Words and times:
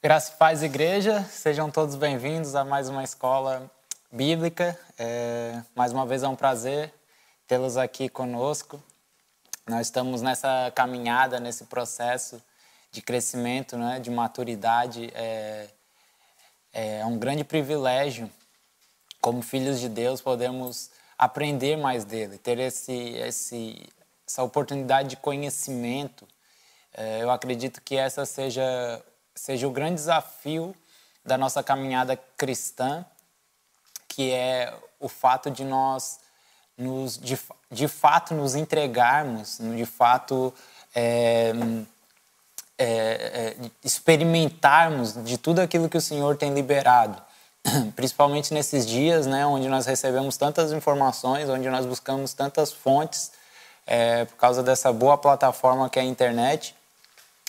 Graça 0.00 0.32
e 0.32 0.36
paz, 0.36 0.62
igreja. 0.62 1.24
Sejam 1.24 1.72
todos 1.72 1.96
bem-vindos 1.96 2.54
a 2.54 2.64
mais 2.64 2.88
uma 2.88 3.02
escola 3.02 3.68
bíblica. 4.12 4.78
É, 4.96 5.60
mais 5.74 5.92
uma 5.92 6.06
vez 6.06 6.22
é 6.22 6.28
um 6.28 6.36
prazer 6.36 6.94
tê-los 7.48 7.76
aqui 7.76 8.08
conosco. 8.08 8.80
Nós 9.68 9.88
estamos 9.88 10.22
nessa 10.22 10.70
caminhada, 10.72 11.40
nesse 11.40 11.64
processo 11.64 12.40
de 12.92 13.02
crescimento, 13.02 13.76
né, 13.76 13.98
de 13.98 14.08
maturidade. 14.08 15.10
É, 15.16 15.68
é 16.72 17.04
um 17.04 17.18
grande 17.18 17.42
privilégio, 17.42 18.30
como 19.20 19.42
filhos 19.42 19.80
de 19.80 19.88
Deus, 19.88 20.20
podermos 20.20 20.92
aprender 21.18 21.76
mais 21.76 22.04
dele, 22.04 22.38
ter 22.38 22.60
esse, 22.60 22.92
esse, 23.16 23.84
essa 24.24 24.44
oportunidade 24.44 25.08
de 25.08 25.16
conhecimento. 25.16 26.24
É, 26.94 27.20
eu 27.20 27.32
acredito 27.32 27.82
que 27.82 27.96
essa 27.96 28.24
seja 28.24 29.04
seja 29.38 29.66
o 29.66 29.70
grande 29.70 29.94
desafio 29.94 30.74
da 31.24 31.38
nossa 31.38 31.62
caminhada 31.62 32.18
cristã, 32.36 33.04
que 34.06 34.32
é 34.32 34.74
o 34.98 35.08
fato 35.08 35.50
de 35.50 35.64
nós 35.64 36.18
nos, 36.76 37.18
de, 37.18 37.38
de 37.70 37.88
fato 37.88 38.34
nos 38.34 38.54
entregarmos, 38.54 39.58
de 39.58 39.84
fato 39.84 40.52
é, 40.94 41.52
é, 42.78 42.86
é, 42.86 43.56
experimentarmos 43.84 45.14
de 45.24 45.36
tudo 45.36 45.60
aquilo 45.60 45.88
que 45.88 45.96
o 45.96 46.00
Senhor 46.00 46.36
tem 46.36 46.54
liberado. 46.54 47.20
Principalmente 47.96 48.54
nesses 48.54 48.86
dias, 48.86 49.26
né, 49.26 49.44
onde 49.44 49.68
nós 49.68 49.86
recebemos 49.86 50.36
tantas 50.36 50.72
informações, 50.72 51.48
onde 51.48 51.68
nós 51.68 51.84
buscamos 51.84 52.32
tantas 52.32 52.72
fontes, 52.72 53.32
é, 53.86 54.26
por 54.26 54.36
causa 54.36 54.62
dessa 54.62 54.92
boa 54.92 55.18
plataforma 55.18 55.90
que 55.90 55.98
é 55.98 56.02
a 56.02 56.04
internet, 56.04 56.76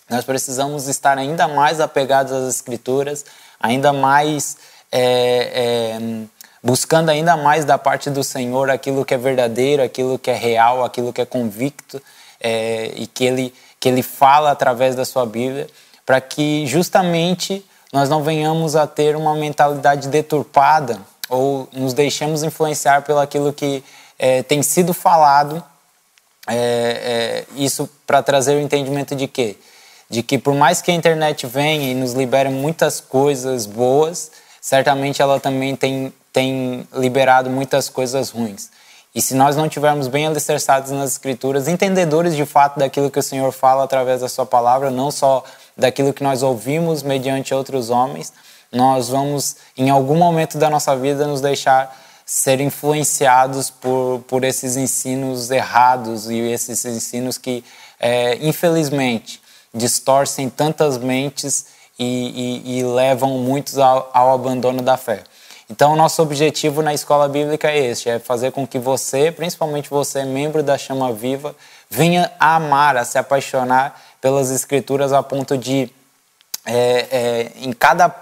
nós 0.09 0.25
precisamos 0.25 0.87
estar 0.87 1.17
ainda 1.17 1.47
mais 1.47 1.79
apegados 1.79 2.31
às 2.31 2.55
Escrituras, 2.55 3.25
ainda 3.59 3.93
mais 3.93 4.57
é, 4.91 5.97
é, 5.99 6.25
buscando 6.63 7.09
ainda 7.09 7.37
mais 7.37 7.65
da 7.65 7.77
parte 7.77 8.09
do 8.09 8.23
Senhor 8.23 8.69
aquilo 8.69 9.05
que 9.05 9.13
é 9.13 9.17
verdadeiro, 9.17 9.83
aquilo 9.83 10.17
que 10.17 10.31
é 10.31 10.35
real, 10.35 10.83
aquilo 10.83 11.13
que 11.13 11.21
é 11.21 11.25
convicto 11.25 12.01
é, 12.39 12.91
e 12.95 13.07
que 13.07 13.25
ele, 13.25 13.53
que 13.79 13.87
ele 13.87 14.01
fala 14.01 14.51
através 14.51 14.95
da 14.95 15.05
sua 15.05 15.25
Bíblia, 15.25 15.67
para 16.05 16.19
que 16.19 16.65
justamente 16.65 17.65
nós 17.93 18.09
não 18.09 18.23
venhamos 18.23 18.75
a 18.75 18.85
ter 18.87 19.15
uma 19.15 19.35
mentalidade 19.35 20.07
deturpada 20.07 20.99
ou 21.29 21.67
nos 21.71 21.93
deixemos 21.93 22.43
influenciar 22.43 23.03
pelo 23.03 23.19
aquilo 23.19 23.53
que 23.53 23.83
é, 24.17 24.43
tem 24.43 24.61
sido 24.63 24.93
falado. 24.93 25.63
É, 26.47 26.55
é, 26.55 27.45
isso 27.55 27.87
para 28.07 28.23
trazer 28.23 28.55
o 28.55 28.59
entendimento 28.59 29.15
de 29.15 29.27
quê? 29.27 29.55
De 30.09 30.23
que 30.23 30.37
por 30.37 30.55
mais 30.55 30.81
que 30.81 30.89
a 30.89 30.93
internet 30.93 31.45
venha 31.45 31.91
e 31.91 31.93
nos 31.93 32.13
libere 32.13 32.49
muitas 32.49 32.99
coisas 32.99 33.65
boas, 33.65 34.31
certamente 34.59 35.21
ela 35.21 35.39
também 35.39 35.75
tem, 35.75 36.11
tem 36.33 36.87
liberado 36.93 37.49
muitas 37.49 37.89
coisas 37.89 38.29
ruins. 38.29 38.69
E 39.13 39.21
se 39.21 39.33
nós 39.33 39.55
não 39.55 39.67
tivermos 39.67 40.07
bem 40.07 40.27
alicerçados 40.27 40.91
nas 40.91 41.11
Escrituras, 41.11 41.67
entendedores 41.67 42.35
de 42.35 42.45
fato 42.45 42.77
daquilo 42.79 43.09
que 43.09 43.19
o 43.19 43.23
Senhor 43.23 43.51
fala 43.51 43.83
através 43.83 44.21
da 44.21 44.29
Sua 44.29 44.45
palavra, 44.45 44.91
não 44.91 45.09
só 45.09 45.43
daquilo 45.75 46.13
que 46.13 46.23
nós 46.23 46.43
ouvimos 46.43 47.01
mediante 47.01 47.53
outros 47.53 47.89
homens, 47.89 48.31
nós 48.71 49.09
vamos, 49.09 49.55
em 49.75 49.89
algum 49.89 50.15
momento 50.15 50.57
da 50.57 50.69
nossa 50.69 50.95
vida, 50.95 51.25
nos 51.25 51.41
deixar 51.41 51.95
ser 52.23 52.59
influenciados 52.61 53.71
por, 53.71 54.23
por 54.27 54.43
esses 54.43 54.77
ensinos 54.77 55.49
errados 55.49 56.29
e 56.29 56.37
esses 56.37 56.85
ensinos 56.85 57.39
que, 57.39 57.63
é, 57.99 58.37
infelizmente, 58.45 59.41
distorcem 59.73 60.49
tantas 60.49 60.97
mentes 60.97 61.67
e, 61.97 62.63
e, 62.65 62.79
e 62.79 62.83
levam 62.83 63.37
muitos 63.39 63.77
ao, 63.77 64.09
ao, 64.13 64.33
abandono 64.33 64.81
da 64.81 64.97
fé. 64.97 65.23
Então, 65.69 65.95
nosso 65.95 66.21
objetivo 66.21 66.81
na 66.81 66.93
escola 66.93 67.27
bíblica 67.27 67.69
é 67.69 67.77
este: 67.77 68.09
é 68.09 68.19
fazer 68.19 68.51
com 68.51 68.65
que 68.65 68.79
você, 68.79 69.31
principalmente 69.31 69.89
você, 69.89 70.23
membro 70.23 70.63
da 70.63 70.77
Chama 70.77 71.13
Viva, 71.13 71.55
venha 71.89 72.31
a 72.39 72.55
amar, 72.55 72.97
a 72.97 73.05
se 73.05 73.17
apaixonar 73.17 74.01
pelas 74.19 74.49
Escrituras 74.49 75.13
a 75.13 75.21
ponto 75.21 75.57
de, 75.57 75.89
é, 76.65 77.07
é, 77.11 77.51
em 77.57 77.71
cada, 77.71 78.13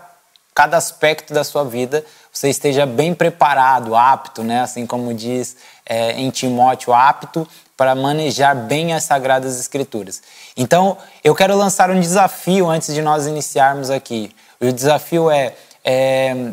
cada 0.54 0.76
aspecto 0.76 1.34
da 1.34 1.44
sua 1.44 1.64
vida, 1.64 2.04
você 2.32 2.50
esteja 2.50 2.86
bem 2.86 3.14
preparado, 3.14 3.96
apto, 3.96 4.44
né? 4.44 4.62
assim 4.62 4.86
como 4.86 5.14
diz 5.14 5.58
é, 5.88 6.12
em 6.14 6.30
Timóteo, 6.30 6.94
apto 6.94 7.48
para 7.76 7.96
manejar 7.96 8.56
bem 8.56 8.94
as 8.94 9.04
Sagradas 9.04 9.60
Escrituras. 9.60 10.22
Então, 10.56 10.98
eu 11.24 11.36
quero 11.36 11.56
lançar 11.56 11.90
um 11.92 12.00
desafio 12.00 12.68
antes 12.70 12.94
de 12.94 13.02
nós 13.02 13.28
iniciarmos 13.28 13.90
aqui. 13.90 14.36
O 14.60 14.72
desafio 14.72 15.30
é, 15.30 15.54
é 15.86 16.52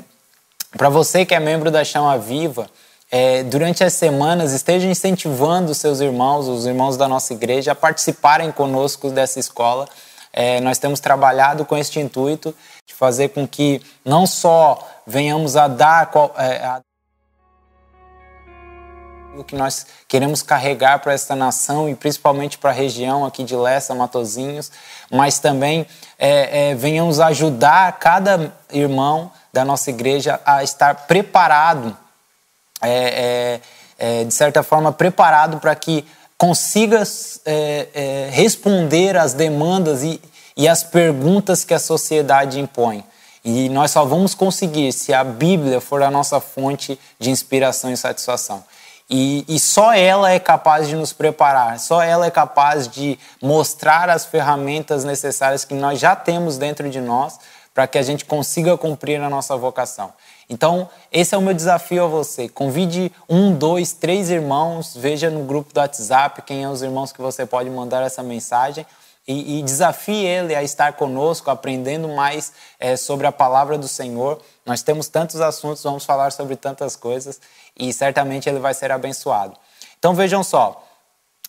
para 0.77 0.89
você 0.89 1.25
que 1.25 1.35
é 1.35 1.41
membro 1.41 1.71
da 1.71 1.85
Chama 1.85 2.19
Viva, 2.19 2.69
é, 3.11 3.45
durante 3.45 3.85
as 3.85 3.93
semanas 3.93 4.53
esteja 4.53 4.89
incentivando 4.89 5.71
os 5.71 5.79
seus 5.79 6.01
irmãos, 6.01 6.49
os 6.49 6.67
irmãos 6.67 6.97
da 6.97 7.07
nossa 7.07 7.33
igreja, 7.33 7.73
a 7.73 7.75
participarem 7.75 8.51
conosco 8.51 9.09
dessa 9.09 9.39
escola. 9.39 9.87
É, 10.33 10.61
nós 10.61 10.79
temos 10.79 10.99
trabalhado 10.99 11.65
com 11.65 11.77
este 11.77 12.01
intuito 12.01 12.53
de 12.85 12.93
fazer 12.93 13.29
com 13.29 13.47
que 13.47 13.81
não 14.05 14.27
só 14.27 14.85
venhamos 15.07 15.55
a 15.57 15.69
dar. 15.69 16.11
É, 16.37 16.57
a 16.65 16.81
o 19.37 19.43
que 19.43 19.57
nós 19.57 19.87
queremos 20.07 20.43
carregar 20.43 21.01
para 21.01 21.13
esta 21.13 21.35
nação 21.35 21.89
e 21.89 21.95
principalmente 21.95 22.57
para 22.57 22.71
a 22.71 22.73
região 22.73 23.25
aqui 23.25 23.43
de 23.43 23.57
Lessa, 23.57 23.95
Matozinhos, 23.95 24.71
mas 25.11 25.39
também 25.39 25.87
é, 26.19 26.71
é, 26.71 26.75
venhamos 26.75 27.19
ajudar 27.21 27.99
cada 27.99 28.53
irmão 28.73 29.31
da 29.53 29.65
nossa 29.65 29.91
igreja 29.91 30.41
a 30.45 30.63
estar 30.63 31.07
preparado, 31.07 31.97
é, 32.81 33.61
é, 33.99 34.21
é 34.21 34.25
de 34.25 34.33
certa 34.33 34.63
forma, 34.63 34.93
preparado 34.93 35.59
para 35.59 35.75
que 35.75 36.05
consiga 36.39 37.03
é, 37.45 38.29
responder 38.31 39.17
às 39.17 39.33
demandas 39.33 40.03
e, 40.03 40.21
e 40.57 40.69
às 40.69 40.85
perguntas 40.85 41.65
que 41.65 41.75
a 41.75 41.79
sociedade 41.79 42.61
impõe. 42.61 43.05
E 43.45 43.69
nós 43.69 43.91
só 43.91 44.05
vamos 44.05 44.35
conseguir 44.35 44.93
se 44.93 45.13
a 45.13 45.23
Bíblia 45.23 45.81
for 45.81 46.03
a 46.03 46.11
nossa 46.11 46.41
fonte 46.41 46.99
de 47.19 47.31
inspiração 47.31 47.93
e 47.93 47.97
satisfação. 47.97 48.65
E, 49.09 49.45
e, 49.47 49.61
só 49.61 49.93
ela 49.93 50.31
é 50.31 50.39
capaz 50.39 50.89
de 50.89 50.97
nos 50.97 51.13
preparar, 51.13 51.79
só 51.79 52.03
ela 52.03 52.25
é 52.25 52.31
capaz 52.31 52.89
de 52.89 53.19
mostrar 53.41 54.09
as 54.09 54.25
ferramentas 54.25 55.05
necessárias 55.05 55.63
que 55.63 55.75
nós 55.75 56.01
já 56.01 56.17
temos 56.17 56.57
dentro 56.57 56.89
de 56.89 57.01
nós 57.01 57.39
para 57.75 57.87
que 57.87 57.99
a 57.99 58.03
gente 58.03 58.25
consiga 58.25 58.79
cumprir 58.79 59.21
a 59.21 59.29
nossa 59.29 59.57
vocação. 59.57 60.13
Então, 60.49 60.89
esse 61.13 61.35
é 61.35 61.39
o 61.39 61.43
meu 61.43 61.53
desafio 61.53 62.05
a 62.05 62.07
você. 62.07 62.49
Convide 62.49 63.11
um, 63.29 63.53
dois, 63.53 63.93
três 63.93 64.31
irmãos, 64.31 64.97
veja 64.97 65.29
no 65.29 65.45
grupo 65.45 65.75
do 65.75 65.81
WhatsApp 65.81 66.41
quem 66.43 66.63
são 66.63 66.71
é 66.71 66.73
os 66.73 66.83
irmãos 66.83 67.13
que 67.13 67.21
você 67.21 67.45
pode 67.45 67.69
mandar 67.69 68.03
essa 68.03 68.23
mensagem 68.23 68.87
e, 69.27 69.59
e 69.59 69.63
desafie 69.63 70.25
ele 70.25 70.55
a 70.55 70.63
estar 70.63 70.93
conosco, 70.95 71.51
aprendendo 71.51 72.09
mais 72.09 72.53
é, 72.79 72.97
sobre 72.97 73.27
a 73.27 73.33
palavra 73.33 73.77
do 73.77 73.89
Senhor. 73.89 74.41
Nós 74.65 74.83
temos 74.83 75.09
tantos 75.09 75.41
assuntos, 75.41 75.83
vamos 75.83 76.05
falar 76.05 76.33
sobre 76.33 76.57
tantas 76.57 76.97
coisas 76.97 77.41
e 77.79 77.93
certamente 77.93 78.49
ele 78.49 78.59
vai 78.59 78.73
ser 78.73 78.91
abençoado. 78.91 79.57
Então 79.99 80.15
vejam 80.15 80.43
só, 80.43 80.85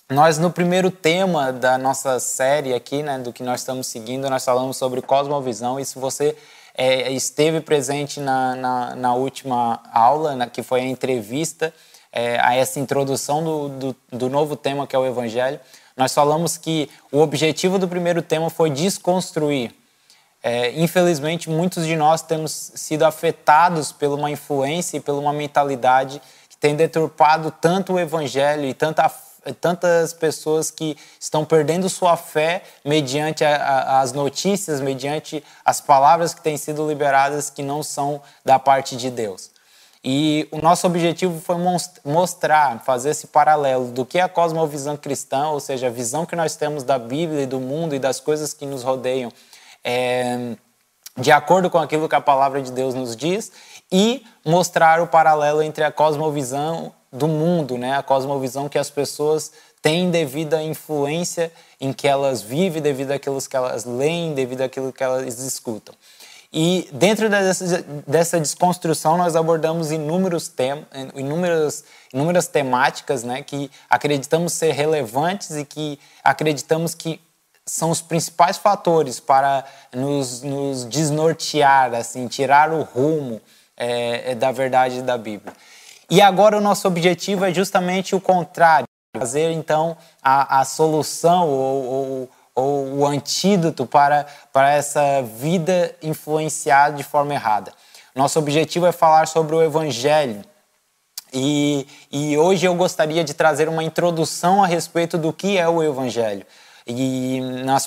nós 0.10 0.38
no 0.38 0.52
primeiro 0.52 0.92
tema 0.92 1.52
da 1.54 1.78
nossa 1.78 2.20
série 2.20 2.74
aqui, 2.74 3.02
né, 3.02 3.18
do 3.18 3.32
que 3.32 3.42
nós 3.42 3.62
estamos 3.62 3.88
seguindo, 3.88 4.30
nós 4.30 4.44
falamos 4.44 4.78
sobre 4.78 5.02
cosmovisão 5.02 5.80
e 5.80 5.86
se 5.86 5.98
você 5.98 6.38
é, 6.76 7.12
esteve 7.12 7.62
presente 7.62 8.20
na, 8.20 8.56
na, 8.56 8.96
na 8.96 9.14
última 9.16 9.82
aula, 9.94 10.36
né, 10.36 10.50
que 10.52 10.62
foi 10.62 10.82
a 10.82 10.86
entrevista 10.86 11.74
é, 12.12 12.40
a 12.40 12.56
essa 12.56 12.80
introdução 12.80 13.44
do, 13.44 13.70
do, 13.70 13.96
do 14.12 14.30
novo 14.30 14.56
tema 14.56 14.86
que 14.86 14.96
é 14.96 15.00
o 15.00 15.06
Evangelho, 15.06 15.60
nós 15.96 16.14
falamos 16.14 16.58
que 16.58 16.90
o 17.12 17.20
objetivo 17.20 17.80
do 17.80 17.88
primeiro 17.88 18.22
tema 18.22 18.50
foi 18.50 18.70
desconstruir. 18.70 19.74
É, 20.48 20.72
infelizmente, 20.80 21.50
muitos 21.50 21.88
de 21.88 21.96
nós 21.96 22.22
temos 22.22 22.52
sido 22.76 23.02
afetados 23.02 23.92
por 23.92 24.10
uma 24.10 24.30
influência 24.30 24.98
e 24.98 25.00
por 25.00 25.16
uma 25.16 25.34
mentalidade 25.34 26.22
que 26.48 26.56
tem 26.56 26.76
deturpado 26.76 27.50
tanto 27.50 27.94
o 27.94 28.00
evangelho 28.00 28.64
e 28.66 28.72
tanta, 28.72 29.12
tantas 29.60 30.14
pessoas 30.14 30.70
que 30.70 30.96
estão 31.20 31.44
perdendo 31.44 31.90
sua 31.90 32.16
fé 32.16 32.62
mediante 32.86 33.44
a, 33.44 33.56
a, 33.56 34.02
as 34.02 34.14
notícias, 34.14 34.80
mediante 34.82 35.44
as 35.66 35.82
palavras 35.82 36.36
que 36.36 36.42
têm 36.42 36.58
sido 36.58 36.88
liberadas 36.88 37.50
que 37.50 37.64
não 37.64 37.82
são 37.82 38.22
da 38.46 38.60
parte 38.60 38.96
de 38.96 39.10
Deus. 39.10 39.50
E 40.04 40.48
o 40.52 40.62
nosso 40.62 40.86
objetivo 40.86 41.42
foi 41.42 41.56
mostrar, 42.06 42.84
fazer 42.86 43.10
esse 43.10 43.26
paralelo 43.26 43.88
do 43.88 44.06
que 44.06 44.20
é 44.20 44.22
a 44.22 44.30
cosmovisão 44.30 44.96
cristã, 44.96 45.48
ou 45.48 45.60
seja, 45.60 45.88
a 45.88 45.90
visão 45.90 46.24
que 46.24 46.36
nós 46.36 46.56
temos 46.56 46.84
da 46.84 47.00
Bíblia 47.00 47.42
e 47.42 47.48
do 47.48 47.60
mundo 47.60 47.96
e 47.96 48.00
das 48.00 48.20
coisas 48.20 48.54
que 48.54 48.68
nos 48.68 48.84
rodeiam, 48.84 49.34
é, 49.86 50.56
de 51.18 51.32
acordo 51.32 51.70
com 51.70 51.78
aquilo 51.78 52.10
que 52.10 52.16
a 52.16 52.22
palavra 52.22 52.62
de 52.62 52.72
Deus 52.72 52.96
nos 52.96 53.16
diz, 53.16 53.52
e 53.92 54.26
mostrar 54.44 55.00
o 55.00 55.08
paralelo 55.08 55.62
entre 55.62 55.84
a 55.84 55.92
cosmovisão 55.92 56.92
do 57.12 57.28
mundo, 57.28 57.78
né? 57.78 57.96
a 57.96 58.04
cosmovisão 58.04 58.68
que 58.68 58.80
as 58.80 58.90
pessoas 58.90 59.52
têm 59.82 60.10
devido 60.10 60.56
à 60.56 60.64
influência 60.64 61.52
em 61.80 61.94
que 61.94 62.08
elas 62.08 62.42
vivem, 62.42 62.82
devido 62.82 63.12
àquilo 63.12 63.40
que 63.40 63.56
elas 63.56 63.86
leem, 63.86 64.34
devido 64.34 64.62
àquilo 64.62 64.92
que 64.92 65.04
elas 65.04 65.40
escutam. 65.40 65.94
E 66.52 66.88
dentro 66.92 67.30
dessa, 67.30 67.86
dessa 68.08 68.40
desconstrução 68.40 69.18
nós 69.18 69.36
abordamos 69.36 69.92
inúmeros 69.92 70.48
temas, 70.48 70.86
inúmeras, 71.14 71.84
inúmeras 72.14 72.48
temáticas 72.48 73.24
né, 73.24 73.44
que 73.44 73.70
acreditamos 73.90 74.54
ser 74.54 74.72
relevantes 74.72 75.52
e 75.52 75.66
que 75.66 76.00
acreditamos 76.24 76.96
que 76.96 77.20
são 77.66 77.90
os 77.90 78.02
principais 78.02 78.58
fatores 78.58 79.20
para 79.20 79.66
nos, 79.94 80.42
nos 80.42 80.86
desnortear, 80.86 81.94
assim, 81.96 82.28
tirar 82.28 82.72
o 82.72 82.84
rumo 82.84 83.42
é, 83.76 84.32
é 84.32 84.36
da 84.36 84.52
verdade 84.52 85.02
da 85.02 85.18
Bíblia. 85.18 85.54
E 86.10 86.22
agora 86.22 86.58
o 86.58 86.62
nosso 86.62 86.88
objetivo 86.88 87.46
é 87.46 87.54
justamente 87.54 88.16
o 88.16 88.22
contrário, 88.22 88.86
fazer 89.18 89.52
então 89.52 89.98
a, 90.22 90.60
a 90.60 90.66
solução 90.66 91.50
ou, 91.50 91.86
ou 91.86 92.30
ou 92.56 93.00
o 93.00 93.06
antídoto 93.06 93.86
para, 93.86 94.26
para 94.54 94.72
essa 94.72 95.22
vida 95.22 95.94
influenciada 96.02 96.96
de 96.96 97.04
forma 97.04 97.34
errada. 97.34 97.74
Nosso 98.16 98.40
objetivo 98.40 98.88
é 98.88 98.94
falar 98.94 99.28
sobre 99.28 99.54
o 99.54 99.62
Evangelho. 99.62 100.42
E, 101.34 101.86
e 102.10 102.38
hoje 102.38 102.66
eu 102.66 102.74
gostaria 102.74 103.26
de 103.26 103.34
trazer 103.34 103.68
uma 103.68 103.84
introdução 103.84 104.64
a 104.64 104.68
respeito 104.68 105.18
do 105.18 105.34
que 105.34 105.58
é 105.58 105.68
o 105.68 105.84
Evangelho. 105.84 106.46
E 106.88 107.42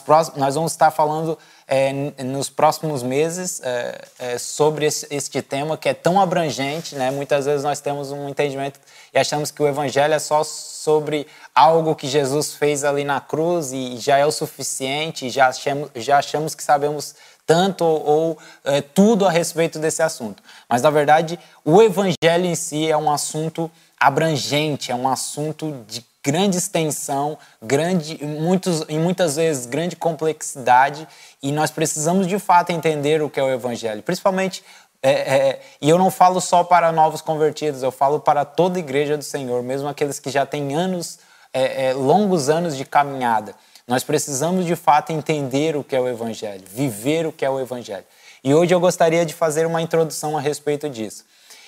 próximas, 0.05 0.41
nós 0.41 0.55
vamos 0.57 0.73
estar 0.73 0.91
falando 0.91 1.39
é, 1.69 1.93
nos 2.25 2.51
próximos 2.51 3.01
meses 3.01 3.61
é, 3.63 4.05
é, 4.19 4.39
sobre 4.39 4.87
esse, 4.87 5.07
este 5.09 5.41
tema 5.41 5.77
que 5.77 5.89
é 5.89 5.95
tão 5.95 6.21
abrangente. 6.21 6.97
Né? 6.97 7.11
Muitas 7.13 7.47
vezes 7.47 7.63
nós 7.63 7.81
temos 7.81 8.11
um 8.11 8.29
entendimento 8.29 8.81
e 9.15 9.19
achamos 9.19 9.53
que 9.53 9.63
o 9.63 9.69
Evangelho 9.69 10.15
é 10.15 10.19
só 10.19 10.43
sobre 10.43 11.29
algo 11.55 11.95
que 11.95 12.09
Jesus 12.09 12.55
fez 12.55 12.83
ali 12.83 13.05
na 13.05 13.21
cruz 13.21 13.73
e 13.73 13.99
já 13.99 14.19
é 14.19 14.27
o 14.27 14.33
suficiente, 14.33 15.31
já 15.31 15.47
achamos, 15.47 15.91
já 15.95 16.19
achamos 16.19 16.55
que 16.57 16.63
sabemos 16.63 17.15
tanto 17.47 17.85
ou, 17.85 18.05
ou 18.05 18.39
é, 18.65 18.81
tudo 18.81 19.27
a 19.27 19.31
respeito 19.31 19.79
desse 19.79 20.03
assunto. 20.03 20.43
Mas, 20.69 20.83
na 20.83 20.91
verdade, 20.91 21.39
o 21.65 21.81
Evangelho 21.81 22.47
em 22.47 22.55
si 22.57 22.91
é 22.91 22.97
um 22.97 23.11
assunto 23.11 23.71
abrangente, 23.99 24.91
é 24.91 24.95
um 24.95 25.09
assunto 25.09 25.85
de 25.87 26.08
grande 26.25 26.59
extensão, 26.59 27.39
grande, 27.63 28.23
muitos, 28.25 28.85
e 28.89 28.99
muitas 28.99 29.37
vezes 29.37 29.67
grande 29.67 29.97
complexidade, 29.97 31.07
e 31.43 31.53
nós 31.53 31.71
precisamos 31.71 32.27
de 32.27 32.39
fato 32.39 32.71
entender 32.71 33.23
o 33.23 33.31
que 33.31 33.39
é 33.39 33.43
o 33.43 33.51
Evangelho, 33.51 34.03
principalmente. 34.03 34.65
É, 35.01 35.11
é, 35.11 35.61
e 35.81 35.89
eu 35.89 35.97
não 35.97 36.11
falo 36.11 36.41
só 36.41 36.65
para 36.65 36.91
novos 36.91 37.21
convertidos, 37.21 37.83
eu 37.83 37.93
falo 37.93 38.19
para 38.19 38.45
toda 38.45 38.79
a 38.79 38.81
igreja 38.81 39.17
do 39.17 39.23
Senhor, 39.23 39.63
mesmo 39.63 39.89
aqueles 39.89 40.19
que 40.19 40.29
já 40.29 40.45
têm 40.45 40.75
anos, 40.75 41.21
é, 41.53 41.91
é 41.91 41.93
longos 41.95 42.49
anos 42.49 42.77
de 42.77 42.85
caminhada. 42.85 43.55
Nós 43.87 44.05
precisamos 44.05 44.67
de 44.67 44.77
fato 44.77 45.13
entender 45.13 45.77
o 45.77 45.85
que 45.85 45.97
é 45.97 46.01
o 46.01 46.09
Evangelho, 46.09 46.65
viver 46.69 47.27
o 47.27 47.33
que 47.33 47.45
é 47.45 47.51
o 47.51 47.59
Evangelho. 47.59 48.05
E 48.45 48.53
hoje 48.53 48.75
eu 48.75 48.81
gostaria 48.81 49.25
de 49.25 49.33
fazer 49.33 49.67
uma 49.67 49.81
introdução 49.81 50.37
a 50.37 50.41
respeito 50.41 50.89
disso. 50.91 51.25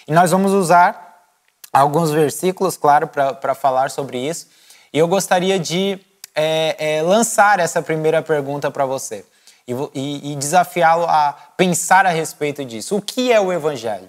E 0.07 0.13
nós 0.13 0.31
vamos 0.31 0.53
usar 0.53 1.10
alguns 1.73 2.11
versículos, 2.11 2.77
claro, 2.77 3.09
para 3.09 3.55
falar 3.55 3.91
sobre 3.91 4.19
isso. 4.19 4.49
E 4.93 4.99
eu 4.99 5.07
gostaria 5.07 5.59
de 5.59 5.99
é, 6.35 6.97
é, 6.97 7.03
lançar 7.03 7.61
essa 7.61 7.81
primeira 7.83 8.23
pergunta 8.23 8.71
para 8.71 8.85
você 8.87 9.25
e, 9.67 9.73
e, 9.95 10.33
e 10.33 10.37
desafiá-lo 10.37 11.05
a 11.05 11.33
pensar 11.57 12.07
a 12.07 12.11
respeito 12.11 12.65
disso. 12.65 12.97
O 12.97 13.03
que 13.03 13.33
é 13.33 13.41
o 13.41 13.53
Evangelho? 13.53 14.09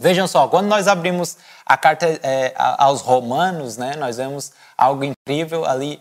Vejam 0.00 0.28
só, 0.28 0.46
quando 0.46 0.68
nós 0.68 0.86
abrimos 0.86 1.36
a 1.66 1.76
carta 1.76 2.06
é, 2.22 2.54
aos 2.56 3.00
Romanos, 3.00 3.76
né, 3.76 3.96
nós 3.96 4.16
vemos 4.16 4.52
algo 4.76 5.02
incrível 5.02 5.64
ali, 5.64 6.00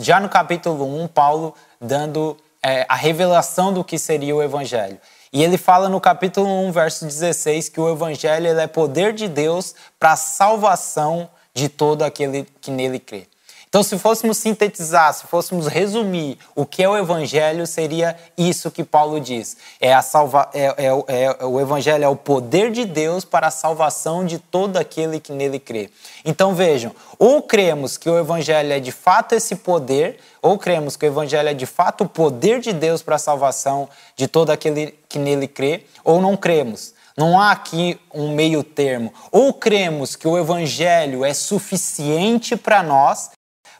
já 0.00 0.18
no 0.18 0.30
capítulo 0.30 1.02
1, 1.02 1.08
Paulo 1.08 1.54
dando 1.78 2.38
é, 2.62 2.86
a 2.88 2.94
revelação 2.94 3.70
do 3.70 3.84
que 3.84 3.98
seria 3.98 4.34
o 4.34 4.42
Evangelho. 4.42 4.98
E 5.34 5.42
ele 5.42 5.58
fala 5.58 5.88
no 5.88 6.00
capítulo 6.00 6.48
1, 6.68 6.70
verso 6.70 7.04
16, 7.04 7.68
que 7.68 7.80
o 7.80 7.92
evangelho 7.92 8.46
é 8.46 8.66
poder 8.68 9.12
de 9.12 9.26
Deus 9.26 9.74
para 9.98 10.12
a 10.12 10.16
salvação 10.16 11.28
de 11.52 11.68
todo 11.68 12.02
aquele 12.02 12.46
que 12.60 12.70
nele 12.70 13.00
crê. 13.00 13.26
Então, 13.74 13.82
se 13.82 13.98
fôssemos 13.98 14.36
sintetizar, 14.36 15.12
se 15.12 15.26
fôssemos 15.26 15.66
resumir 15.66 16.38
o 16.54 16.64
que 16.64 16.80
é 16.80 16.88
o 16.88 16.96
Evangelho, 16.96 17.66
seria 17.66 18.16
isso 18.38 18.70
que 18.70 18.84
Paulo 18.84 19.18
diz. 19.18 19.56
É, 19.80 19.92
a 19.92 20.00
salva... 20.00 20.48
é, 20.54 20.66
é, 20.78 21.24
é, 21.24 21.44
o 21.44 21.60
Evangelho 21.60 22.04
é 22.04 22.08
o 22.08 22.14
poder 22.14 22.70
de 22.70 22.84
Deus 22.84 23.24
para 23.24 23.48
a 23.48 23.50
salvação 23.50 24.24
de 24.24 24.38
todo 24.38 24.76
aquele 24.76 25.18
que 25.18 25.32
nele 25.32 25.58
crê. 25.58 25.90
Então, 26.24 26.54
vejam, 26.54 26.94
ou 27.18 27.42
cremos 27.42 27.96
que 27.96 28.08
o 28.08 28.16
Evangelho 28.16 28.72
é 28.72 28.78
de 28.78 28.92
fato 28.92 29.34
esse 29.34 29.56
poder, 29.56 30.20
ou 30.40 30.56
cremos 30.56 30.96
que 30.96 31.04
o 31.04 31.08
Evangelho 31.08 31.48
é 31.48 31.54
de 31.54 31.66
fato 31.66 32.04
o 32.04 32.08
poder 32.08 32.60
de 32.60 32.72
Deus 32.72 33.02
para 33.02 33.16
a 33.16 33.18
salvação 33.18 33.88
de 34.14 34.28
todo 34.28 34.50
aquele 34.50 34.96
que 35.08 35.18
nele 35.18 35.48
crê, 35.48 35.84
ou 36.04 36.20
não 36.20 36.36
cremos. 36.36 36.94
Não 37.16 37.40
há 37.40 37.50
aqui 37.50 37.98
um 38.14 38.32
meio 38.32 38.62
termo. 38.62 39.12
Ou 39.32 39.52
cremos 39.52 40.14
que 40.14 40.28
o 40.28 40.38
Evangelho 40.38 41.24
é 41.24 41.34
suficiente 41.34 42.56
para 42.56 42.80
nós 42.80 43.30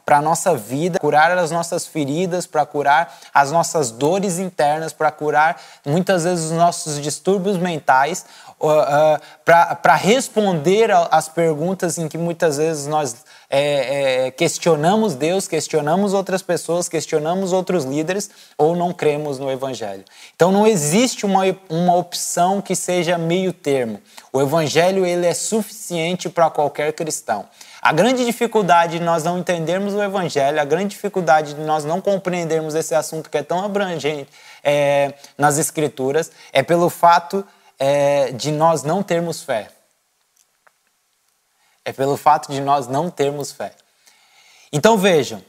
para 0.05 0.17
a 0.17 0.21
nossa 0.21 0.55
vida, 0.55 0.99
curar 0.99 1.35
as 1.37 1.49
nossas 1.49 1.87
feridas, 1.87 2.45
para 2.45 2.65
curar 2.65 3.17
as 3.33 3.51
nossas 3.51 3.89
dores 3.89 4.37
internas, 4.37 4.93
para 4.93 5.09
curar 5.11 5.59
muitas 5.83 6.23
vezes 6.23 6.45
os 6.45 6.51
nossos 6.51 7.01
distúrbios 7.01 7.57
mentais, 7.57 8.25
uh, 8.59 8.67
uh, 8.67 9.19
para 9.43 9.95
responder 9.95 10.91
às 11.09 11.27
perguntas 11.27 11.97
em 11.97 12.07
que 12.07 12.17
muitas 12.17 12.57
vezes 12.57 12.85
nós 12.85 13.25
é, 13.49 14.25
é, 14.27 14.31
questionamos 14.31 15.15
Deus, 15.15 15.47
questionamos 15.47 16.13
outras 16.13 16.41
pessoas, 16.41 16.89
questionamos 16.89 17.53
outros 17.53 17.85
líderes 17.85 18.29
ou 18.57 18.75
não 18.75 18.91
cremos 18.91 19.39
no 19.39 19.51
Evangelho. 19.51 20.03
Então 20.35 20.51
não 20.51 20.67
existe 20.67 21.25
uma, 21.25 21.43
uma 21.69 21.95
opção 21.95 22.61
que 22.61 22.75
seja 22.75 23.17
meio 23.17 23.53
termo. 23.53 24.01
O 24.33 24.41
Evangelho 24.41 25.05
ele 25.05 25.25
é 25.25 25.33
suficiente 25.33 26.27
para 26.27 26.49
qualquer 26.49 26.91
cristão. 26.93 27.45
A 27.85 27.93
grande 27.93 28.25
dificuldade 28.25 28.97
de 28.97 29.05
nós 29.05 29.23
não 29.23 29.37
entendermos 29.37 29.93
o 29.93 30.01
Evangelho, 30.01 30.59
a 30.59 30.65
grande 30.65 30.95
dificuldade 30.95 31.53
de 31.53 31.61
nós 31.61 31.85
não 31.85 32.01
compreendermos 32.01 32.73
esse 32.73 32.95
assunto 32.95 33.29
que 33.29 33.37
é 33.37 33.43
tão 33.43 33.63
abrangente 33.63 34.27
é, 34.63 35.13
nas 35.37 35.59
Escrituras, 35.59 36.31
é 36.51 36.63
pelo 36.63 36.89
fato 36.89 37.45
é, 37.77 38.31
de 38.31 38.51
nós 38.51 38.81
não 38.81 39.03
termos 39.03 39.43
fé. 39.43 39.69
É 41.85 41.93
pelo 41.93 42.17
fato 42.17 42.51
de 42.51 42.59
nós 42.59 42.87
não 42.87 43.11
termos 43.11 43.51
fé. 43.51 43.71
Então 44.73 44.97
vejam, 44.97 45.45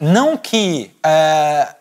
não 0.00 0.36
que 0.36 0.98
é, 1.00 1.76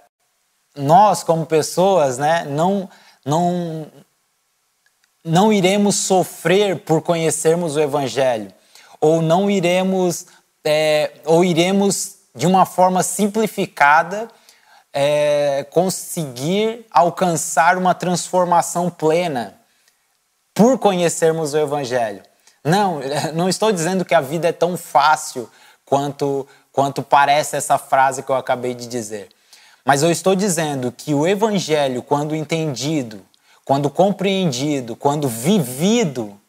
nós 0.76 1.24
como 1.24 1.44
pessoas, 1.44 2.20
né, 2.20 2.44
não, 2.44 2.88
não, 3.26 3.88
não 5.26 5.52
iremos 5.52 5.96
sofrer 5.96 6.78
por 6.82 7.02
conhecermos 7.02 7.76
o 7.76 7.82
Evangelho, 7.82 8.54
ou 9.02 9.24
não 9.24 9.50
iremos, 9.50 10.28
é, 10.64 11.12
ou 11.26 11.44
iremos 11.44 12.18
de 12.36 12.46
uma 12.46 12.64
forma 12.64 13.02
simplificada 13.02 14.28
é, 14.94 15.66
conseguir 15.72 16.86
alcançar 16.92 17.76
uma 17.76 17.96
transformação 17.96 18.90
plena 18.90 19.60
por 20.54 20.78
conhecermos 20.78 21.56
o 21.56 21.58
Evangelho. 21.58 22.22
Não, 22.64 23.00
não 23.34 23.50
estou 23.50 23.72
dizendo 23.72 24.06
que 24.06 24.14
a 24.14 24.22
vida 24.22 24.50
é 24.50 24.54
tão 24.54 24.78
fácil 24.78 25.50
quanto, 25.84 26.48
quanto 26.72 27.02
parece 27.02 27.56
essa 27.58 27.80
frase 27.80 28.22
que 28.22 28.30
eu 28.30 28.36
acabei 28.36 28.76
de 28.76 28.88
dizer. 28.88 29.30
Mas 29.84 30.04
eu 30.04 30.12
estou 30.12 30.36
dizendo 30.36 30.92
que 30.92 31.14
o 31.14 31.28
Evangelho, 31.28 32.04
quando 32.04 32.36
entendido, 32.36 33.22
quando 33.66 33.90
compreendido, 33.90 34.96
quando 34.96 35.28
vivido, 35.28 36.40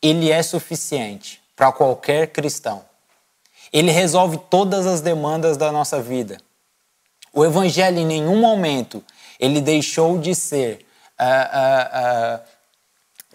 ele 0.00 0.30
é 0.30 0.42
suficiente 0.42 1.42
para 1.56 1.72
qualquer 1.72 2.28
cristão. 2.28 2.84
Ele 3.72 3.90
resolve 3.90 4.38
todas 4.48 4.86
as 4.86 5.00
demandas 5.00 5.56
da 5.56 5.72
nossa 5.72 6.00
vida. 6.00 6.38
O 7.32 7.44
Evangelho, 7.44 7.98
em 7.98 8.06
nenhum 8.06 8.40
momento, 8.40 9.04
ele 9.40 9.60
deixou 9.60 10.18
de 10.18 10.34
ser 10.34 10.86
uh, 11.20 11.24
uh, 11.24 12.36
uh, 12.36 12.56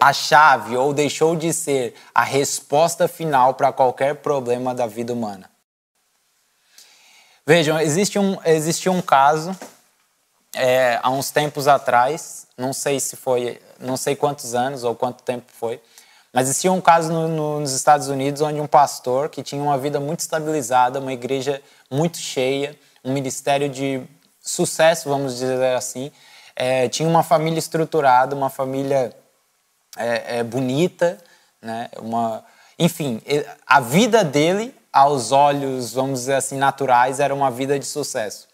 a 0.00 0.12
chave 0.12 0.76
ou 0.76 0.94
deixou 0.94 1.36
de 1.36 1.52
ser 1.52 1.94
a 2.14 2.24
resposta 2.24 3.06
final 3.06 3.54
para 3.54 3.72
qualquer 3.72 4.16
problema 4.16 4.74
da 4.74 4.86
vida 4.86 5.12
humana. 5.12 5.50
Vejam, 7.46 7.78
existe 7.78 8.18
um, 8.18 8.38
existe 8.44 8.88
um 8.88 9.02
caso 9.02 9.56
é, 10.54 10.98
há 11.02 11.10
uns 11.10 11.30
tempos 11.30 11.68
atrás, 11.68 12.41
não 12.56 12.72
sei 12.72 13.00
se 13.00 13.16
foi, 13.16 13.60
não 13.78 13.96
sei 13.96 14.14
quantos 14.16 14.54
anos 14.54 14.84
ou 14.84 14.94
quanto 14.94 15.22
tempo 15.22 15.46
foi, 15.52 15.80
mas 16.32 16.48
existia 16.48 16.72
um 16.72 16.80
caso 16.80 17.12
no, 17.12 17.28
no, 17.28 17.60
nos 17.60 17.72
Estados 17.72 18.08
Unidos 18.08 18.40
onde 18.40 18.60
um 18.60 18.66
pastor 18.66 19.28
que 19.28 19.42
tinha 19.42 19.62
uma 19.62 19.76
vida 19.76 20.00
muito 20.00 20.20
estabilizada, 20.20 20.98
uma 20.98 21.12
igreja 21.12 21.62
muito 21.90 22.18
cheia, 22.18 22.78
um 23.04 23.12
ministério 23.12 23.68
de 23.68 24.02
sucesso, 24.40 25.08
vamos 25.08 25.34
dizer 25.34 25.76
assim, 25.76 26.10
é, 26.56 26.88
tinha 26.88 27.08
uma 27.08 27.22
família 27.22 27.58
estruturada, 27.58 28.34
uma 28.34 28.50
família 28.50 29.14
é, 29.96 30.38
é 30.38 30.42
bonita, 30.42 31.18
né? 31.60 31.88
Uma 31.98 32.44
enfim, 32.78 33.20
a 33.64 33.80
vida 33.80 34.24
dele, 34.24 34.74
aos 34.92 35.30
olhos, 35.30 35.92
vamos 35.92 36.20
dizer 36.20 36.34
assim, 36.34 36.56
naturais, 36.56 37.20
era 37.20 37.34
uma 37.34 37.50
vida 37.50 37.78
de 37.78 37.86
sucesso. 37.86 38.48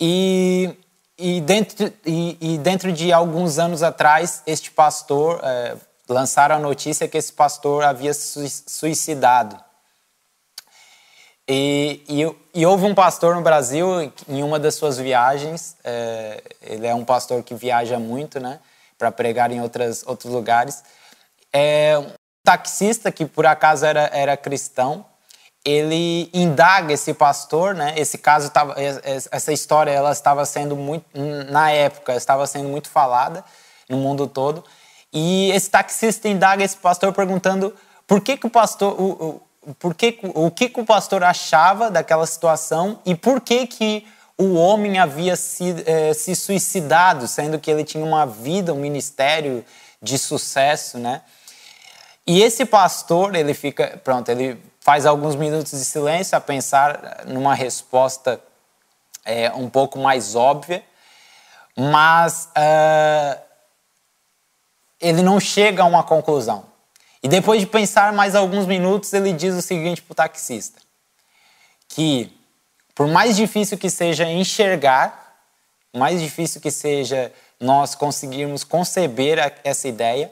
E, 0.00 0.70
e, 1.18 1.40
dentro, 1.40 1.92
e, 2.06 2.36
e 2.40 2.58
dentro 2.58 2.92
de 2.92 3.12
alguns 3.12 3.58
anos 3.58 3.82
atrás, 3.82 4.42
este 4.46 4.70
pastor, 4.70 5.40
é, 5.42 5.76
lançaram 6.08 6.54
a 6.54 6.58
notícia 6.58 7.08
que 7.08 7.18
esse 7.18 7.32
pastor 7.32 7.84
havia 7.84 8.12
suicidado. 8.14 9.58
E, 11.46 12.02
e, 12.08 12.60
e, 12.60 12.66
houve 12.66 12.84
um 12.84 12.94
pastor 12.94 13.34
no 13.34 13.40
Brasil, 13.40 14.12
em 14.28 14.42
uma 14.42 14.58
das 14.58 14.74
suas 14.74 14.98
viagens, 14.98 15.76
é, 15.82 16.42
ele 16.62 16.86
é 16.86 16.94
um 16.94 17.04
pastor 17.04 17.42
que 17.42 17.54
viaja 17.54 17.98
muito, 17.98 18.38
né, 18.38 18.60
para 18.98 19.10
pregar 19.10 19.50
em 19.50 19.60
outras, 19.60 20.04
outros 20.06 20.32
lugares. 20.32 20.84
É 21.52 21.98
um 21.98 22.12
taxista 22.44 23.10
que 23.10 23.24
por 23.24 23.46
acaso 23.46 23.86
era, 23.86 24.10
era 24.12 24.36
cristão, 24.36 25.04
ele 25.64 26.30
indaga 26.32 26.92
esse 26.92 27.12
pastor, 27.12 27.74
né? 27.74 27.94
Esse 27.96 28.18
caso 28.18 28.50
tava, 28.50 28.74
essa 28.78 29.52
história 29.52 29.90
ela 29.90 30.12
estava 30.12 30.44
sendo 30.46 30.76
muito 30.76 31.04
na 31.50 31.70
época 31.70 32.14
estava 32.14 32.46
sendo 32.46 32.68
muito 32.68 32.88
falada 32.88 33.44
no 33.88 33.98
mundo 33.98 34.26
todo. 34.26 34.64
E 35.12 35.50
esse 35.50 35.70
taxista 35.70 36.28
indaga 36.28 36.64
esse 36.64 36.76
pastor 36.76 37.12
perguntando 37.12 37.74
por 38.06 38.20
que 38.20 38.36
que 38.36 38.46
o 38.46 38.50
pastor 38.50 38.98
o, 39.00 39.40
o, 39.66 39.74
por 39.74 39.94
que, 39.94 40.18
o 40.22 40.50
que, 40.50 40.68
que 40.68 40.80
o 40.80 40.84
pastor 40.84 41.22
achava 41.22 41.90
daquela 41.90 42.26
situação 42.26 43.00
e 43.04 43.14
por 43.14 43.40
que 43.40 43.66
que 43.66 44.06
o 44.38 44.54
homem 44.54 44.98
havia 44.98 45.34
se, 45.34 45.74
eh, 45.84 46.14
se 46.14 46.34
suicidado, 46.36 47.26
sendo 47.26 47.58
que 47.58 47.70
ele 47.70 47.82
tinha 47.82 48.04
uma 48.04 48.24
vida, 48.24 48.72
um 48.72 48.78
ministério 48.78 49.64
de 50.00 50.16
sucesso, 50.16 50.96
né? 50.96 51.22
E 52.24 52.40
esse 52.42 52.64
pastor, 52.64 53.34
ele 53.34 53.52
fica, 53.52 54.00
pronto, 54.04 54.28
ele 54.28 54.56
faz 54.80 55.06
alguns 55.06 55.34
minutos 55.34 55.72
de 55.72 55.84
silêncio 55.84 56.36
a 56.36 56.40
pensar 56.40 57.24
numa 57.26 57.54
resposta 57.54 58.40
é, 59.24 59.52
um 59.52 59.68
pouco 59.68 59.98
mais 59.98 60.34
óbvia, 60.34 60.82
mas 61.76 62.48
uh, 62.56 63.40
ele 65.00 65.22
não 65.22 65.38
chega 65.38 65.82
a 65.82 65.86
uma 65.86 66.02
conclusão. 66.02 66.66
E 67.22 67.28
depois 67.28 67.60
de 67.60 67.66
pensar 67.66 68.12
mais 68.12 68.34
alguns 68.34 68.66
minutos, 68.66 69.12
ele 69.12 69.32
diz 69.32 69.54
o 69.54 69.62
seguinte 69.62 70.00
para 70.00 70.12
o 70.12 70.14
taxista: 70.14 70.80
que 71.88 72.32
por 72.94 73.06
mais 73.06 73.36
difícil 73.36 73.78
que 73.78 73.90
seja 73.90 74.24
enxergar, 74.24 75.36
mais 75.96 76.20
difícil 76.20 76.60
que 76.60 76.70
seja 76.70 77.32
nós 77.60 77.94
conseguirmos 77.94 78.64
conceber 78.64 79.38
essa 79.62 79.86
ideia, 79.88 80.30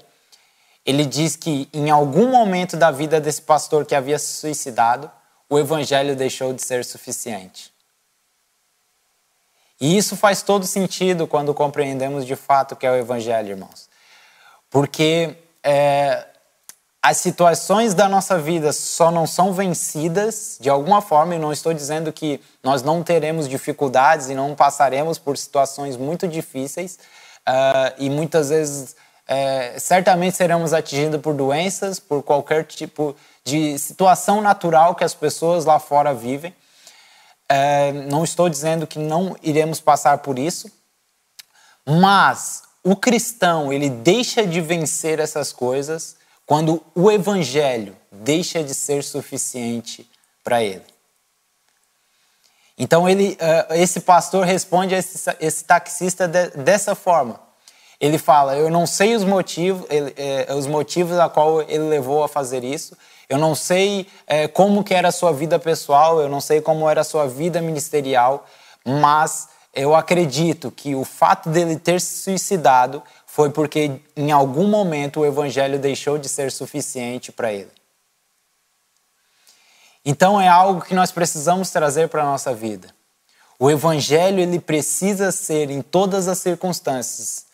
ele 0.87 1.05
diz 1.05 1.35
que 1.35 1.69
em 1.73 1.91
algum 1.91 2.31
momento 2.31 2.77
da 2.77 2.93
vida 2.93 3.21
desse 3.21 3.43
pastor 3.43 3.85
que 3.85 3.95
havia 3.95 4.19
se 4.19 4.35
suicidado, 4.35 5.11
o 5.51 5.59
evangelho 5.59 6.15
deixou 6.15 6.53
de 6.53 6.63
ser 6.63 6.85
suficiente. 6.85 7.75
E 9.81 9.97
isso 9.97 10.17
faz 10.17 10.43
todo 10.43 10.65
sentido 10.65 11.27
quando 11.27 11.53
compreendemos 11.53 12.25
de 12.25 12.37
fato 12.37 12.73
o 12.73 12.77
que 12.77 12.87
é 12.87 12.91
o 12.91 12.97
evangelho, 12.97 13.51
irmãos. 13.51 13.89
Porque 14.71 15.37
é, 15.63 16.25
as 17.03 17.19
situações 17.19 17.93
da 17.93 18.09
nossa 18.09 18.39
vida 18.39 18.73
só 18.73 19.11
não 19.11 19.27
são 19.27 19.53
vencidas 19.53 20.57
de 20.61 20.71
alguma 20.71 21.03
forma, 21.03 21.35
e 21.35 21.39
não 21.39 21.53
estou 21.53 21.75
dizendo 21.75 22.13
que 22.13 22.41
nós 22.63 22.83
não 22.83 23.03
teremos 23.03 23.49
dificuldades 23.49 24.29
e 24.29 24.35
não 24.35 24.55
passaremos 24.55 25.19
por 25.19 25.37
situações 25.37 25.97
muito 25.97 26.27
difíceis, 26.27 26.99
uh, 27.47 27.95
e 27.99 28.09
muitas 28.09 28.49
vezes 28.49 28.97
é, 29.27 29.79
certamente 29.79 30.37
seremos 30.37 30.73
atingidos 30.73 31.21
por 31.21 31.35
doenças, 31.35 31.99
por 31.99 32.23
qualquer 32.23 32.65
tipo 32.65 33.17
de 33.45 33.79
situação 33.79 34.41
natural 34.41 34.95
que 34.95 35.05
as 35.05 35.15
pessoas 35.15 35.65
lá 35.65 35.79
fora 35.79 36.15
vivem. 36.15 36.55
É, 37.49 37.93
não 37.93 38.25
estou 38.25 38.49
dizendo 38.49 38.87
que 38.87 38.99
não 38.99 39.37
iremos 39.43 39.81
passar 39.81 40.19
por 40.19 40.39
isso, 40.39 40.71
mas 41.85 42.63
o 42.83 42.97
cristão 42.97 43.73
ele 43.73 43.89
deixa 43.89 44.47
de 44.47 44.61
vencer 44.61 45.19
essas 45.19 45.53
coisas 45.53 46.17
quando 46.45 46.83
o 46.95 47.11
evangelho 47.11 47.97
deixa 48.11 48.63
de 48.63 48.75
ser 48.75 49.03
suficiente 49.03 50.09
para 50.45 50.63
ele. 50.63 50.85
Então 52.79 53.09
ele, 53.09 53.37
é, 53.41 53.81
esse 53.81 54.01
pastor 54.01 54.45
responde 54.45 54.95
a 54.95 54.99
esse, 54.99 55.37
esse 55.41 55.65
taxista 55.65 56.29
de, 56.29 56.51
dessa 56.51 56.95
forma. 56.95 57.46
Ele 58.01 58.19
fala: 58.19 58.57
Eu 58.57 58.71
não 58.71 58.87
sei 58.87 59.15
os 59.15 59.25
motivos, 59.25 59.87
ele, 59.89 60.13
é, 60.17 60.53
os 60.55 60.67
motivos 60.67 61.19
a 61.19 61.29
qual 61.29 61.63
ele 61.63 61.89
levou 61.89 62.23
a 62.23 62.29
fazer 62.29 62.63
isso. 62.65 62.97
Eu 63.29 63.39
não 63.39 63.55
sei 63.55 64.07
é, 64.27 64.47
como 64.47 64.85
que 64.85 64.95
era 64.95 65.09
a 65.09 65.13
sua 65.13 65.33
vida 65.33 65.59
pessoal. 65.59 66.21
Eu 66.21 66.29
não 66.29 66.41
sei 66.41 66.61
como 66.61 66.89
era 66.89 67.01
a 67.01 67.05
sua 67.05 67.27
vida 67.27 67.61
ministerial. 67.61 68.47
Mas 68.85 69.49
eu 69.75 69.95
acredito 69.95 70.71
que 70.71 70.95
o 70.95 71.05
fato 71.05 71.49
dele 71.49 71.77
ter 71.77 72.01
se 72.01 72.23
suicidado 72.23 73.03
foi 73.27 73.51
porque 73.51 74.01
em 74.17 74.31
algum 74.31 74.67
momento 74.69 75.21
o 75.21 75.27
evangelho 75.27 75.79
deixou 75.79 76.17
de 76.17 76.29
ser 76.29 76.51
suficiente 76.53 77.33
para 77.33 77.53
ele. 77.53 77.71
Então 80.05 80.41
é 80.41 80.49
algo 80.49 80.83
que 80.83 80.95
nós 80.95 81.11
precisamos 81.11 81.71
trazer 81.71 82.09
para 82.09 82.23
a 82.23 82.27
nossa 82.27 82.55
vida. 82.55 82.89
O 83.59 83.71
evangelho 83.71 84.39
ele 84.39 84.61
precisa 84.61 85.33
ser 85.33 85.71
em 85.71 85.83
todas 85.83 86.29
as 86.29 86.39
circunstâncias 86.39 87.46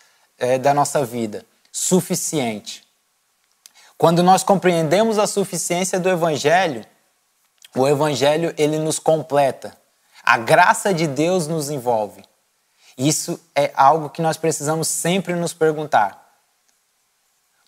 é, 0.43 0.59
da 0.59 0.75
nossa 0.75 1.05
vida 1.05 1.47
suficiente. 1.71 2.85
Quando 3.97 4.23
nós 4.23 4.43
compreendemos 4.43 5.19
a 5.19 5.27
suficiência 5.27 5.99
do 5.99 6.11
Evangelho, 6.11 6.85
o 7.75 7.89
Evangelho 7.89 8.53
ele 8.59 8.79
nos 8.79 8.99
completa. 8.99 9.75
A 10.23 10.37
graça 10.37 10.93
de 10.93 11.07
Deus 11.07 11.47
nos 11.47 11.71
envolve. 11.71 12.23
Isso 12.99 13.41
é 13.55 13.73
algo 13.75 14.11
que 14.11 14.21
nós 14.21 14.37
precisamos 14.37 14.89
sempre 14.89 15.35
nos 15.35 15.55
perguntar. 15.55 16.21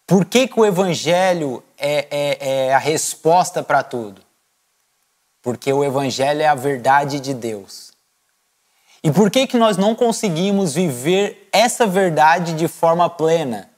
Por 0.07 0.27
que, 0.27 0.47
que 0.47 0.61
o 0.61 0.67
Evangelho 0.67 1.65
é, 1.79 2.07
é, 2.11 2.67
é 2.67 2.75
a 2.75 2.79
resposta 2.79 3.63
para 3.63 3.83
tudo? 3.83 4.21
Porque 5.41 5.73
o 5.73 5.83
Evangelho 5.83 6.43
é 6.43 6.47
a 6.47 6.55
verdade 6.55 7.21
de 7.21 7.33
Deus. 7.33 7.94
E 9.05 9.13
por 9.13 9.31
que, 9.31 9.47
que 9.47 9.59
nós 9.59 9.77
não 9.77 9.95
conseguimos 9.95 10.73
viver 10.73 11.51
essa 11.53 11.87
verdade 11.87 12.55
de 12.55 12.67
forma 12.67 13.11
plena? 13.11 13.69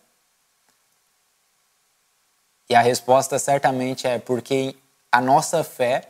E 2.71 2.77
a 2.77 2.81
resposta 2.81 3.37
certamente 3.37 4.07
é 4.07 4.21
porque 4.21 4.77
a 5.11 5.21
nossa 5.21 5.65
fé 5.65 6.09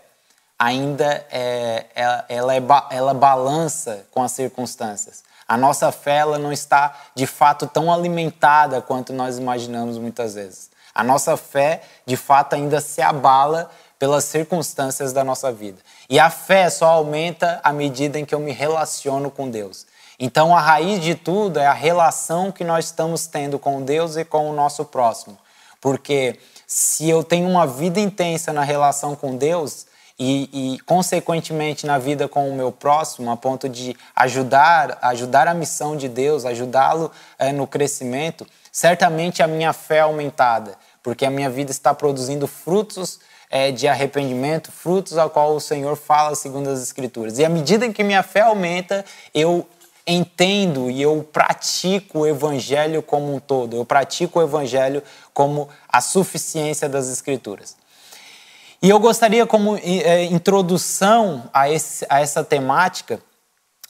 ainda 0.58 1.26
é, 1.30 1.87
ela, 1.94 2.25
ela, 2.28 2.54
é, 2.54 2.62
ela 2.90 3.14
balança 3.14 4.06
com 4.11 4.23
as 4.23 4.32
circunstâncias. 4.32 5.25
A 5.49 5.56
nossa 5.56 5.90
fé 5.90 6.16
ela 6.16 6.38
não 6.38 6.52
está 6.52 6.94
de 7.14 7.26
fato 7.26 7.66
tão 7.66 7.90
alimentada 7.90 8.82
quanto 8.82 9.14
nós 9.14 9.38
imaginamos 9.38 9.96
muitas 9.96 10.35
vezes. 10.35 10.70
A 10.94 11.02
nossa 11.02 11.38
fé 11.38 11.82
de 12.04 12.18
fato 12.18 12.54
ainda 12.54 12.82
se 12.82 13.00
abala 13.00 13.70
pelas 13.98 14.24
circunstâncias 14.24 15.12
da 15.12 15.24
nossa 15.24 15.50
vida. 15.50 15.78
E 16.08 16.18
a 16.18 16.30
fé 16.30 16.68
só 16.68 16.86
aumenta 16.86 17.60
à 17.62 17.72
medida 17.72 18.18
em 18.18 18.24
que 18.24 18.34
eu 18.34 18.40
me 18.40 18.52
relaciono 18.52 19.30
com 19.30 19.48
Deus. 19.48 19.86
Então, 20.18 20.56
a 20.56 20.60
raiz 20.60 21.00
de 21.02 21.14
tudo 21.14 21.58
é 21.58 21.66
a 21.66 21.72
relação 21.72 22.50
que 22.50 22.64
nós 22.64 22.86
estamos 22.86 23.26
tendo 23.26 23.58
com 23.58 23.82
Deus 23.82 24.16
e 24.16 24.24
com 24.24 24.50
o 24.50 24.54
nosso 24.54 24.84
próximo. 24.84 25.36
Porque 25.80 26.38
se 26.66 27.08
eu 27.08 27.22
tenho 27.22 27.48
uma 27.48 27.66
vida 27.66 28.00
intensa 28.00 28.52
na 28.52 28.62
relação 28.62 29.14
com 29.14 29.36
Deus 29.36 29.86
e, 30.18 30.74
e 30.74 30.78
consequentemente, 30.80 31.86
na 31.86 31.98
vida 31.98 32.26
com 32.26 32.48
o 32.48 32.54
meu 32.54 32.72
próximo, 32.72 33.30
a 33.30 33.36
ponto 33.36 33.68
de 33.68 33.94
ajudar, 34.14 34.98
ajudar 35.02 35.46
a 35.46 35.54
missão 35.54 35.96
de 35.96 36.08
Deus, 36.08 36.46
ajudá-lo 36.46 37.12
é, 37.38 37.52
no 37.52 37.66
crescimento, 37.66 38.46
certamente 38.72 39.42
a 39.42 39.46
minha 39.46 39.74
fé 39.74 39.98
é 39.98 40.00
aumentada, 40.00 40.74
porque 41.02 41.26
a 41.26 41.30
minha 41.30 41.50
vida 41.50 41.70
está 41.70 41.92
produzindo 41.92 42.46
frutos 42.46 43.20
é, 43.50 43.70
de 43.70 43.86
arrependimento, 43.86 44.72
frutos 44.72 45.16
ao 45.18 45.30
qual 45.30 45.54
o 45.54 45.60
Senhor 45.60 45.96
fala 45.96 46.34
segundo 46.34 46.68
as 46.68 46.82
Escrituras. 46.82 47.38
E 47.38 47.44
à 47.44 47.48
medida 47.48 47.88
que 47.92 48.02
minha 48.02 48.22
fé 48.22 48.40
aumenta, 48.40 49.04
eu 49.34 49.66
entendo 50.06 50.90
e 50.90 51.02
eu 51.02 51.28
pratico 51.32 52.20
o 52.20 52.26
Evangelho 52.26 53.02
como 53.02 53.34
um 53.34 53.40
todo. 53.40 53.76
Eu 53.76 53.84
pratico 53.84 54.38
o 54.38 54.42
Evangelho 54.42 55.02
como 55.34 55.68
a 55.88 56.00
suficiência 56.00 56.88
das 56.88 57.08
Escrituras. 57.08 57.76
E 58.80 58.90
eu 58.90 59.00
gostaria, 59.00 59.46
como 59.46 59.76
é, 59.76 60.24
introdução 60.24 61.48
a, 61.52 61.70
esse, 61.70 62.06
a 62.08 62.20
essa 62.20 62.44
temática, 62.44 63.20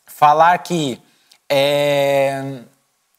falar 0.06 0.56
que 0.58 1.00
é, 1.50 2.60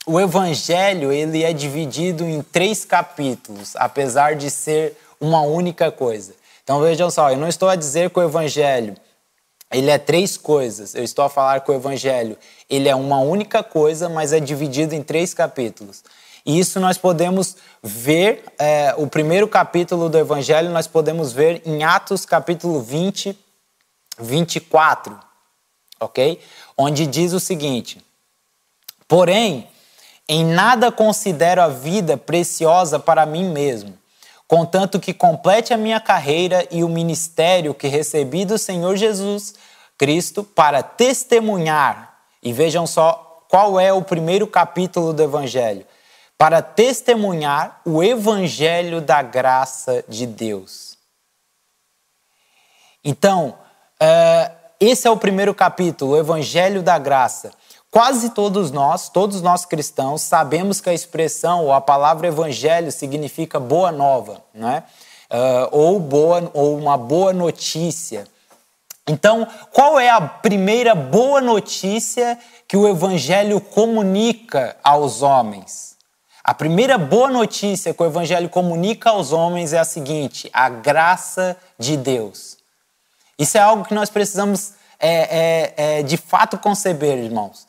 o 0.06 0.20
Evangelho 0.20 1.12
ele 1.12 1.44
é 1.44 1.52
dividido 1.52 2.24
em 2.24 2.42
três 2.42 2.86
capítulos, 2.86 3.76
apesar 3.76 4.36
de 4.36 4.50
ser 4.50 4.98
uma 5.20 5.42
única 5.42 5.92
coisa. 5.92 6.34
Então 6.64 6.82
vejam 6.82 7.10
só, 7.10 7.32
eu 7.32 7.38
não 7.38 7.48
estou 7.48 7.70
a 7.70 7.76
dizer 7.76 8.10
que 8.10 8.20
o 8.20 8.24
evangelho 8.24 8.96
ele 9.72 9.90
é 9.90 9.98
três 9.98 10.38
coisas. 10.38 10.96
Eu 10.96 11.04
estou 11.04 11.26
a 11.26 11.30
falar 11.30 11.62
que 11.62 11.72
o 11.72 11.74
evangelho 11.74 12.38
ele 12.70 12.88
é 12.88 12.96
uma 12.96 13.20
única 13.20 13.64
coisa, 13.64 14.08
mas 14.08 14.34
é 14.34 14.40
dividido 14.40 14.96
em 14.96 15.04
três 15.04 15.34
capítulos. 15.34 16.04
E 16.46 16.58
isso 16.58 16.80
nós 16.80 16.98
podemos 16.98 17.58
ver, 17.84 18.46
é, 18.58 18.94
o 18.98 19.06
primeiro 19.06 19.50
capítulo 19.50 20.08
do 20.08 20.18
Evangelho, 20.18 20.70
nós 20.70 20.88
podemos 20.88 21.34
ver 21.34 21.62
em 21.66 21.84
Atos 21.84 22.26
capítulo 22.26 22.82
20, 22.82 23.38
24, 24.18 25.20
ok? 26.00 26.40
Onde 26.78 27.06
diz 27.06 27.34
o 27.34 27.40
seguinte: 27.40 28.02
Porém, 29.10 29.68
em 30.26 30.46
nada 30.46 30.90
considero 30.90 31.62
a 31.62 31.68
vida 31.68 32.16
preciosa 32.16 32.98
para 32.98 33.26
mim 33.26 33.50
mesmo, 33.50 33.98
contanto 34.48 35.00
que 35.00 35.14
complete 35.14 35.74
a 35.74 35.78
minha 35.78 36.00
carreira 36.00 36.68
e 36.72 36.84
o 36.84 36.90
ministério 36.90 37.74
que 37.74 37.88
recebi 37.88 38.46
do 38.46 38.58
Senhor 38.58 38.96
Jesus 38.96 39.56
Cristo 39.98 40.44
para 40.44 40.82
testemunhar. 40.82 42.18
E 42.42 42.54
vejam 42.54 42.88
só 42.88 43.44
qual 43.50 43.80
é 43.80 43.92
o 43.92 44.02
primeiro 44.02 44.48
capítulo 44.48 45.12
do 45.12 45.24
Evangelho: 45.24 45.86
para 46.38 46.62
testemunhar 46.62 47.82
o 47.84 48.04
Evangelho 48.04 49.02
da 49.02 49.22
graça 49.22 50.04
de 50.08 50.26
Deus. 50.26 50.98
Então, 53.04 53.58
uh, 54.02 54.58
esse 54.80 55.08
é 55.08 55.12
o 55.12 55.18
primeiro 55.18 55.56
capítulo, 55.56 56.12
o 56.12 56.18
Evangelho 56.18 56.84
da 56.84 56.98
Graça. 57.00 57.52
Quase 57.90 58.32
todos 58.32 58.70
nós, 58.70 59.10
todos 59.10 59.42
nós 59.42 59.66
cristãos, 59.66 60.22
sabemos 60.22 60.82
que 60.82 60.90
a 60.90 60.94
expressão 60.94 61.66
ou 61.66 61.74
a 61.74 61.82
palavra 61.82 62.28
evangelho 62.28 62.92
significa 62.92 63.60
boa 63.60 63.92
nova, 63.92 64.44
não 64.54 64.70
é? 64.70 64.84
Uh, 65.30 65.68
ou, 65.72 66.00
boa, 66.00 66.52
ou 66.54 66.78
uma 66.78 66.98
boa 66.98 67.34
notícia. 67.34 68.26
Então, 69.08 69.48
qual 69.72 70.00
é 70.00 70.10
a 70.10 70.22
primeira 70.22 70.94
boa 70.94 71.40
notícia 71.40 72.38
que 72.68 72.76
o 72.76 72.88
evangelho 72.88 73.60
comunica 73.62 74.76
aos 74.84 75.22
homens? 75.22 75.96
A 76.44 76.54
primeira 76.54 76.98
boa 76.98 77.30
notícia 77.30 77.94
que 77.94 78.02
o 78.02 78.06
evangelho 78.06 78.50
comunica 78.50 79.10
aos 79.10 79.32
homens 79.32 79.74
é 79.74 79.80
a 79.80 79.86
seguinte: 79.86 80.50
a 80.54 80.70
graça 80.70 81.58
de 81.80 81.98
Deus. 81.98 82.58
Isso 83.40 83.58
é 83.58 83.62
algo 83.62 83.86
que 83.86 83.94
nós 83.94 84.10
precisamos 84.10 84.74
é, 85.00 85.10
é, 85.10 86.00
é, 86.00 86.04
de 86.04 86.18
fato 86.18 86.58
conceber, 86.58 87.18
irmãos. 87.18 87.68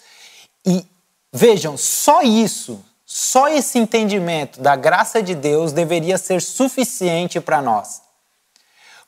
E 0.69 0.87
vejam, 1.33 1.79
só 1.79 2.21
isso, 2.21 2.85
só 3.07 3.49
esse 3.49 3.79
entendimento 3.79 4.61
da 4.61 4.77
graça 4.77 5.23
de 5.23 5.35
Deus 5.35 5.73
deveria 5.73 6.19
ser 6.19 6.43
suficiente 6.43 7.41
para 7.41 7.63
nós. 7.63 8.03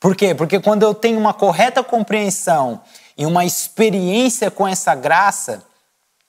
Por 0.00 0.16
quê? 0.16 0.34
Porque 0.34 0.58
quando 0.58 0.84
eu 0.84 0.94
tenho 0.94 1.18
uma 1.18 1.34
correta 1.34 1.84
compreensão 1.84 2.80
e 3.14 3.26
uma 3.26 3.44
experiência 3.44 4.50
com 4.50 4.66
essa 4.66 4.94
graça, 4.94 5.62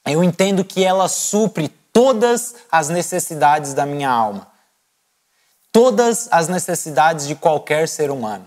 eu 0.04 0.22
entendo 0.22 0.62
que 0.62 0.84
ela 0.84 1.08
supre 1.08 1.68
todas 1.90 2.54
as 2.70 2.90
necessidades 2.90 3.72
da 3.72 3.86
minha 3.86 4.10
alma. 4.10 4.48
Todas 5.72 6.28
as 6.30 6.48
necessidades 6.48 7.26
de 7.26 7.34
qualquer 7.34 7.88
ser 7.88 8.10
humano. 8.10 8.46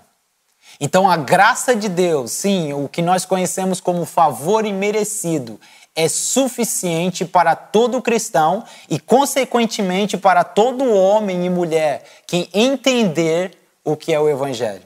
Então, 0.79 1.09
a 1.09 1.17
graça 1.17 1.75
de 1.75 1.89
Deus, 1.89 2.31
sim, 2.31 2.73
o 2.73 2.87
que 2.87 3.01
nós 3.01 3.25
conhecemos 3.25 3.81
como 3.81 4.05
favor 4.05 4.65
imerecido, 4.65 5.59
é 5.95 6.09
suficiente 6.09 7.23
para 7.23 7.55
todo 7.55 8.01
cristão 8.01 8.65
e, 8.89 8.99
consequentemente, 8.99 10.17
para 10.17 10.43
todo 10.43 10.91
homem 10.91 11.45
e 11.45 11.49
mulher 11.49 12.03
que 12.27 12.49
entender 12.53 13.57
o 13.83 13.95
que 13.95 14.13
é 14.13 14.19
o 14.19 14.27
Evangelho, 14.27 14.83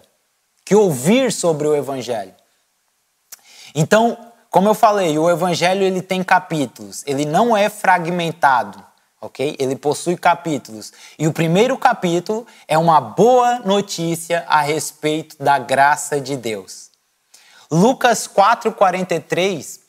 que 0.63 0.75
ouvir 0.75 1.31
sobre 1.31 1.67
o 1.67 1.75
Evangelho. 1.75 2.33
Então, 3.73 4.17
como 4.51 4.67
eu 4.67 4.75
falei, 4.75 5.17
o 5.17 5.29
Evangelho 5.29 5.83
ele 5.83 6.01
tem 6.01 6.23
capítulos, 6.23 7.03
ele 7.07 7.25
não 7.25 7.57
é 7.57 7.69
fragmentado, 7.69 8.83
ok? 9.19 9.55
Ele 9.59 9.75
possui 9.75 10.15
capítulos. 10.15 10.93
E 11.17 11.27
o 11.27 11.33
primeiro 11.33 11.77
capítulo 11.77 12.45
é 12.67 12.77
uma 12.77 13.01
boa 13.01 13.59
notícia 13.59 14.45
a 14.47 14.61
respeito 14.61 15.41
da 15.41 15.57
graça 15.57 16.21
de 16.21 16.38
Deus. 16.38 16.89
Lucas 17.71 18.27
4,43 18.27 19.88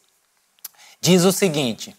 diz 1.00 1.24
o 1.24 1.32
seguinte: 1.32 1.96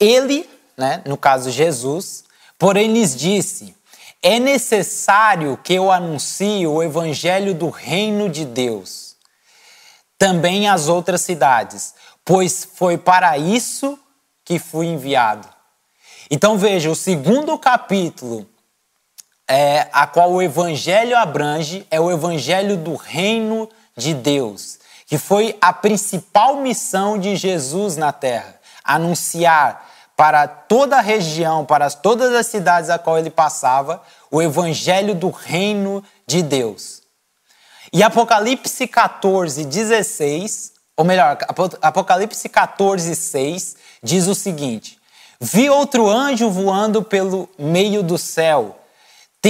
Ele, 0.00 0.48
né, 0.76 1.02
no 1.04 1.16
caso 1.16 1.50
Jesus, 1.50 2.24
porém 2.58 2.92
lhes 2.92 3.14
disse: 3.14 3.74
É 4.22 4.38
necessário 4.38 5.58
que 5.62 5.74
eu 5.74 5.90
anuncie 5.92 6.66
o 6.66 6.82
evangelho 6.82 7.54
do 7.54 7.68
reino 7.68 8.28
de 8.28 8.44
Deus, 8.44 9.16
também 10.16 10.68
às 10.68 10.88
outras 10.88 11.20
cidades, 11.20 11.94
pois 12.24 12.66
foi 12.74 12.96
para 12.96 13.36
isso 13.36 13.98
que 14.44 14.58
fui 14.58 14.86
enviado. 14.86 15.48
Então 16.30 16.58
veja, 16.58 16.90
o 16.90 16.96
segundo 16.96 17.58
capítulo 17.58 18.48
é, 19.46 19.88
a 19.92 20.06
qual 20.06 20.32
o 20.32 20.42
evangelho 20.42 21.16
abrange 21.16 21.86
é 21.90 21.98
o 21.98 22.10
evangelho 22.10 22.76
do 22.76 22.96
reino 22.96 23.68
de 23.96 24.12
Deus 24.12 24.78
que 25.08 25.16
foi 25.16 25.56
a 25.58 25.72
principal 25.72 26.58
missão 26.58 27.18
de 27.18 27.34
Jesus 27.34 27.96
na 27.96 28.12
terra, 28.12 28.54
anunciar 28.84 29.88
para 30.14 30.46
toda 30.46 30.98
a 30.98 31.00
região, 31.00 31.64
para 31.64 31.90
todas 31.90 32.34
as 32.34 32.46
cidades 32.46 32.90
a 32.90 32.98
qual 32.98 33.18
ele 33.18 33.30
passava, 33.30 34.02
o 34.30 34.42
evangelho 34.42 35.14
do 35.14 35.30
reino 35.30 36.04
de 36.26 36.42
Deus. 36.42 37.02
E 37.90 38.02
Apocalipse 38.02 38.86
14, 38.86 39.64
16, 39.64 40.72
ou 40.94 41.06
melhor, 41.06 41.38
Apocalipse 41.80 42.46
14, 42.46 43.16
6, 43.16 43.76
diz 44.02 44.26
o 44.26 44.34
seguinte: 44.34 44.98
Vi 45.40 45.70
outro 45.70 46.06
anjo 46.06 46.50
voando 46.50 47.02
pelo 47.02 47.48
meio 47.58 48.02
do 48.02 48.18
céu, 48.18 48.77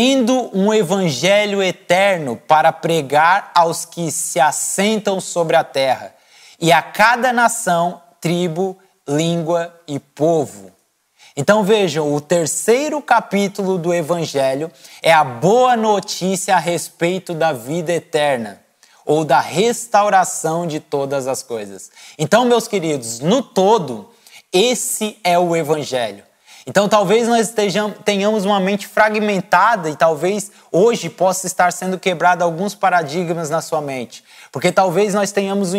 tendo 0.00 0.48
um 0.56 0.72
evangelho 0.72 1.60
eterno 1.60 2.36
para 2.36 2.70
pregar 2.70 3.50
aos 3.52 3.84
que 3.84 4.12
se 4.12 4.38
assentam 4.38 5.20
sobre 5.20 5.56
a 5.56 5.64
terra, 5.64 6.14
e 6.60 6.70
a 6.70 6.80
cada 6.80 7.32
nação, 7.32 8.00
tribo, 8.20 8.78
língua 9.08 9.74
e 9.88 9.98
povo. 9.98 10.70
Então 11.36 11.64
vejam, 11.64 12.14
o 12.14 12.20
terceiro 12.20 13.02
capítulo 13.02 13.76
do 13.76 13.92
Evangelho 13.92 14.70
é 15.02 15.12
a 15.12 15.24
boa 15.24 15.76
notícia 15.76 16.54
a 16.54 16.60
respeito 16.60 17.34
da 17.34 17.52
vida 17.52 17.92
eterna 17.92 18.60
ou 19.04 19.24
da 19.24 19.40
restauração 19.40 20.64
de 20.64 20.78
todas 20.78 21.26
as 21.26 21.42
coisas. 21.42 21.90
Então, 22.16 22.44
meus 22.44 22.68
queridos, 22.68 23.18
no 23.18 23.42
todo, 23.42 24.08
esse 24.52 25.18
é 25.24 25.36
o 25.36 25.56
Evangelho. 25.56 26.27
Então, 26.68 26.86
talvez 26.86 27.26
nós 27.26 27.48
estejamos, 27.48 27.96
tenhamos 28.04 28.44
uma 28.44 28.60
mente 28.60 28.86
fragmentada 28.86 29.88
e 29.88 29.96
talvez 29.96 30.52
hoje 30.70 31.08
possa 31.08 31.46
estar 31.46 31.72
sendo 31.72 31.98
quebrado 31.98 32.44
alguns 32.44 32.74
paradigmas 32.74 33.48
na 33.48 33.62
sua 33.62 33.80
mente. 33.80 34.22
Porque 34.52 34.70
talvez 34.70 35.14
nós 35.14 35.32
tenhamos 35.32 35.72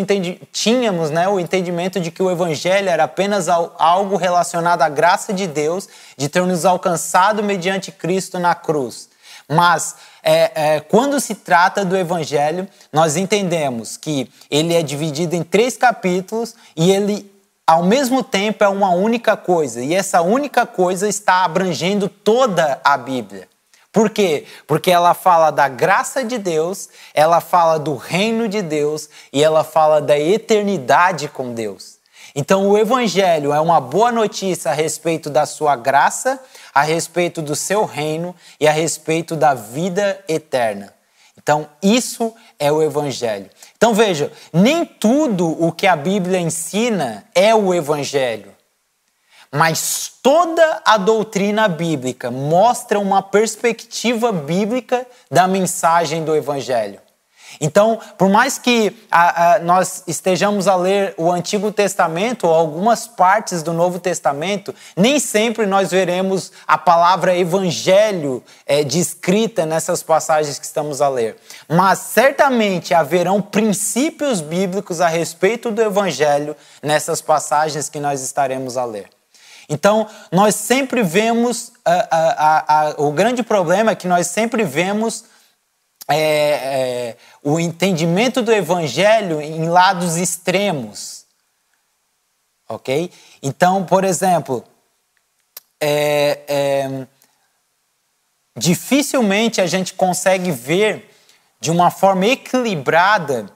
tínhamos 0.51 1.11
né, 1.11 1.29
o 1.29 1.39
entendimento 1.39 1.99
de 1.99 2.09
que 2.09 2.23
o 2.23 2.31
Evangelho 2.31 2.89
era 2.89 3.03
apenas 3.03 3.47
algo 3.47 4.17
relacionado 4.17 4.81
à 4.81 4.89
graça 4.89 5.31
de 5.31 5.45
Deus, 5.45 5.87
de 6.17 6.27
ter 6.27 6.41
nos 6.41 6.65
alcançado 6.65 7.43
mediante 7.43 7.91
Cristo 7.91 8.39
na 8.39 8.55
cruz. 8.55 9.09
Mas 9.47 9.95
é, 10.23 10.51
é, 10.55 10.79
quando 10.79 11.19
se 11.19 11.35
trata 11.35 11.85
do 11.85 11.95
Evangelho, 11.95 12.67
nós 12.91 13.15
entendemos 13.15 13.95
que 13.95 14.27
ele 14.49 14.73
é 14.73 14.81
dividido 14.81 15.35
em 15.35 15.43
três 15.43 15.77
capítulos 15.77 16.55
e 16.75 16.91
ele 16.91 17.31
ao 17.69 17.83
mesmo 17.83 18.23
tempo 18.23 18.63
é 18.63 18.67
uma 18.67 18.89
única 18.89 19.37
coisa, 19.37 19.79
e 19.79 19.93
essa 19.93 20.23
única 20.23 20.65
coisa 20.65 21.07
está 21.07 21.45
abrangendo 21.45 22.09
toda 22.09 22.81
a 22.83 22.97
Bíblia. 22.97 23.47
Por 23.93 24.09
quê? 24.09 24.47
Porque 24.65 24.89
ela 24.89 25.13
fala 25.13 25.51
da 25.51 25.67
graça 25.67 26.23
de 26.23 26.39
Deus, 26.39 26.89
ela 27.13 27.39
fala 27.39 27.77
do 27.77 27.95
reino 27.95 28.47
de 28.47 28.63
Deus 28.63 29.07
e 29.31 29.43
ela 29.43 29.63
fala 29.63 30.01
da 30.01 30.17
eternidade 30.17 31.27
com 31.27 31.53
Deus. 31.53 31.99
Então, 32.33 32.67
o 32.67 32.75
Evangelho 32.75 33.53
é 33.53 33.59
uma 33.59 33.79
boa 33.79 34.11
notícia 34.11 34.71
a 34.71 34.73
respeito 34.73 35.29
da 35.29 35.45
sua 35.45 35.75
graça, 35.75 36.39
a 36.73 36.81
respeito 36.81 37.39
do 37.39 37.55
seu 37.55 37.85
reino 37.85 38.35
e 38.59 38.67
a 38.67 38.71
respeito 38.71 39.35
da 39.35 39.53
vida 39.53 40.19
eterna. 40.27 40.91
Então, 41.49 41.67
isso 41.81 42.31
é 42.59 42.71
o 42.71 42.79
Evangelho. 42.79 43.49
Então 43.75 43.91
veja, 43.91 44.31
nem 44.53 44.85
tudo 44.85 45.47
o 45.47 45.71
que 45.71 45.87
a 45.87 45.95
Bíblia 45.95 46.39
ensina 46.39 47.25
é 47.33 47.55
o 47.55 47.73
Evangelho. 47.73 48.55
Mas 49.51 50.11
toda 50.21 50.83
a 50.85 50.95
doutrina 50.95 51.67
bíblica 51.67 52.29
mostra 52.29 52.99
uma 52.99 53.23
perspectiva 53.23 54.31
bíblica 54.31 55.07
da 55.31 55.47
mensagem 55.47 56.23
do 56.23 56.35
Evangelho. 56.35 57.01
Então, 57.59 57.99
por 58.17 58.29
mais 58.29 58.57
que 58.57 58.95
a, 59.09 59.55
a, 59.55 59.59
nós 59.59 60.03
estejamos 60.07 60.67
a 60.67 60.75
ler 60.75 61.13
o 61.17 61.31
Antigo 61.31 61.71
Testamento 61.71 62.47
ou 62.47 62.53
algumas 62.53 63.07
partes 63.07 63.63
do 63.63 63.73
Novo 63.73 63.99
Testamento, 63.99 64.73
nem 64.95 65.19
sempre 65.19 65.65
nós 65.65 65.91
veremos 65.91 66.51
a 66.67 66.77
palavra 66.77 67.35
evangelho 67.35 68.43
é, 68.65 68.83
descrita 68.83 69.65
nessas 69.65 70.03
passagens 70.03 70.59
que 70.59 70.65
estamos 70.65 71.01
a 71.01 71.09
ler. 71.09 71.37
Mas 71.67 71.99
certamente 71.99 72.93
haverão 72.93 73.41
princípios 73.41 74.41
bíblicos 74.41 75.01
a 75.01 75.07
respeito 75.07 75.71
do 75.71 75.81
evangelho 75.81 76.55
nessas 76.81 77.21
passagens 77.21 77.89
que 77.89 77.99
nós 77.99 78.21
estaremos 78.21 78.77
a 78.77 78.85
ler. 78.85 79.09
Então, 79.69 80.07
nós 80.31 80.55
sempre 80.55 81.03
vemos, 81.03 81.71
a, 81.85 82.95
o 82.97 83.11
grande 83.11 83.43
problema 83.43 83.91
é 83.91 83.95
que 83.95 84.07
nós 84.07 84.25
sempre 84.27 84.63
vemos 84.63 85.25
é, 86.09 86.17
é, 86.17 87.17
o 87.43 87.59
entendimento 87.59 88.41
do 88.41 88.51
evangelho 88.51 89.39
em 89.41 89.69
lados 89.69 90.17
extremos. 90.17 91.25
Ok? 92.67 93.11
Então, 93.41 93.85
por 93.85 94.03
exemplo, 94.03 94.63
é, 95.79 96.39
é, 96.47 97.07
dificilmente 98.57 99.61
a 99.61 99.67
gente 99.67 99.93
consegue 99.93 100.51
ver 100.51 101.09
de 101.59 101.71
uma 101.71 101.91
forma 101.91 102.25
equilibrada 102.25 103.49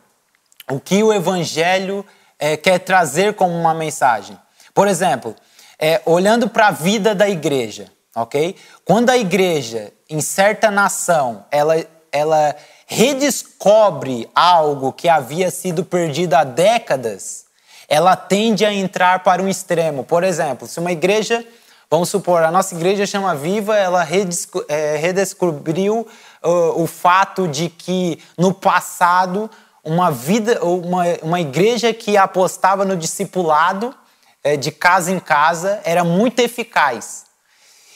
o 0.70 0.80
que 0.80 1.04
o 1.04 1.12
evangelho 1.12 2.06
é, 2.40 2.56
quer 2.56 2.80
trazer 2.80 3.34
como 3.34 3.54
uma 3.54 3.74
mensagem. 3.74 4.38
Por 4.74 4.88
exemplo, 4.88 5.36
é, 5.80 6.02
olhando 6.06 6.50
para 6.50 6.68
a 6.68 6.72
vida 6.72 7.14
da 7.14 7.28
igreja, 7.28 7.92
ok? 8.16 8.56
Quando 8.86 9.10
a 9.10 9.18
igreja, 9.18 9.92
em 10.10 10.22
certa 10.22 10.72
nação, 10.72 11.46
ela, 11.52 11.76
ela 12.14 12.56
redescobre 12.86 14.30
algo 14.36 14.94
que 14.94 15.10
havia 15.10 15.50
sido 15.50 15.84
perdido 15.84 16.36
há 16.36 16.44
décadas, 16.44 17.46
ela 17.90 18.16
tende 18.16 18.64
a 18.64 18.72
entrar 18.72 19.24
para 19.24 19.42
um 19.42 19.50
extremo. 19.50 20.04
Por 20.04 20.24
exemplo, 20.24 20.68
se 20.68 20.80
uma 20.80 20.92
igreja, 20.92 21.44
vamos 21.90 22.10
supor, 22.10 22.44
a 22.44 22.52
nossa 22.52 22.76
igreja 22.76 23.06
chama 23.06 23.36
Viva, 23.36 23.76
ela 23.76 24.08
é, 24.68 24.96
redescobriu 24.96 26.08
uh, 26.44 26.82
o 26.82 26.86
fato 26.86 27.48
de 27.48 27.68
que 27.68 28.20
no 28.38 28.54
passado 28.54 29.50
uma 29.84 30.12
vida, 30.12 30.64
uma, 30.64 31.04
uma 31.22 31.42
igreja 31.42 31.94
que 31.94 32.16
apostava 32.16 32.86
no 32.86 32.96
discipulado 32.96 33.94
é, 34.44 34.56
de 34.56 34.72
casa 34.72 35.12
em 35.12 35.20
casa 35.20 35.82
era 35.84 36.04
muito 36.04 36.40
eficaz. 36.40 37.26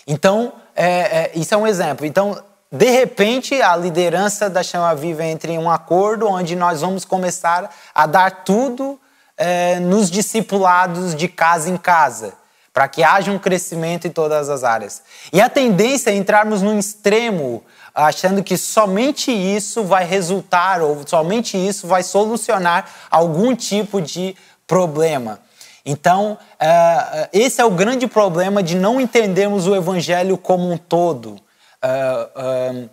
Então, 0.06 0.54
é, 0.76 1.32
isso 1.34 1.54
é 1.54 1.58
um 1.58 1.68
exemplo. 1.68 2.06
Então, 2.06 2.42
de 2.72 2.90
repente, 2.90 3.62
a 3.62 3.76
liderança 3.78 4.50
da 4.50 4.62
Chama 4.62 4.94
Viva 4.94 5.24
entra 5.24 5.52
em 5.52 5.58
um 5.58 5.72
acordo 5.72 6.28
onde 6.28 6.54
nós 6.56 6.82
vamos 6.82 7.06
começar 7.06 7.74
a 7.96 8.06
dar 8.06 8.44
tudo 8.44 9.00
é, 9.38 9.80
nos 9.80 10.12
discipulados 10.12 11.16
de 11.16 11.30
casa 11.30 11.70
em 11.70 11.78
casa, 11.78 12.34
para 12.74 12.90
que 12.90 13.04
haja 13.04 13.32
um 13.32 13.40
crescimento 13.40 14.06
em 14.06 14.12
todas 14.12 14.50
as 14.50 14.66
áreas. 14.66 15.02
E 15.32 15.40
a 15.40 15.48
tendência 15.48 16.10
é 16.10 16.16
entrarmos 16.16 16.62
num 16.62 16.78
extremo, 16.78 17.64
achando 17.96 18.44
que 18.44 18.58
somente 18.58 19.32
isso 19.32 19.86
vai 19.86 20.04
resultar 20.04 20.82
ou 20.82 21.08
somente 21.08 21.58
isso 21.58 21.88
vai 21.88 22.04
solucionar 22.04 22.86
algum 23.10 23.56
tipo 23.56 24.02
de 24.02 24.36
problema. 24.68 25.40
Então, 25.86 26.38
uh, 26.56 27.30
esse 27.32 27.62
é 27.62 27.66
o 27.66 27.72
grande 27.72 28.08
problema 28.08 28.62
de 28.62 28.76
não 28.76 29.00
entendermos 29.00 29.68
o 29.68 29.74
Evangelho 29.74 30.38
como 30.38 30.70
um 30.70 30.78
todo. 30.78 31.40
Uh, 31.84 32.84
uh, 32.86 32.90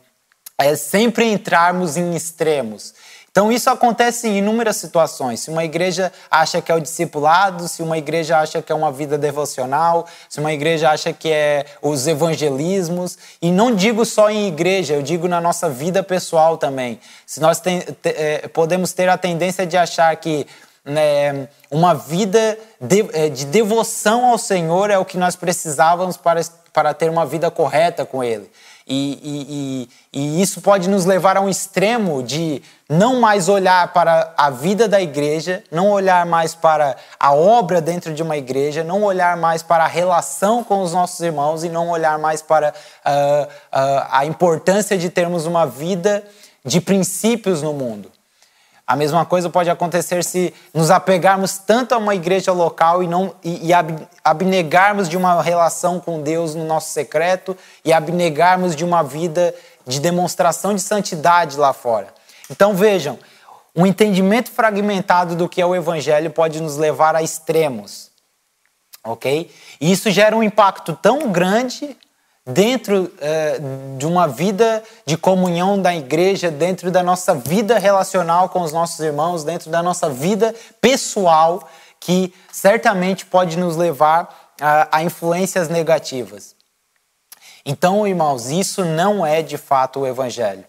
é 0.59 0.77
sempre 0.77 1.31
entrarmos 1.31 1.97
em 1.97 2.15
extremos. 2.15 2.95
Então, 3.35 3.51
isso 3.51 3.69
acontece 3.69 4.29
em 4.29 4.39
inúmeras 4.39 4.77
situações. 4.77 5.41
Se 5.41 5.51
uma 5.51 5.65
igreja 5.65 6.13
acha 6.31 6.63
que 6.63 6.71
é 6.71 6.75
o 6.77 6.81
discipulado, 6.81 7.67
se 7.67 7.83
uma 7.83 7.99
igreja 7.99 8.39
acha 8.39 8.63
que 8.63 8.71
é 8.71 8.75
uma 8.75 8.93
vida 8.93 9.19
devocional, 9.19 10.07
se 10.29 10.39
uma 10.39 10.53
igreja 10.53 10.91
acha 10.91 11.13
que 11.13 11.33
é 11.33 11.65
os 11.83 12.07
evangelismos, 12.07 13.19
e 13.43 13.51
não 13.51 13.75
digo 13.75 14.05
só 14.05 14.31
em 14.31 14.47
igreja, 14.47 14.95
eu 14.95 15.03
digo 15.03 15.27
na 15.27 15.41
nossa 15.41 15.69
vida 15.69 16.01
pessoal 16.01 16.57
também. 16.57 17.01
Se 17.27 17.41
nós 17.41 17.59
tem, 17.59 17.81
te, 17.81 18.11
é, 18.11 18.47
podemos 18.47 18.93
ter 18.93 19.09
a 19.09 19.19
tendência 19.19 19.67
de 19.67 19.77
achar 19.77 20.15
que 20.15 20.47
né, 20.85 21.49
uma 21.73 21.93
vida 21.93 22.57
de, 22.81 23.05
é, 23.15 23.29
de, 23.31 23.47
devoção 23.47 24.27
ao 24.27 24.39
Senhor 24.39 24.91
é 24.91 24.99
o 24.99 25.05
que 25.05 25.19
nós 25.19 25.35
precisávamos 25.35 26.17
para, 26.17 26.41
para 26.73 26.95
ter 26.95 27.11
uma 27.11 27.27
vida 27.27 27.51
correta 27.51 28.07
com 28.07 28.23
Ele. 28.23 28.49
E, 28.87 29.89
e, 30.13 30.19
e, 30.19 30.21
e, 30.21 30.43
isso 30.43 30.61
pode 30.61 30.91
nos 30.91 31.07
levar 31.07 31.39
a 31.39 31.41
um 31.41 31.49
extremo 31.49 32.23
de 32.23 32.63
não 32.87 33.19
mais 33.19 33.49
olhar 33.49 33.91
para 33.95 34.35
a 34.37 34.51
vida 34.51 34.87
da 34.87 35.01
igreja, 35.01 35.65
não 35.71 35.91
olhar 35.91 36.27
mais 36.27 36.55
para 36.55 36.95
a 37.19 37.33
obra 37.33 37.81
dentro 37.81 38.13
de 38.13 38.23
uma 38.23 38.37
igreja, 38.37 38.85
não 38.85 39.03
olhar 39.03 39.39
mais 39.39 39.63
para 39.63 39.85
a 39.85 39.89
relação 39.89 40.63
com 40.63 40.83
os 40.83 40.93
nossos 40.93 41.19
irmãos 41.21 41.65
e 41.65 41.71
não 41.71 41.89
olhar 41.89 42.19
mais 42.19 42.43
para 42.43 42.75
uh, 43.07 43.45
uh, 43.45 44.07
a 44.11 44.27
importância 44.27 44.99
de 44.99 45.09
termos 45.09 45.47
uma 45.47 45.67
vida 45.67 46.23
de 46.63 46.79
princípios 46.79 47.63
no 47.63 47.73
mundo. 47.73 48.14
A 48.87 48.97
mesma 48.97 49.25
coisa 49.25 49.49
pode 49.49 49.71
acontecer 49.71 50.23
se 50.23 50.53
nos 50.75 50.91
apegarmos 50.91 51.57
tanto 51.57 51.95
a 51.95 51.99
uma 51.99 52.15
igreja 52.15 52.53
local 52.53 53.03
e, 53.03 53.07
não, 53.07 53.35
e, 53.43 53.69
e 53.69 53.71
abnegarmos 54.23 55.09
de 55.09 55.17
uma 55.17 55.43
relação 55.43 55.99
com 55.99 56.21
Deus 56.21 56.55
no 56.55 56.67
nosso 56.67 56.91
secreto 56.91 57.57
e 57.83 57.93
abnegarmos 57.93 58.77
de 58.77 58.85
uma 58.85 59.03
vida 59.03 59.55
de 59.87 60.01
demonstração 60.01 60.75
de 60.75 60.83
santidade 60.83 61.57
lá 61.57 61.73
fora. 61.73 62.09
Então 62.51 62.75
vejam, 62.75 63.19
um 63.75 63.87
entendimento 63.87 64.51
fragmentado 64.51 65.35
do 65.35 65.49
que 65.49 65.63
é 65.63 65.67
o 65.67 65.75
evangelho 65.75 66.31
pode 66.31 66.61
nos 66.61 66.77
levar 66.77 67.17
a 67.17 67.23
extremos. 67.23 68.11
Ok? 69.03 69.51
E 69.81 69.93
isso 69.93 70.11
gera 70.11 70.37
um 70.37 70.43
impacto 70.43 70.93
tão 70.95 71.31
grande 71.33 71.97
dentro 72.47 73.11
é, 73.21 73.59
de 73.97 74.07
uma 74.07 74.27
vida 74.27 74.83
de 75.07 75.17
comunhão 75.17 75.81
da 75.81 75.95
igreja, 75.95 76.51
dentro 76.51 76.91
da 76.91 77.03
nossa 77.03 77.35
vida 77.35 77.79
relacional 77.79 78.49
com 78.49 78.61
os 78.61 78.73
nossos 78.73 79.01
irmãos, 79.01 79.45
dentro 79.45 79.71
da 79.71 79.83
nossa 79.83 80.11
vida 80.11 80.55
pessoal, 80.81 81.69
que 81.99 82.35
certamente 82.53 83.25
pode 83.25 83.57
nos 83.57 83.77
levar 83.77 84.55
a, 84.61 84.99
a 84.99 85.03
influências 85.03 85.69
negativas. 85.69 86.55
Então, 87.65 88.07
irmãos, 88.07 88.51
isso 88.51 88.85
não 88.85 89.25
é 89.25 89.41
de 89.41 89.57
fato 89.57 90.01
o 90.01 90.07
evangelho. 90.07 90.65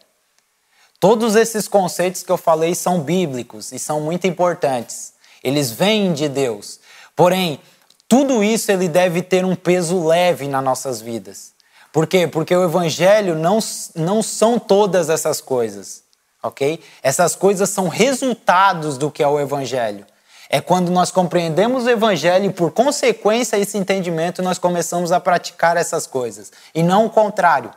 Todos 0.98 1.36
esses 1.36 1.68
conceitos 1.68 2.24
que 2.24 2.32
eu 2.32 2.38
falei 2.38 2.74
são 2.74 3.02
bíblicos 3.02 3.74
e 3.74 3.80
são 3.80 4.00
muito 4.00 4.26
importantes. 4.26 5.14
Eles 5.44 5.72
vêm 5.72 6.14
de 6.14 6.30
Deus. 6.30 6.80
Porém, 7.14 7.60
tudo 8.08 8.42
isso 8.42 8.72
ele 8.72 8.88
deve 8.88 9.22
ter 9.22 9.44
um 9.44 9.56
peso 9.56 10.08
leve 10.08 10.48
nas 10.48 10.64
nossas 10.64 11.02
vidas. 11.02 11.55
Por 11.96 12.08
quê? 12.08 12.28
Porque 12.28 12.54
o 12.54 12.62
evangelho 12.62 13.36
não, 13.36 13.58
não 13.96 14.22
são 14.22 14.60
todas 14.60 15.10
essas 15.10 15.40
coisas, 15.40 16.04
ok? 16.44 16.84
Essas 17.02 17.38
coisas 17.38 17.70
são 17.70 17.88
resultados 17.88 18.98
do 18.98 19.10
que 19.10 19.24
é 19.24 19.28
o 19.30 19.40
evangelho. 19.40 20.06
É 20.50 20.60
quando 20.60 20.92
nós 20.92 21.10
compreendemos 21.10 21.86
o 21.86 21.90
evangelho 21.90 22.48
e, 22.48 22.54
por 22.54 22.72
consequência, 22.72 23.56
esse 23.58 23.78
entendimento, 23.78 24.44
nós 24.44 24.60
começamos 24.60 25.14
a 25.14 25.22
praticar 25.22 25.78
essas 25.78 26.06
coisas, 26.06 26.52
e 26.74 26.84
não 26.84 27.06
o 27.06 27.10
contrário. 27.10 27.72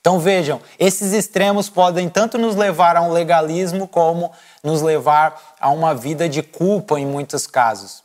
Então 0.00 0.18
vejam, 0.18 0.60
esses 0.76 1.12
extremos 1.12 1.68
podem 1.68 2.08
tanto 2.08 2.36
nos 2.36 2.56
levar 2.56 2.96
a 2.96 3.02
um 3.02 3.12
legalismo 3.12 3.86
como 3.86 4.32
nos 4.64 4.82
levar 4.82 5.54
a 5.60 5.70
uma 5.70 5.94
vida 5.94 6.28
de 6.28 6.42
culpa 6.42 6.98
em 6.98 7.06
muitos 7.06 7.46
casos, 7.46 8.02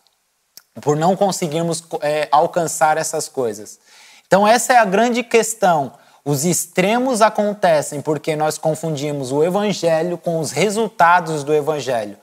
por 0.79 0.95
não 0.95 1.15
conseguirmos 1.15 1.83
é, 2.01 2.27
alcançar 2.31 2.99
essas 2.99 3.27
coisas. 3.27 3.79
Então, 4.29 4.47
essa 4.47 4.73
é 4.73 4.77
a 4.77 4.85
grande 4.85 5.23
questão. 5.23 5.91
Os 6.23 6.45
extremos 6.45 7.19
acontecem 7.19 7.99
porque 7.99 8.35
nós 8.35 8.59
confundimos 8.59 9.31
o 9.31 9.43
evangelho 9.43 10.15
com 10.15 10.39
os 10.39 10.51
resultados 10.51 11.43
do 11.43 11.51
evangelho. 11.51 12.15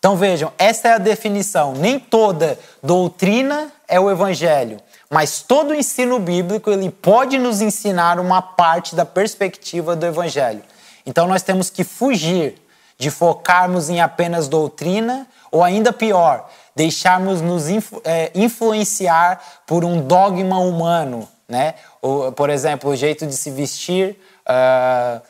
Então 0.00 0.16
vejam, 0.16 0.52
essa 0.58 0.88
é 0.88 0.92
a 0.94 0.98
definição. 0.98 1.72
Nem 1.72 2.00
toda 2.00 2.58
doutrina 2.82 3.70
é 3.86 4.00
o 4.00 4.10
evangelho, 4.10 4.80
mas 5.08 5.40
todo 5.40 5.72
ensino 5.72 6.18
bíblico 6.18 6.68
ele 6.68 6.90
pode 6.90 7.38
nos 7.38 7.60
ensinar 7.60 8.18
uma 8.18 8.42
parte 8.42 8.96
da 8.96 9.04
perspectiva 9.04 9.94
do 9.94 10.04
evangelho. 10.04 10.64
Então 11.06 11.28
nós 11.28 11.42
temos 11.42 11.70
que 11.70 11.84
fugir 11.84 12.60
de 12.98 13.08
focarmos 13.08 13.88
em 13.88 14.00
apenas 14.00 14.48
doutrina 14.48 15.28
ou 15.50 15.62
ainda 15.62 15.92
pior, 15.92 16.50
deixarmos 16.78 17.40
nos 17.40 17.68
influ 17.68 18.00
é, 18.04 18.30
influenciar 18.36 19.42
por 19.66 19.84
um 19.84 20.00
dogma 20.00 20.60
humano, 20.60 21.28
né? 21.48 21.74
O, 22.00 22.30
por 22.30 22.48
exemplo, 22.50 22.90
o 22.90 22.94
jeito 22.94 23.26
de 23.26 23.36
se 23.36 23.50
vestir, 23.50 24.16
uh, 24.46 25.20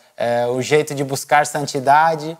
uh, 0.50 0.52
o 0.52 0.60
jeito 0.60 0.94
de 0.94 1.02
buscar 1.02 1.46
santidade, 1.46 2.32
uh, 2.32 2.38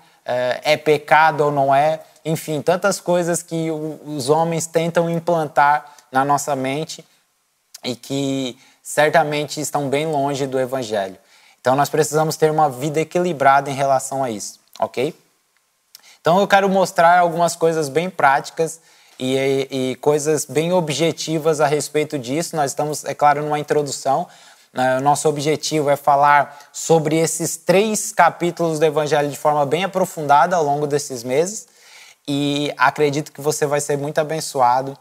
é 0.63 0.77
pecado 0.77 1.41
ou 1.41 1.51
não 1.51 1.75
é, 1.75 2.01
enfim, 2.23 2.61
tantas 2.61 3.01
coisas 3.01 3.43
que 3.43 3.71
o, 3.71 3.99
os 4.05 4.29
homens 4.29 4.67
tentam 4.67 5.09
implantar 5.09 5.87
na 6.13 6.23
nossa 6.23 6.55
mente 6.55 7.03
e 7.83 7.97
que 7.97 8.59
certamente 8.83 9.59
estão 9.59 9.89
bem 9.89 10.07
longe 10.07 10.47
do 10.47 10.61
Evangelho. 10.61 11.17
Então 11.63 11.75
nós 11.75 11.89
precisamos 11.89 12.37
ter 12.37 12.51
uma 12.51 12.69
vida 12.69 13.01
equilibrada 13.01 13.71
em 13.71 13.75
relação 13.75 14.23
a 14.23 14.31
isso, 14.31 14.61
ok? 14.79 15.19
Então 16.21 16.39
eu 16.39 16.47
quero 16.47 16.69
mostrar 16.69 17.19
algumas 17.19 17.57
coisas 17.57 17.89
bem 17.89 18.11
práticas 18.11 18.83
e, 19.19 19.69
e, 19.71 19.95
coisas 19.97 20.45
bem 20.45 20.73
objetivas 20.73 21.61
a 21.61 21.67
respeito 21.67 22.19
disso. 22.19 22.55
Nós 22.55 22.71
estamos, 22.71 23.05
é 23.05 23.15
claro, 23.15 23.43
numa 23.43 23.59
introdução. 23.59 24.27
Né? 24.73 24.99
O 24.99 25.01
nosso 25.01 25.29
objetivo 25.29 25.91
é 25.91 25.97
falar 25.97 26.57
sobre 26.73 27.17
esses 27.17 27.57
três 27.57 28.13
capítulos 28.13 28.79
do 28.79 28.85
Evangelho 28.85 29.29
de 29.29 29.37
forma 29.37 29.67
bem 29.67 29.85
aprofundada 29.85 30.55
ao 30.55 30.63
longo 30.63 30.87
desses 30.87 31.25
meses. 31.25 31.67
E 32.27 32.73
acredito 32.77 33.33
que 33.33 33.41
você 33.41 33.67
vai 33.67 33.81
ser 33.81 33.97
muito 33.97 34.19
abençoado 34.19 34.97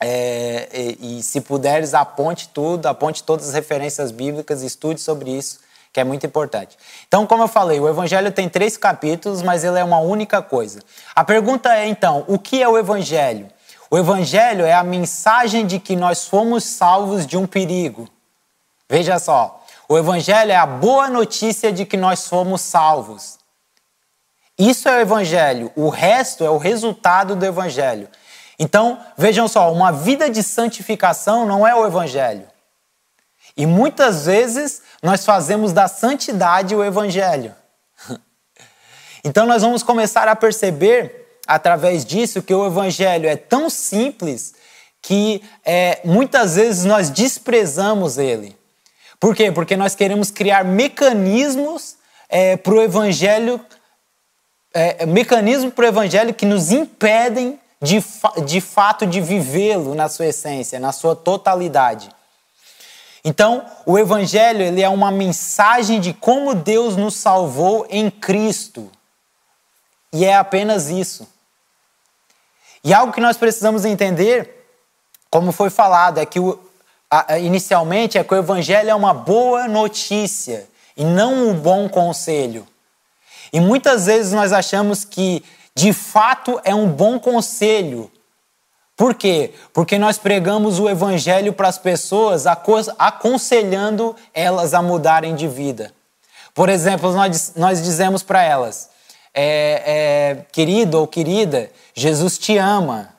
É, 0.00 0.68
e, 1.00 1.18
e, 1.18 1.22
se 1.22 1.40
puderes, 1.40 1.94
aponte 1.94 2.48
tudo, 2.48 2.86
aponte 2.86 3.22
todas 3.22 3.48
as 3.48 3.54
referências 3.54 4.10
bíblicas, 4.10 4.62
estude 4.62 5.00
sobre 5.00 5.30
isso, 5.30 5.60
que 5.94 6.00
é 6.00 6.04
muito 6.04 6.26
importante. 6.26 6.76
Então, 7.06 7.24
como 7.24 7.44
eu 7.44 7.48
falei, 7.48 7.78
o 7.78 7.88
Evangelho 7.88 8.32
tem 8.32 8.48
três 8.48 8.76
capítulos, 8.76 9.42
mas 9.42 9.62
ele 9.62 9.78
é 9.78 9.84
uma 9.84 10.00
única 10.00 10.42
coisa. 10.42 10.80
A 11.14 11.22
pergunta 11.22 11.72
é, 11.72 11.86
então, 11.86 12.24
o 12.26 12.36
que 12.36 12.60
é 12.60 12.68
o 12.68 12.76
Evangelho? 12.76 13.48
O 13.88 13.96
Evangelho 13.96 14.66
é 14.66 14.72
a 14.72 14.82
mensagem 14.82 15.64
de 15.64 15.78
que 15.78 15.94
nós 15.94 16.26
fomos 16.26 16.64
salvos 16.64 17.24
de 17.24 17.36
um 17.36 17.46
perigo. 17.46 18.08
Veja 18.90 19.20
só, 19.20 19.64
o 19.88 19.96
Evangelho 19.96 20.50
é 20.50 20.56
a 20.56 20.66
boa 20.66 21.08
notícia 21.08 21.70
de 21.70 21.86
que 21.86 21.96
nós 21.96 22.26
fomos 22.26 22.60
salvos. 22.60 23.38
Isso 24.58 24.88
é 24.88 24.96
o 24.96 25.00
Evangelho, 25.00 25.70
o 25.76 25.88
resto 25.88 26.42
é 26.42 26.50
o 26.50 26.58
resultado 26.58 27.36
do 27.36 27.46
Evangelho. 27.46 28.08
Então, 28.58 28.98
vejam 29.16 29.46
só, 29.46 29.72
uma 29.72 29.92
vida 29.92 30.28
de 30.28 30.42
santificação 30.42 31.46
não 31.46 31.64
é 31.64 31.72
o 31.72 31.86
Evangelho. 31.86 32.48
E 33.56 33.66
muitas 33.66 34.26
vezes 34.26 34.82
nós 35.02 35.24
fazemos 35.24 35.72
da 35.72 35.88
santidade 35.88 36.74
o 36.74 36.84
Evangelho. 36.84 37.54
Então, 39.26 39.46
nós 39.46 39.62
vamos 39.62 39.82
começar 39.82 40.28
a 40.28 40.36
perceber, 40.36 41.38
através 41.46 42.04
disso, 42.04 42.42
que 42.42 42.54
o 42.54 42.66
Evangelho 42.66 43.26
é 43.26 43.34
tão 43.34 43.70
simples 43.70 44.52
que 45.00 45.42
é, 45.64 46.00
muitas 46.04 46.56
vezes 46.56 46.84
nós 46.84 47.08
desprezamos 47.08 48.18
ele. 48.18 48.54
Por 49.18 49.34
quê? 49.34 49.50
Porque 49.50 49.78
nós 49.78 49.94
queremos 49.94 50.30
criar 50.30 50.62
mecanismos 50.62 51.96
é, 52.28 52.58
para 52.58 52.74
o 52.74 52.82
Evangelho, 52.82 53.58
é, 54.74 55.06
mecanismos 55.06 55.72
para 55.72 55.86
o 55.86 55.88
Evangelho 55.88 56.34
que 56.34 56.44
nos 56.44 56.70
impedem 56.70 57.58
de, 57.80 58.00
fa 58.00 58.32
de 58.44 58.60
fato 58.60 59.06
de 59.06 59.20
vivê-lo 59.20 59.94
na 59.94 60.08
sua 60.08 60.26
essência, 60.26 60.78
na 60.78 60.92
sua 60.92 61.16
totalidade. 61.16 62.10
Então, 63.24 63.64
o 63.86 63.98
evangelho 63.98 64.60
ele 64.60 64.82
é 64.82 64.88
uma 64.88 65.10
mensagem 65.10 65.98
de 65.98 66.12
como 66.12 66.54
Deus 66.54 66.94
nos 66.96 67.14
salvou 67.14 67.86
em 67.88 68.10
Cristo. 68.10 68.90
E 70.12 70.24
é 70.24 70.36
apenas 70.36 70.90
isso. 70.90 71.26
E 72.84 72.92
algo 72.92 73.14
que 73.14 73.20
nós 73.20 73.38
precisamos 73.38 73.86
entender, 73.86 74.66
como 75.30 75.52
foi 75.52 75.70
falado, 75.70 76.18
é 76.18 76.26
que 76.26 76.38
o, 76.38 76.58
a, 77.10 77.38
inicialmente 77.38 78.18
é 78.18 78.24
que 78.24 78.34
o 78.34 78.36
evangelho 78.36 78.90
é 78.90 78.94
uma 78.94 79.14
boa 79.14 79.66
notícia 79.66 80.68
e 80.94 81.02
não 81.02 81.48
um 81.48 81.54
bom 81.54 81.88
conselho. 81.88 82.66
E 83.50 83.58
muitas 83.58 84.04
vezes 84.06 84.32
nós 84.32 84.52
achamos 84.52 85.04
que 85.04 85.42
de 85.74 85.92
fato 85.92 86.60
é 86.62 86.74
um 86.74 86.88
bom 86.88 87.18
conselho. 87.18 88.10
Por 88.96 89.14
quê? 89.14 89.52
Porque 89.72 89.98
nós 89.98 90.18
pregamos 90.18 90.78
o 90.78 90.88
evangelho 90.88 91.52
para 91.52 91.68
as 91.68 91.78
pessoas, 91.78 92.44
aconselhando 92.46 94.14
elas 94.32 94.72
a 94.72 94.80
mudarem 94.80 95.34
de 95.34 95.48
vida. 95.48 95.92
Por 96.54 96.68
exemplo, 96.68 97.12
nós, 97.12 97.54
nós 97.56 97.82
dizemos 97.82 98.22
para 98.22 98.42
elas: 98.42 98.88
é, 99.34 99.82
é, 99.84 100.44
querido 100.52 101.00
ou 101.00 101.08
querida, 101.08 101.70
Jesus 101.92 102.38
te 102.38 102.56
ama. 102.56 103.12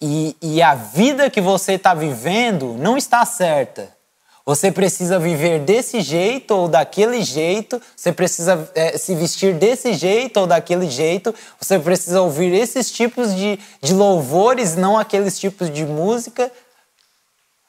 E, 0.00 0.36
e 0.42 0.62
a 0.62 0.74
vida 0.74 1.30
que 1.30 1.40
você 1.40 1.74
está 1.74 1.94
vivendo 1.94 2.74
não 2.78 2.96
está 2.96 3.24
certa. 3.24 4.01
Você 4.44 4.72
precisa 4.72 5.20
viver 5.20 5.60
desse 5.60 6.00
jeito 6.00 6.52
ou 6.52 6.68
daquele 6.68 7.22
jeito, 7.22 7.80
você 7.96 8.10
precisa 8.10 8.68
é, 8.74 8.98
se 8.98 9.14
vestir 9.14 9.54
desse 9.54 9.94
jeito 9.94 10.40
ou 10.40 10.46
daquele 10.48 10.90
jeito, 10.90 11.32
você 11.60 11.78
precisa 11.78 12.20
ouvir 12.20 12.52
esses 12.52 12.90
tipos 12.90 13.34
de, 13.34 13.58
de 13.80 13.94
louvores, 13.94 14.74
não 14.74 14.98
aqueles 14.98 15.38
tipos 15.38 15.70
de 15.70 15.86
música. 15.86 16.50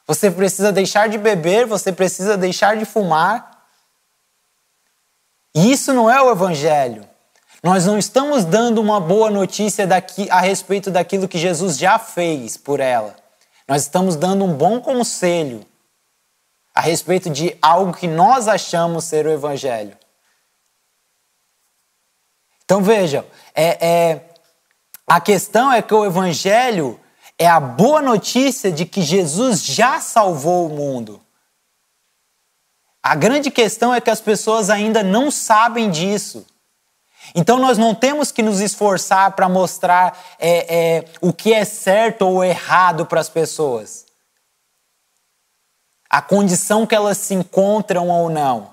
Você 0.06 0.30
precisa 0.30 0.72
deixar 0.72 1.08
de 1.08 1.16
beber, 1.16 1.64
você 1.64 1.92
precisa 1.92 2.36
deixar 2.36 2.76
de 2.76 2.84
fumar. 2.84 3.66
E 5.54 5.70
isso 5.70 5.92
não 5.92 6.10
é 6.10 6.20
o 6.20 6.30
Evangelho. 6.32 7.08
Nós 7.62 7.86
não 7.86 7.96
estamos 7.96 8.44
dando 8.44 8.80
uma 8.80 9.00
boa 9.00 9.30
notícia 9.30 9.86
daqui, 9.86 10.28
a 10.28 10.40
respeito 10.40 10.90
daquilo 10.90 11.28
que 11.28 11.38
Jesus 11.38 11.78
já 11.78 12.00
fez 12.00 12.56
por 12.56 12.80
ela. 12.80 13.14
Nós 13.66 13.82
estamos 13.82 14.16
dando 14.16 14.44
um 14.44 14.52
bom 14.52 14.80
conselho 14.80 15.64
a 16.74 16.80
respeito 16.80 17.30
de 17.30 17.56
algo 17.62 17.92
que 17.92 18.08
nós 18.08 18.48
achamos 18.48 19.04
ser 19.04 19.26
o 19.26 19.30
Evangelho. 19.30 19.96
Então 22.64 22.82
vejam, 22.82 23.24
é, 23.54 23.86
é, 23.86 24.20
a 25.06 25.20
questão 25.20 25.70
é 25.70 25.80
que 25.80 25.94
o 25.94 26.04
Evangelho 26.04 26.98
é 27.38 27.46
a 27.46 27.60
boa 27.60 28.02
notícia 28.02 28.72
de 28.72 28.84
que 28.84 29.02
Jesus 29.02 29.64
já 29.64 30.00
salvou 30.00 30.66
o 30.66 30.70
mundo. 30.70 31.20
A 33.00 33.14
grande 33.14 33.50
questão 33.50 33.94
é 33.94 34.00
que 34.00 34.10
as 34.10 34.20
pessoas 34.20 34.70
ainda 34.70 35.02
não 35.02 35.30
sabem 35.30 35.90
disso. 35.90 36.44
Então 37.34 37.58
nós 37.58 37.78
não 37.78 37.94
temos 37.94 38.32
que 38.32 38.42
nos 38.42 38.60
esforçar 38.60 39.32
para 39.32 39.48
mostrar 39.48 40.18
é, 40.38 40.74
é, 40.74 41.04
o 41.20 41.32
que 41.32 41.52
é 41.52 41.64
certo 41.64 42.22
ou 42.22 42.42
errado 42.42 43.06
para 43.06 43.20
as 43.20 43.28
pessoas 43.28 44.04
a 46.14 46.22
condição 46.22 46.86
que 46.86 46.94
elas 46.94 47.18
se 47.18 47.34
encontram 47.34 48.08
ou 48.08 48.30
não. 48.30 48.70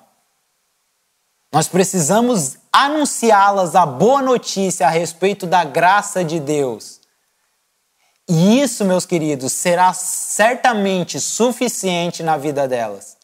Nós 1.52 1.68
precisamos 1.68 2.58
anunciá-las 2.72 3.74
a 3.74 3.84
boa 3.84 4.22
notícia 4.22 4.86
a 4.86 4.92
respeito 4.92 5.48
da 5.48 5.64
graça 5.64 6.24
de 6.24 6.40
Deus. 6.40 7.02
E 8.30 8.62
isso, 8.62 8.86
meus 8.86 9.08
queridos, 9.08 9.54
será 9.54 9.92
certamente 9.92 11.20
suficiente 11.20 12.22
na 12.22 12.38
vida 12.38 12.68
delas. 12.68 13.18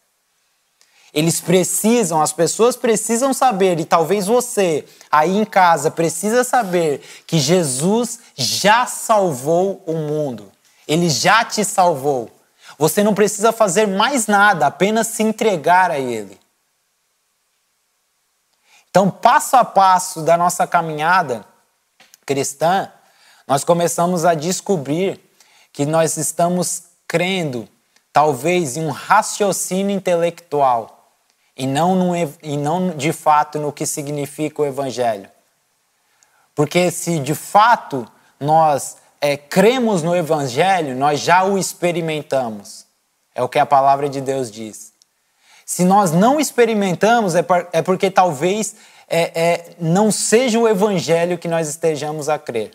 Eles 1.13 1.39
precisam, 1.39 2.19
as 2.19 2.33
pessoas 2.33 2.75
precisam 2.75 3.35
saber, 3.35 3.79
e 3.79 3.85
talvez 3.85 4.25
você 4.25 4.83
aí 5.11 5.37
em 5.37 5.45
casa 5.45 5.91
precisa 5.91 6.43
saber 6.43 7.01
que 7.27 7.37
Jesus 7.37 8.17
já 8.35 8.87
salvou 8.87 9.83
o 9.85 9.93
mundo. 9.93 10.51
Ele 10.87 11.07
já 11.07 11.45
te 11.45 11.63
salvou. 11.63 12.31
Você 12.77 13.03
não 13.03 13.13
precisa 13.13 13.51
fazer 13.51 13.87
mais 13.87 14.27
nada, 14.27 14.67
apenas 14.67 15.07
se 15.07 15.23
entregar 15.23 15.89
a 15.89 15.99
Ele. 15.99 16.39
Então, 18.89 19.09
passo 19.09 19.55
a 19.55 19.65
passo 19.65 20.21
da 20.21 20.37
nossa 20.37 20.65
caminhada 20.65 21.45
cristã, 22.25 22.91
nós 23.47 23.63
começamos 23.63 24.25
a 24.25 24.33
descobrir 24.33 25.19
que 25.71 25.85
nós 25.85 26.17
estamos 26.17 26.83
crendo, 27.07 27.67
talvez, 28.11 28.77
em 28.77 28.85
um 28.85 28.91
raciocínio 28.91 29.95
intelectual 29.95 30.97
e 31.55 31.65
não, 31.65 31.95
no, 31.95 32.15
e 32.15 32.57
não 32.57 32.91
de 32.95 33.11
fato 33.11 33.59
no 33.59 33.71
que 33.71 33.85
significa 33.85 34.61
o 34.61 34.65
Evangelho. 34.65 35.29
Porque 36.53 36.91
se 36.91 37.19
de 37.19 37.33
fato 37.33 38.09
nós 38.39 38.97
é, 39.19 39.35
cremos 39.35 40.03
no 40.03 40.15
Evangelho, 40.15 40.95
nós 40.95 41.19
já 41.19 41.43
o 41.43 41.57
experimentamos. 41.57 42.85
É 43.33 43.41
o 43.41 43.49
que 43.49 43.59
a 43.59 43.65
palavra 43.65 44.09
de 44.09 44.19
Deus 44.19 44.49
diz. 44.49 44.93
Se 45.65 45.83
nós 45.83 46.11
não 46.11 46.39
experimentamos, 46.39 47.35
é, 47.35 47.45
é 47.71 47.81
porque 47.81 48.09
talvez 48.09 48.75
é, 49.07 49.41
é, 49.41 49.75
não 49.79 50.11
seja 50.11 50.57
o 50.57 50.67
Evangelho 50.67 51.37
que 51.37 51.47
nós 51.47 51.67
estejamos 51.67 52.29
a 52.29 52.39
crer. 52.39 52.71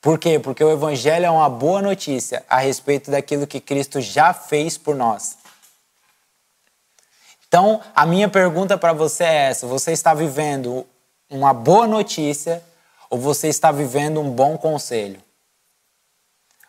Por 0.00 0.18
quê? 0.18 0.38
Porque 0.38 0.64
o 0.64 0.70
Evangelho 0.70 1.26
é 1.26 1.30
uma 1.30 1.48
boa 1.48 1.80
notícia 1.80 2.44
a 2.48 2.58
respeito 2.58 3.10
daquilo 3.10 3.46
que 3.46 3.60
Cristo 3.60 4.00
já 4.00 4.32
fez 4.34 4.76
por 4.76 4.96
nós. 4.96 5.38
Então, 7.46 7.80
a 7.94 8.06
minha 8.06 8.28
pergunta 8.28 8.78
para 8.78 8.92
você 8.92 9.24
é 9.24 9.50
essa: 9.50 9.66
você 9.66 9.92
está 9.92 10.14
vivendo 10.14 10.86
uma 11.30 11.52
boa 11.54 11.86
notícia 11.86 12.62
ou 13.12 13.18
você 13.18 13.48
está 13.48 13.70
vivendo 13.70 14.22
um 14.22 14.30
bom 14.30 14.56
conselho. 14.56 15.22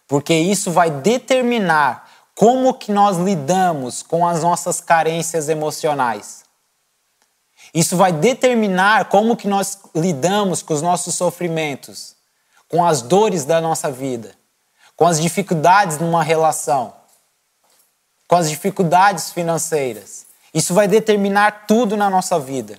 Porque 0.05 0.33
isso 0.33 0.71
vai 0.71 0.91
determinar 0.91 2.11
como 2.35 2.73
que 2.73 2.91
nós 2.91 3.15
lidamos 3.15 4.03
com 4.03 4.27
as 4.27 4.43
nossas 4.43 4.81
carências 4.81 5.47
emocionais. 5.47 6.43
Isso 7.73 7.95
vai 7.95 8.11
determinar 8.11 9.05
como 9.05 9.37
que 9.37 9.47
nós 9.47 9.79
lidamos 9.95 10.61
com 10.61 10.73
os 10.73 10.81
nossos 10.81 11.15
sofrimentos, 11.15 12.13
com 12.67 12.85
as 12.85 13.01
dores 13.01 13.45
da 13.45 13.61
nossa 13.61 13.89
vida, 13.89 14.35
com 14.97 15.07
as 15.07 15.21
dificuldades 15.21 15.97
numa 15.97 16.21
relação, 16.21 16.93
com 18.27 18.35
as 18.35 18.49
dificuldades 18.49 19.31
financeiras. 19.31 20.25
Isso 20.53 20.73
vai 20.73 20.89
determinar 20.89 21.67
tudo 21.67 21.95
na 21.95 22.09
nossa 22.09 22.37
vida. 22.37 22.77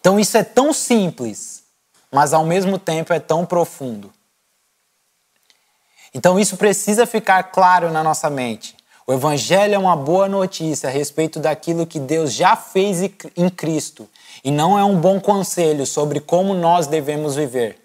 Então 0.00 0.18
isso 0.18 0.38
é 0.38 0.42
tão 0.42 0.72
simples 0.72 1.59
mas 2.10 2.32
ao 2.32 2.44
mesmo 2.44 2.78
tempo 2.78 3.12
é 3.12 3.20
tão 3.20 3.46
profundo. 3.46 4.12
Então 6.12 6.38
isso 6.38 6.56
precisa 6.56 7.06
ficar 7.06 7.44
claro 7.44 7.90
na 7.90 8.02
nossa 8.02 8.28
mente. 8.28 8.76
O 9.06 9.12
Evangelho 9.12 9.74
é 9.74 9.78
uma 9.78 9.96
boa 9.96 10.28
notícia 10.28 10.88
a 10.88 10.92
respeito 10.92 11.40
daquilo 11.40 11.86
que 11.86 11.98
Deus 11.98 12.32
já 12.32 12.54
fez 12.54 13.02
em 13.02 13.48
Cristo 13.48 14.08
e 14.44 14.50
não 14.50 14.78
é 14.78 14.84
um 14.84 15.00
bom 15.00 15.20
conselho 15.20 15.86
sobre 15.86 16.20
como 16.20 16.54
nós 16.54 16.86
devemos 16.86 17.34
viver. 17.34 17.80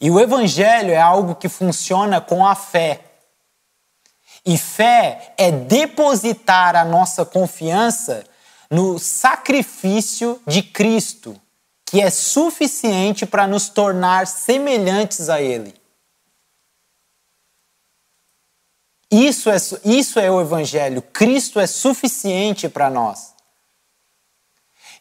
E 0.00 0.10
o 0.10 0.20
Evangelho 0.20 0.90
é 0.90 1.00
algo 1.00 1.34
que 1.34 1.48
funciona 1.48 2.20
com 2.20 2.46
a 2.46 2.54
fé. 2.54 3.00
E 4.44 4.58
fé 4.58 5.32
é 5.36 5.50
depositar 5.50 6.76
a 6.76 6.84
nossa 6.84 7.24
confiança 7.24 8.24
no 8.70 8.98
sacrifício 8.98 10.40
de 10.46 10.62
Cristo, 10.62 11.40
que 11.86 12.00
é 12.00 12.10
suficiente 12.10 13.24
para 13.24 13.46
nos 13.46 13.68
tornar 13.68 14.26
semelhantes 14.26 15.30
a 15.30 15.40
Ele. 15.40 15.72
Isso 19.10 19.48
é, 19.48 19.56
isso 19.84 20.18
é 20.18 20.28
o 20.28 20.40
Evangelho. 20.40 21.00
Cristo 21.00 21.60
é 21.60 21.66
suficiente 21.66 22.68
para 22.68 22.90
nós. 22.90 23.36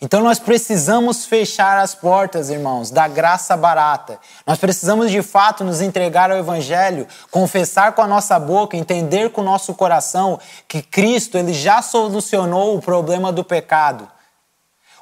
Então 0.02 0.22
nós 0.22 0.40
precisamos 0.40 1.26
fechar 1.26 1.80
as 1.80 1.96
portas, 1.96 2.50
irmãos, 2.50 2.92
da 2.92 3.08
graça 3.08 3.56
barata. 3.56 4.20
Nós 4.46 4.60
precisamos 4.60 5.10
de 5.10 5.22
fato 5.22 5.64
nos 5.64 5.82
entregar 5.82 6.30
ao 6.30 6.38
evangelho, 6.38 7.08
confessar 7.32 7.94
com 7.94 8.02
a 8.02 8.08
nossa 8.08 8.38
boca, 8.38 8.76
entender 8.76 9.32
com 9.32 9.42
o 9.42 9.46
nosso 9.46 9.74
coração 9.74 10.40
que 10.68 10.82
Cristo 10.82 11.38
ele 11.38 11.54
já 11.54 11.82
solucionou 11.82 12.78
o 12.78 12.82
problema 12.82 13.32
do 13.32 13.44
pecado. 13.44 14.08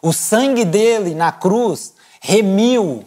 O 0.04 0.12
sangue 0.12 0.66
dele 0.66 1.16
na 1.16 1.32
cruz 1.32 1.94
remiu 2.20 3.06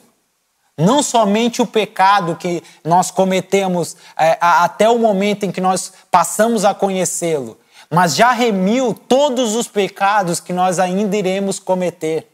não 0.79 1.03
somente 1.03 1.61
o 1.61 1.67
pecado 1.67 2.37
que 2.37 2.63
nós 2.83 3.11
cometemos 3.11 3.99
é, 4.17 4.39
até 4.41 4.89
o 4.89 4.99
momento 4.99 5.45
em 5.45 5.53
que 5.53 5.61
nós 5.61 5.93
passamos 6.11 6.65
a 6.65 6.75
conhecê-lo, 6.75 7.61
mas 7.91 8.17
já 8.17 8.33
remiu 8.33 8.95
todos 8.95 9.55
os 9.55 9.69
pecados 9.69 10.41
que 10.41 10.55
nós 10.55 10.79
ainda 10.79 11.15
iremos 11.15 11.59
cometer. 11.59 12.27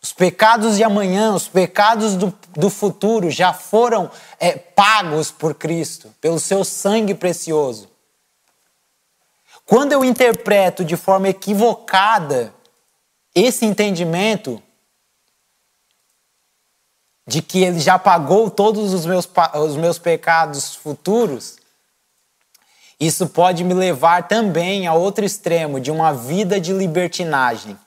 Os 0.00 0.12
pecados 0.12 0.76
de 0.76 0.84
amanhã, 0.84 1.34
os 1.34 1.48
pecados 1.48 2.14
do, 2.14 2.32
do 2.54 2.70
futuro 2.70 3.28
já 3.28 3.52
foram 3.52 4.08
é, 4.38 4.52
pagos 4.52 5.32
por 5.32 5.52
Cristo, 5.52 6.14
pelo 6.20 6.38
seu 6.38 6.64
sangue 6.64 7.12
precioso. 7.12 7.88
Quando 9.68 9.92
eu 9.92 10.02
interpreto 10.02 10.82
de 10.82 10.96
forma 10.96 11.28
equivocada 11.28 12.54
esse 13.34 13.66
entendimento 13.66 14.62
de 17.26 17.42
que 17.42 17.62
ele 17.62 17.78
já 17.78 17.98
pagou 17.98 18.50
todos 18.50 18.94
os 18.94 19.04
meus, 19.04 19.28
os 19.54 19.76
meus 19.76 19.98
pecados 19.98 20.74
futuros, 20.74 21.58
isso 22.98 23.26
pode 23.28 23.62
me 23.62 23.74
levar 23.74 24.26
também 24.26 24.86
a 24.86 24.94
outro 24.94 25.22
extremo 25.22 25.78
de 25.78 25.90
uma 25.90 26.14
vida 26.14 26.58
de 26.58 26.72
libertinagem 26.72 27.78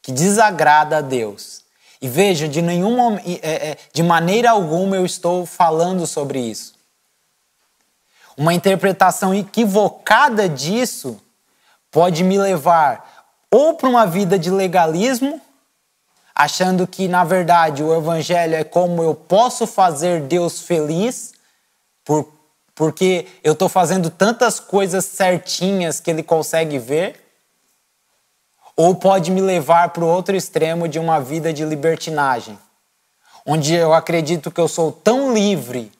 que 0.00 0.12
desagrada 0.12 0.98
a 0.98 1.00
Deus. 1.00 1.64
E 2.00 2.08
veja, 2.08 2.48
de 2.48 2.62
nenhuma, 2.62 3.20
é, 3.42 3.70
é, 3.70 3.76
de 3.92 4.04
maneira 4.04 4.52
alguma 4.52 4.94
eu 4.94 5.04
estou 5.04 5.44
falando 5.44 6.06
sobre 6.06 6.38
isso. 6.38 6.79
Uma 8.40 8.54
interpretação 8.54 9.34
equivocada 9.34 10.48
disso 10.48 11.20
pode 11.90 12.24
me 12.24 12.38
levar 12.38 13.28
ou 13.50 13.74
para 13.74 13.86
uma 13.86 14.06
vida 14.06 14.38
de 14.38 14.50
legalismo, 14.50 15.38
achando 16.34 16.86
que 16.86 17.06
na 17.06 17.22
verdade 17.22 17.82
o 17.82 17.94
evangelho 17.94 18.54
é 18.54 18.64
como 18.64 19.02
eu 19.02 19.14
posso 19.14 19.66
fazer 19.66 20.22
Deus 20.22 20.62
feliz 20.62 21.34
por 22.02 22.32
porque 22.74 23.26
eu 23.44 23.52
estou 23.52 23.68
fazendo 23.68 24.08
tantas 24.08 24.58
coisas 24.58 25.04
certinhas 25.04 26.00
que 26.00 26.10
ele 26.10 26.22
consegue 26.22 26.78
ver, 26.78 27.22
ou 28.74 28.94
pode 28.94 29.30
me 29.30 29.42
levar 29.42 29.90
para 29.90 30.02
o 30.02 30.08
outro 30.08 30.34
extremo 30.34 30.88
de 30.88 30.98
uma 30.98 31.20
vida 31.20 31.52
de 31.52 31.62
libertinagem, 31.62 32.58
onde 33.44 33.74
eu 33.74 33.92
acredito 33.92 34.50
que 34.50 34.58
eu 34.58 34.66
sou 34.66 34.90
tão 34.90 35.34
livre 35.34 35.92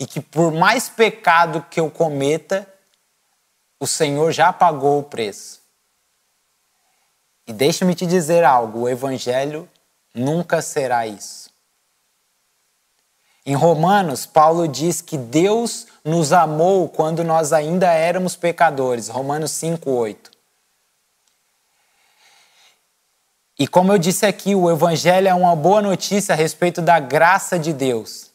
e 0.00 0.06
que 0.06 0.18
por 0.18 0.50
mais 0.50 0.88
pecado 0.88 1.64
que 1.70 1.78
eu 1.78 1.90
cometa, 1.90 2.66
o 3.78 3.86
Senhor 3.86 4.32
já 4.32 4.50
pagou 4.50 4.98
o 4.98 5.02
preço. 5.02 5.60
E 7.46 7.52
deixa-me 7.52 7.94
te 7.94 8.06
dizer 8.06 8.42
algo: 8.42 8.80
o 8.80 8.88
Evangelho 8.88 9.68
nunca 10.14 10.62
será 10.62 11.06
isso. 11.06 11.50
Em 13.44 13.54
Romanos, 13.54 14.24
Paulo 14.24 14.66
diz 14.66 15.02
que 15.02 15.18
Deus 15.18 15.86
nos 16.02 16.32
amou 16.32 16.88
quando 16.88 17.22
nós 17.22 17.52
ainda 17.52 17.92
éramos 17.92 18.34
pecadores. 18.36 19.08
Romanos 19.08 19.50
5:8. 19.52 20.30
E 23.58 23.68
como 23.68 23.92
eu 23.92 23.98
disse 23.98 24.24
aqui, 24.24 24.54
o 24.54 24.70
evangelho 24.70 25.28
é 25.28 25.34
uma 25.34 25.54
boa 25.54 25.82
notícia 25.82 26.32
a 26.32 26.36
respeito 26.36 26.80
da 26.80 26.98
graça 26.98 27.58
de 27.58 27.74
Deus. 27.74 28.29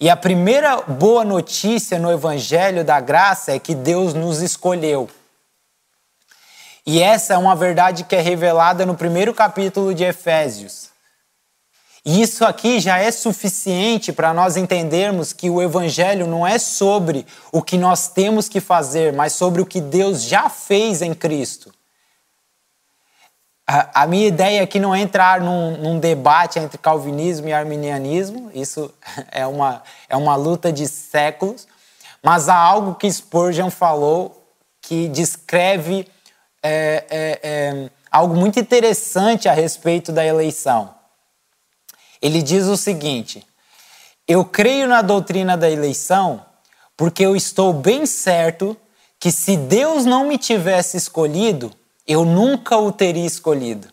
E 0.00 0.08
a 0.08 0.16
primeira 0.16 0.80
boa 0.82 1.24
notícia 1.24 1.98
no 1.98 2.12
evangelho 2.12 2.84
da 2.84 3.00
graça 3.00 3.52
é 3.52 3.58
que 3.58 3.74
Deus 3.74 4.14
nos 4.14 4.40
escolheu. 4.40 5.10
E 6.86 7.02
essa 7.02 7.34
é 7.34 7.38
uma 7.38 7.56
verdade 7.56 8.04
que 8.04 8.14
é 8.14 8.20
revelada 8.20 8.86
no 8.86 8.94
primeiro 8.94 9.34
capítulo 9.34 9.92
de 9.92 10.04
Efésios. 10.04 10.90
E 12.04 12.22
isso 12.22 12.44
aqui 12.44 12.78
já 12.78 12.98
é 12.98 13.10
suficiente 13.10 14.12
para 14.12 14.32
nós 14.32 14.56
entendermos 14.56 15.32
que 15.32 15.50
o 15.50 15.60
Evangelho 15.60 16.28
não 16.28 16.46
é 16.46 16.58
sobre 16.58 17.26
o 17.50 17.60
que 17.60 17.76
nós 17.76 18.08
temos 18.08 18.48
que 18.48 18.60
fazer, 18.60 19.12
mas 19.12 19.32
sobre 19.32 19.60
o 19.60 19.66
que 19.66 19.80
Deus 19.80 20.22
já 20.22 20.48
fez 20.48 21.02
em 21.02 21.12
Cristo. 21.12 21.74
A, 23.70 24.06
minha 24.06 24.26
ideia 24.26 24.62
aqui 24.62 24.80
não 24.80 24.94
é 24.94 25.00
entrar 25.00 25.42
num, 25.42 25.76
num, 25.76 25.98
debate 26.00 26.58
entre 26.58 26.78
calvinismo 26.78 27.48
e 27.48 27.52
arminianismo, 27.52 28.50
isso 28.54 28.90
é 29.30 29.46
uma, 29.46 29.82
é 30.08 30.16
uma 30.16 30.36
luta 30.36 30.72
de 30.72 30.88
séculos, 30.88 31.68
mas 32.22 32.48
há 32.48 32.56
algo 32.56 32.94
que 32.94 33.12
Spurgeon 33.12 33.68
falou 33.68 34.42
que 34.80 35.06
descreve 35.08 36.08
é, 36.62 37.04
é, 37.10 37.40
é, 37.42 37.90
algo 38.10 38.34
muito 38.34 38.58
interessante 38.58 39.50
a 39.50 39.52
respeito 39.52 40.12
da 40.12 40.24
eleição. 40.24 40.94
Ele 42.22 42.40
diz 42.40 42.64
o 42.64 42.76
seguinte: 42.76 43.46
Eu 44.26 44.46
creio 44.46 44.88
na 44.88 45.02
doutrina 45.02 45.58
da 45.58 45.68
eleição 45.68 46.42
porque 46.96 47.22
eu 47.22 47.36
estou 47.36 47.74
bem 47.74 48.06
certo 48.06 48.74
que 49.20 49.30
se 49.30 49.58
Deus 49.58 50.06
não 50.06 50.26
me 50.26 50.38
tivesse 50.38 50.96
escolhido, 50.96 51.70
eu 52.08 52.24
nunca 52.24 52.76
o 52.76 52.90
teria 52.90 53.26
escolhido. 53.26 53.86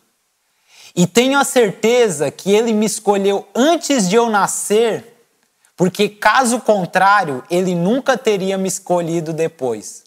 E 0.96 1.06
tenho 1.06 1.38
a 1.38 1.44
certeza 1.44 2.32
que 2.32 2.52
ele 2.52 2.74
me 2.74 2.86
escolheu 2.86 3.46
antes 3.54 4.10
de 4.10 4.16
eu 4.16 4.30
nascer, 4.30 5.28
porque 5.76 6.10
caso 6.10 6.62
contrário, 6.62 7.44
ele 7.52 7.76
nunca 7.76 8.18
teria 8.18 8.58
me 8.58 8.68
escolhido 8.68 9.34
depois. 9.34 10.06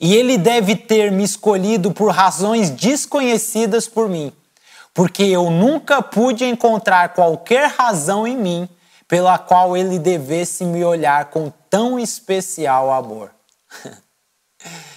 E 0.00 0.16
ele 0.16 0.38
deve 0.38 0.74
ter 0.74 1.12
me 1.12 1.22
escolhido 1.22 1.92
por 1.92 2.10
razões 2.10 2.70
desconhecidas 2.70 3.86
por 3.86 4.08
mim 4.08 4.32
porque 4.94 5.22
eu 5.22 5.50
nunca 5.50 6.02
pude 6.02 6.44
encontrar 6.44 7.10
qualquer 7.10 7.70
razão 7.70 8.26
em 8.26 8.36
mim 8.36 8.68
pela 9.08 9.38
qual 9.38 9.76
ele 9.76 9.98
devesse 9.98 10.64
me 10.64 10.84
olhar 10.84 11.26
com 11.26 11.52
tão 11.68 11.98
especial 11.98 12.92
amor. 12.92 13.30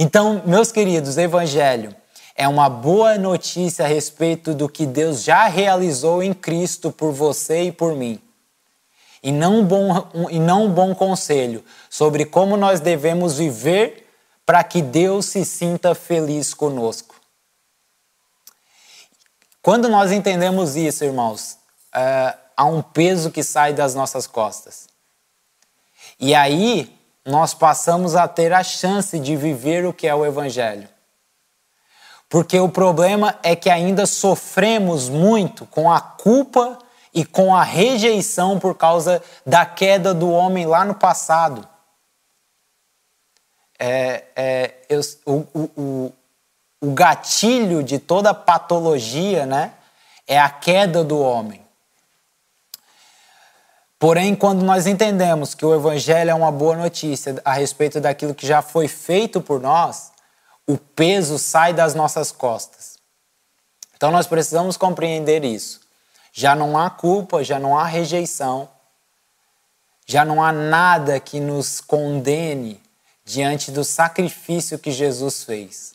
então, 0.00 0.40
meus 0.46 0.70
queridos, 0.70 1.18
Evangelho 1.18 1.92
é 2.36 2.46
uma 2.46 2.68
boa 2.68 3.18
notícia 3.18 3.84
a 3.84 3.88
respeito 3.88 4.54
do 4.54 4.68
que 4.68 4.86
Deus 4.86 5.24
já 5.24 5.48
realizou 5.48 6.22
em 6.22 6.32
Cristo 6.32 6.92
por 6.92 7.10
você 7.10 7.64
e 7.64 7.72
por 7.72 7.96
mim. 7.96 8.22
E 9.20 9.32
não 9.32 9.58
um 9.58 9.64
bom, 9.64 10.08
e 10.30 10.38
não 10.38 10.66
um 10.66 10.70
bom 10.70 10.94
conselho 10.94 11.64
sobre 11.90 12.24
como 12.24 12.56
nós 12.56 12.78
devemos 12.78 13.38
viver 13.38 14.08
para 14.46 14.62
que 14.62 14.80
Deus 14.80 15.26
se 15.26 15.44
sinta 15.44 15.96
feliz 15.96 16.54
conosco. 16.54 17.16
Quando 19.60 19.88
nós 19.88 20.12
entendemos 20.12 20.76
isso, 20.76 21.04
irmãos, 21.04 21.58
é, 21.92 22.36
há 22.56 22.64
um 22.64 22.80
peso 22.80 23.32
que 23.32 23.42
sai 23.42 23.72
das 23.72 23.96
nossas 23.96 24.28
costas. 24.28 24.86
E 26.20 26.36
aí 26.36 26.97
nós 27.28 27.52
passamos 27.52 28.16
a 28.16 28.26
ter 28.26 28.52
a 28.52 28.64
chance 28.64 29.18
de 29.18 29.36
viver 29.36 29.84
o 29.84 29.92
que 29.92 30.06
é 30.06 30.14
o 30.14 30.24
Evangelho. 30.24 30.88
Porque 32.28 32.58
o 32.58 32.68
problema 32.68 33.38
é 33.42 33.54
que 33.54 33.68
ainda 33.68 34.06
sofremos 34.06 35.08
muito 35.08 35.66
com 35.66 35.92
a 35.92 36.00
culpa 36.00 36.78
e 37.12 37.24
com 37.24 37.54
a 37.54 37.62
rejeição 37.62 38.58
por 38.58 38.74
causa 38.74 39.22
da 39.44 39.66
queda 39.66 40.14
do 40.14 40.30
homem 40.30 40.66
lá 40.66 40.84
no 40.84 40.94
passado. 40.94 41.68
É, 43.78 44.24
é, 44.34 44.74
eu, 44.88 45.00
o, 45.26 45.46
o, 45.54 46.12
o 46.80 46.92
gatilho 46.92 47.82
de 47.82 47.98
toda 47.98 48.32
patologia, 48.32 49.44
né, 49.44 49.74
é 50.26 50.38
a 50.38 50.48
queda 50.48 51.04
do 51.04 51.18
homem. 51.20 51.67
Porém, 53.98 54.34
quando 54.34 54.64
nós 54.64 54.86
entendemos 54.86 55.54
que 55.54 55.66
o 55.66 55.74
Evangelho 55.74 56.30
é 56.30 56.34
uma 56.34 56.52
boa 56.52 56.76
notícia 56.76 57.40
a 57.44 57.52
respeito 57.52 58.00
daquilo 58.00 58.34
que 58.34 58.46
já 58.46 58.62
foi 58.62 58.86
feito 58.86 59.40
por 59.40 59.60
nós, 59.60 60.12
o 60.66 60.76
peso 60.76 61.38
sai 61.38 61.72
das 61.72 61.94
nossas 61.94 62.30
costas. 62.30 62.96
Então, 63.96 64.12
nós 64.12 64.26
precisamos 64.26 64.76
compreender 64.76 65.44
isso. 65.44 65.80
já 66.32 66.54
não 66.54 66.78
há 66.78 66.88
culpa, 66.88 67.42
já 67.42 67.58
não 67.58 67.76
há 67.76 67.84
rejeição, 67.84 68.68
já 70.06 70.24
não 70.24 70.40
há 70.40 70.52
nada 70.52 71.18
que 71.18 71.40
nos 71.40 71.80
condene 71.80 72.80
diante 73.24 73.72
do 73.72 73.82
sacrifício 73.82 74.78
que 74.78 74.92
Jesus 74.92 75.42
fez. 75.42 75.94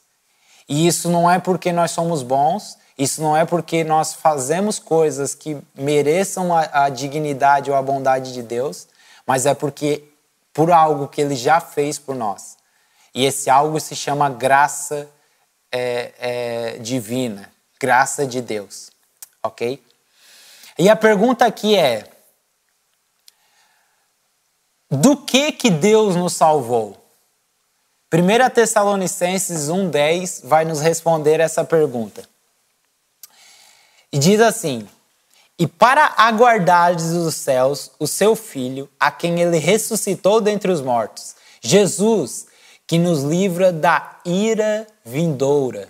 E 0.67 0.85
isso 0.85 1.09
não 1.09 1.31
é 1.31 1.39
porque 1.39 1.71
nós 1.71 1.91
somos 1.91 2.23
bons, 2.23 2.77
isso 2.97 3.21
não 3.21 3.35
é 3.35 3.45
porque 3.45 3.83
nós 3.83 4.13
fazemos 4.13 4.77
coisas 4.77 5.33
que 5.33 5.57
mereçam 5.73 6.55
a, 6.55 6.85
a 6.85 6.89
dignidade 6.89 7.71
ou 7.71 7.77
a 7.77 7.81
bondade 7.81 8.33
de 8.33 8.43
Deus, 8.43 8.87
mas 9.25 9.45
é 9.45 9.53
porque 9.53 10.03
por 10.53 10.71
algo 10.71 11.07
que 11.07 11.21
Ele 11.21 11.35
já 11.35 11.59
fez 11.59 11.97
por 11.97 12.15
nós. 12.15 12.57
E 13.13 13.25
esse 13.25 13.49
algo 13.49 13.79
se 13.79 13.95
chama 13.95 14.29
graça 14.29 15.09
é, 15.71 16.13
é, 16.19 16.77
divina, 16.77 17.51
graça 17.79 18.25
de 18.27 18.41
Deus, 18.41 18.91
ok? 19.41 19.83
E 20.77 20.89
a 20.89 20.95
pergunta 20.95 21.45
aqui 21.45 21.75
é: 21.75 22.07
do 24.89 25.17
que 25.17 25.51
que 25.51 25.69
Deus 25.69 26.15
nos 26.15 26.33
salvou? 26.33 26.97
1 28.13 28.49
Tessalonicenses 28.51 29.69
1,10 29.69 30.41
vai 30.47 30.65
nos 30.65 30.79
responder 30.79 31.39
essa 31.39 31.63
pergunta. 31.63 32.32
E 34.13 34.19
diz 34.19 34.39
assim: 34.39 34.87
E 35.57 35.65
para 35.65 36.13
aguardares 36.15 37.05
os 37.05 37.33
céus 37.33 37.89
o 37.99 38.05
seu 38.05 38.35
Filho, 38.35 38.87
a 38.99 39.09
quem 39.09 39.41
ele 39.41 39.57
ressuscitou 39.57 40.39
dentre 40.39 40.71
os 40.71 40.81
mortos, 40.81 41.35
Jesus, 41.59 42.45
que 42.85 42.99
nos 42.99 43.23
livra 43.23 43.73
da 43.73 44.19
ira 44.23 44.85
vindoura. 45.03 45.89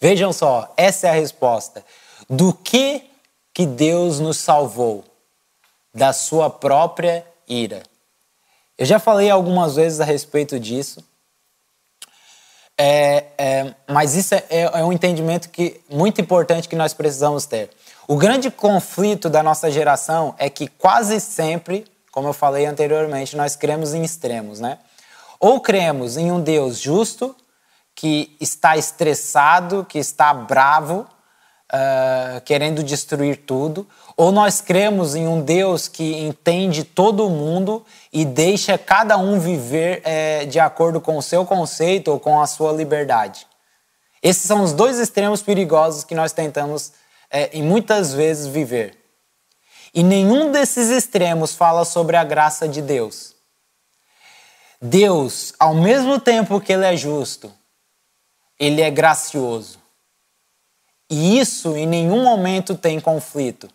Vejam 0.00 0.32
só, 0.32 0.72
essa 0.76 1.08
é 1.08 1.10
a 1.10 1.14
resposta. 1.14 1.84
Do 2.30 2.52
que 2.52 3.02
que 3.52 3.66
Deus 3.66 4.20
nos 4.20 4.36
salvou? 4.36 5.04
Da 5.92 6.12
sua 6.12 6.48
própria 6.48 7.26
ira. 7.48 7.82
Eu 8.78 8.86
já 8.86 8.98
falei 8.98 9.30
algumas 9.30 9.76
vezes 9.76 10.00
a 10.00 10.04
respeito 10.04 10.58
disso. 10.60 11.02
É, 12.76 13.24
é, 13.38 13.74
mas 13.88 14.14
isso 14.14 14.34
é, 14.34 14.44
é, 14.50 14.84
um 14.84 14.92
entendimento 14.92 15.48
que, 15.48 15.80
muito 15.88 16.20
importante 16.20 16.68
que 16.68 16.74
nós 16.74 16.92
precisamos 16.92 17.46
ter. 17.46 17.70
O 18.08 18.16
grande 18.16 18.50
conflito 18.50 19.30
da 19.30 19.42
nossa 19.42 19.70
geração 19.70 20.34
é 20.38 20.50
que 20.50 20.66
quase 20.66 21.20
sempre, 21.20 21.84
como 22.10 22.28
eu 22.28 22.32
falei 22.32 22.66
anteriormente, 22.66 23.36
nós 23.36 23.56
cremos 23.56 23.94
em 23.94 24.02
extremos, 24.02 24.60
né? 24.60 24.78
Ou 25.38 25.60
cremos 25.60 26.16
em 26.16 26.32
um 26.32 26.40
Deus 26.40 26.78
justo, 26.78 27.34
que 27.94 28.36
está 28.40 28.76
estressado, 28.76 29.86
que 29.88 29.98
está 29.98 30.34
bravo, 30.34 31.06
uh, 31.72 32.40
querendo 32.42 32.82
destruir 32.82 33.38
tudo, 33.38 33.86
ou 34.16 34.30
nós 34.30 34.60
cremos 34.60 35.14
em 35.14 35.26
um 35.26 35.40
Deus 35.40 35.88
que 35.88 36.20
entende 36.20 36.84
todo 36.84 37.28
mundo 37.28 37.84
e 38.12 38.24
deixa 38.24 38.78
cada 38.78 39.16
um 39.16 39.40
viver 39.40 40.00
é, 40.04 40.44
de 40.44 40.60
acordo 40.60 41.00
com 41.00 41.16
o 41.16 41.22
seu 41.22 41.44
conceito 41.44 42.12
ou 42.12 42.20
com 42.20 42.40
a 42.40 42.46
sua 42.46 42.72
liberdade. 42.72 43.46
Esses 44.22 44.44
são 44.44 44.62
os 44.62 44.72
dois 44.72 44.98
extremos 44.98 45.42
perigosos 45.42 46.04
que 46.04 46.14
nós 46.14 46.32
tentamos 46.32 46.92
é, 47.30 47.50
e 47.52 47.62
muitas 47.62 48.14
vezes 48.14 48.46
viver. 48.46 48.96
E 49.92 50.02
nenhum 50.02 50.50
desses 50.50 50.90
extremos 50.90 51.54
fala 51.54 51.84
sobre 51.84 52.16
a 52.16 52.24
graça 52.24 52.68
de 52.68 52.80
Deus. 52.80 53.34
Deus, 54.80 55.52
ao 55.58 55.74
mesmo 55.74 56.20
tempo 56.20 56.60
que 56.60 56.72
Ele 56.72 56.84
é 56.84 56.96
justo, 56.96 57.52
Ele 58.58 58.80
é 58.80 58.90
gracioso. 58.90 59.83
E 61.14 61.38
isso 61.38 61.76
em 61.76 61.86
nenhum 61.86 62.24
momento 62.24 62.74
tem 62.74 62.98
conflito. 62.98 63.70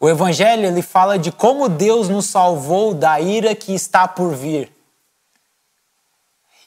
O 0.00 0.08
evangelho 0.08 0.66
ele 0.66 0.82
fala 0.82 1.16
de 1.16 1.30
como 1.30 1.68
Deus 1.68 2.08
nos 2.08 2.26
salvou 2.26 2.92
da 2.92 3.20
ira 3.20 3.54
que 3.54 3.72
está 3.72 4.08
por 4.08 4.34
vir. 4.34 4.72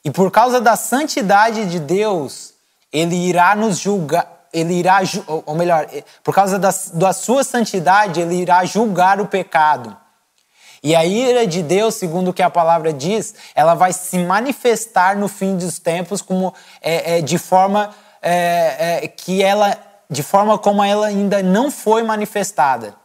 E 0.02 0.10
por 0.10 0.32
causa 0.32 0.62
da 0.62 0.78
santidade 0.78 1.70
de 1.70 1.78
Deus, 1.78 2.54
ele 2.90 3.18
irá 3.18 3.54
nos 3.54 3.80
julgar, 3.80 4.48
ele 4.54 4.76
irá, 4.76 5.02
ou 5.46 5.56
melhor, 5.56 5.86
por 6.24 6.34
causa 6.34 6.58
da, 6.58 6.74
da 6.94 7.12
sua 7.12 7.44
santidade, 7.44 8.22
ele 8.22 8.36
irá 8.36 8.64
julgar 8.64 9.20
o 9.20 9.28
pecado. 9.28 9.98
E 10.82 10.96
a 10.96 11.04
ira 11.04 11.46
de 11.46 11.62
Deus, 11.62 11.96
segundo 11.96 12.30
o 12.30 12.34
que 12.34 12.42
a 12.42 12.50
palavra 12.50 12.94
diz, 12.94 13.36
ela 13.54 13.74
vai 13.74 13.92
se 13.92 14.20
manifestar 14.20 15.18
no 15.18 15.28
fim 15.28 15.58
dos 15.58 15.80
tempos 15.80 16.22
como 16.22 16.54
é, 16.82 17.18
é, 17.18 17.22
de 17.22 17.38
forma 17.38 17.94
é, 18.22 19.04
é, 19.04 19.08
que 19.08 19.44
ela, 19.44 19.78
de 20.10 20.24
forma 20.24 20.58
como 20.58 20.84
ela 20.84 21.08
ainda 21.08 21.42
não 21.44 21.70
foi 21.72 22.04
manifestada. 22.04 22.96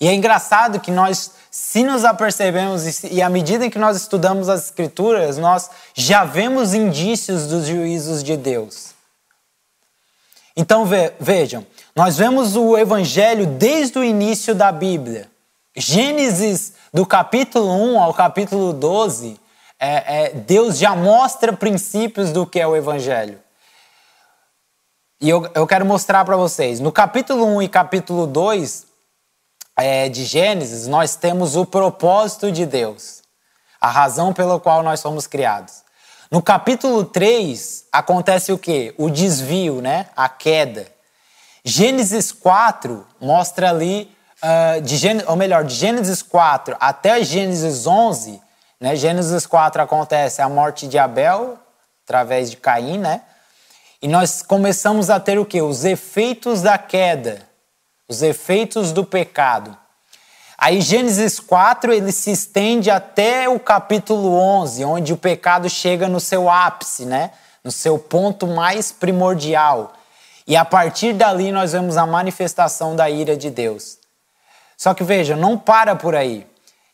E 0.00 0.08
é 0.08 0.12
engraçado 0.12 0.80
que 0.80 0.90
nós, 0.90 1.32
se 1.50 1.82
nos 1.82 2.04
apercebemos 2.04 3.04
e 3.04 3.22
à 3.22 3.28
medida 3.28 3.64
em 3.64 3.70
que 3.70 3.78
nós 3.78 3.96
estudamos 3.96 4.48
as 4.48 4.64
Escrituras, 4.64 5.38
nós 5.38 5.70
já 5.94 6.24
vemos 6.24 6.74
indícios 6.74 7.46
dos 7.46 7.66
juízos 7.66 8.22
de 8.22 8.36
Deus. 8.36 8.92
Então 10.56 10.86
vejam, 11.18 11.66
nós 11.96 12.16
vemos 12.16 12.54
o 12.56 12.76
Evangelho 12.76 13.46
desde 13.46 13.98
o 13.98 14.04
início 14.04 14.54
da 14.54 14.70
Bíblia. 14.70 15.28
Gênesis, 15.76 16.74
do 16.92 17.04
capítulo 17.04 17.72
1 17.72 18.00
ao 18.00 18.14
capítulo 18.14 18.72
12, 18.72 19.40
é, 19.80 20.26
é, 20.26 20.30
Deus 20.30 20.78
já 20.78 20.94
mostra 20.94 21.52
princípios 21.52 22.30
do 22.30 22.46
que 22.46 22.60
é 22.60 22.66
o 22.66 22.76
Evangelho. 22.76 23.40
E 25.24 25.30
eu, 25.30 25.50
eu 25.54 25.66
quero 25.66 25.86
mostrar 25.86 26.22
para 26.22 26.36
vocês. 26.36 26.80
No 26.80 26.92
capítulo 26.92 27.46
1 27.56 27.62
e 27.62 27.68
capítulo 27.70 28.26
2, 28.26 28.84
é, 29.74 30.06
de 30.10 30.22
Gênesis, 30.22 30.86
nós 30.86 31.16
temos 31.16 31.56
o 31.56 31.64
propósito 31.64 32.52
de 32.52 32.66
Deus, 32.66 33.22
a 33.80 33.88
razão 33.88 34.34
pela 34.34 34.60
qual 34.60 34.82
nós 34.82 35.00
somos 35.00 35.26
criados. 35.26 35.82
No 36.30 36.42
capítulo 36.42 37.06
3, 37.06 37.86
acontece 37.90 38.52
o 38.52 38.58
quê? 38.58 38.94
O 38.98 39.08
desvio, 39.08 39.80
né? 39.80 40.08
a 40.14 40.28
queda. 40.28 40.88
Gênesis 41.64 42.30
4 42.30 43.06
mostra 43.18 43.70
ali, 43.70 44.14
uh, 44.42 44.82
de 44.82 44.98
Gênesis, 44.98 45.26
ou 45.26 45.36
melhor, 45.36 45.64
de 45.64 45.74
Gênesis 45.74 46.20
4 46.20 46.76
até 46.78 47.24
Gênesis 47.24 47.86
11, 47.86 48.42
né? 48.78 48.94
Gênesis 48.94 49.46
4 49.46 49.80
acontece 49.80 50.42
a 50.42 50.50
morte 50.50 50.86
de 50.86 50.98
Abel, 50.98 51.58
através 52.04 52.50
de 52.50 52.58
Caim, 52.58 52.98
né? 52.98 53.22
E 54.04 54.08
nós 54.08 54.42
começamos 54.42 55.08
a 55.08 55.18
ter 55.18 55.38
o 55.38 55.46
quê? 55.46 55.62
Os 55.62 55.82
efeitos 55.82 56.60
da 56.60 56.76
queda 56.76 57.54
os 58.06 58.20
efeitos 58.20 58.92
do 58.92 59.02
pecado. 59.02 59.74
Aí 60.58 60.82
Gênesis 60.82 61.40
4 61.40 61.90
ele 61.90 62.12
se 62.12 62.30
estende 62.30 62.90
até 62.90 63.48
o 63.48 63.58
capítulo 63.58 64.34
11, 64.34 64.84
onde 64.84 65.14
o 65.14 65.16
pecado 65.16 65.70
chega 65.70 66.06
no 66.06 66.20
seu 66.20 66.50
ápice, 66.50 67.06
né? 67.06 67.30
no 67.64 67.72
seu 67.72 67.98
ponto 67.98 68.46
mais 68.46 68.92
primordial. 68.92 69.94
E 70.46 70.54
a 70.54 70.66
partir 70.66 71.14
dali 71.14 71.50
nós 71.50 71.72
vemos 71.72 71.96
a 71.96 72.04
manifestação 72.06 72.94
da 72.94 73.08
ira 73.08 73.34
de 73.34 73.48
Deus. 73.48 73.96
Só 74.76 74.92
que 74.92 75.02
veja, 75.02 75.34
não 75.34 75.56
para 75.56 75.96
por 75.96 76.14
aí. 76.14 76.46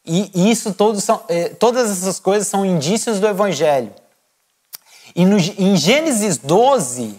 E 0.06 0.48
isso 0.48 0.72
todos 0.72 1.02
são, 1.02 1.24
eh, 1.28 1.48
todas 1.48 1.90
essas 1.90 2.20
coisas 2.20 2.46
são 2.46 2.64
indícios 2.64 3.18
do 3.18 3.26
Evangelho. 3.26 3.92
E 5.14 5.24
no, 5.24 5.36
em 5.38 5.76
Gênesis 5.76 6.38
12, 6.38 7.16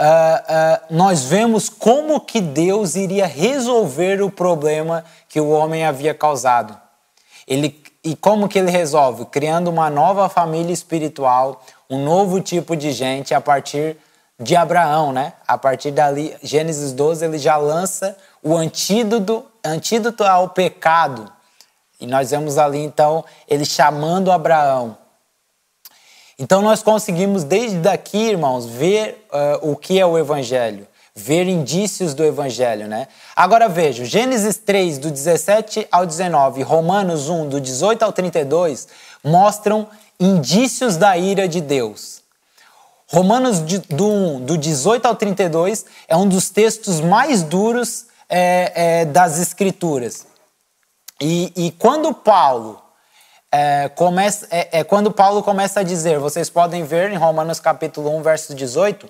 uh, 0.00 0.02
uh, 0.02 0.80
nós 0.90 1.24
vemos 1.24 1.68
como 1.68 2.20
que 2.20 2.40
Deus 2.40 2.96
iria 2.96 3.26
resolver 3.26 4.22
o 4.22 4.30
problema 4.30 5.04
que 5.28 5.40
o 5.40 5.50
homem 5.50 5.84
havia 5.84 6.14
causado. 6.14 6.78
Ele, 7.46 7.82
e 8.02 8.16
como 8.16 8.48
que 8.48 8.58
ele 8.58 8.70
resolve? 8.70 9.26
Criando 9.26 9.68
uma 9.68 9.90
nova 9.90 10.28
família 10.28 10.72
espiritual, 10.72 11.62
um 11.88 12.02
novo 12.02 12.40
tipo 12.40 12.76
de 12.76 12.92
gente 12.92 13.34
a 13.34 13.40
partir 13.40 13.96
de 14.38 14.56
Abraão, 14.56 15.12
né? 15.12 15.34
A 15.46 15.56
partir 15.56 15.92
dali, 15.92 16.34
Gênesis 16.42 16.92
12, 16.92 17.24
ele 17.24 17.38
já 17.38 17.56
lança 17.56 18.16
o 18.42 18.56
antídoto, 18.56 19.44
antídoto 19.64 20.24
ao 20.24 20.48
pecado. 20.48 21.30
E 22.00 22.06
nós 22.06 22.30
vemos 22.30 22.58
ali 22.58 22.80
então 22.80 23.24
ele 23.48 23.64
chamando 23.64 24.32
Abraão 24.32 25.03
então 26.38 26.60
nós 26.60 26.82
conseguimos 26.82 27.44
desde 27.44 27.78
daqui, 27.78 28.18
irmãos, 28.18 28.66
ver 28.66 29.26
uh, 29.32 29.70
o 29.70 29.76
que 29.76 30.00
é 30.00 30.06
o 30.06 30.18
Evangelho, 30.18 30.86
ver 31.14 31.46
indícios 31.46 32.12
do 32.12 32.24
Evangelho, 32.24 32.88
né? 32.88 33.06
Agora 33.36 33.68
vejam, 33.68 34.04
Gênesis 34.04 34.56
3, 34.56 34.98
do 34.98 35.10
17 35.10 35.86
ao 35.92 36.04
19, 36.04 36.62
Romanos 36.62 37.28
1, 37.28 37.48
do 37.48 37.60
18 37.60 38.02
ao 38.02 38.12
32, 38.12 38.88
mostram 39.22 39.86
indícios 40.18 40.96
da 40.96 41.16
ira 41.16 41.46
de 41.46 41.60
Deus. 41.60 42.22
Romanos 43.06 43.60
do 43.60 44.08
1, 44.08 44.44
do 44.44 44.58
18 44.58 45.06
ao 45.06 45.14
32, 45.14 45.84
é 46.08 46.16
um 46.16 46.26
dos 46.26 46.50
textos 46.50 47.00
mais 47.00 47.42
duros 47.42 48.06
é, 48.28 48.72
é, 48.74 49.04
das 49.04 49.38
Escrituras. 49.38 50.26
E, 51.20 51.52
e 51.54 51.70
quando 51.70 52.12
Paulo 52.12 52.82
é, 53.56 53.88
começa, 53.88 54.48
é, 54.50 54.80
é, 54.80 54.84
quando 54.84 55.12
Paulo 55.12 55.40
começa 55.40 55.78
a 55.78 55.84
dizer, 55.84 56.18
vocês 56.18 56.50
podem 56.50 56.82
ver 56.82 57.12
em 57.12 57.16
Romanos 57.16 57.60
capítulo 57.60 58.10
1, 58.16 58.20
verso 58.20 58.52
18, 58.52 59.08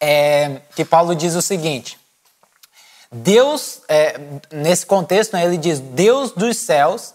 é, 0.00 0.62
que 0.74 0.82
Paulo 0.82 1.14
diz 1.14 1.34
o 1.34 1.42
seguinte: 1.42 1.98
Deus, 3.12 3.82
é, 3.88 4.18
nesse 4.50 4.86
contexto, 4.86 5.34
né, 5.34 5.44
ele 5.44 5.58
diz: 5.58 5.80
Deus 5.80 6.30
dos 6.30 6.56
céus 6.56 7.12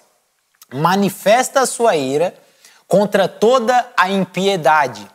manifesta 0.72 1.62
a 1.62 1.66
sua 1.66 1.96
ira 1.96 2.36
contra 2.88 3.28
toda 3.28 3.92
a 3.98 4.12
impiedade. 4.12 5.10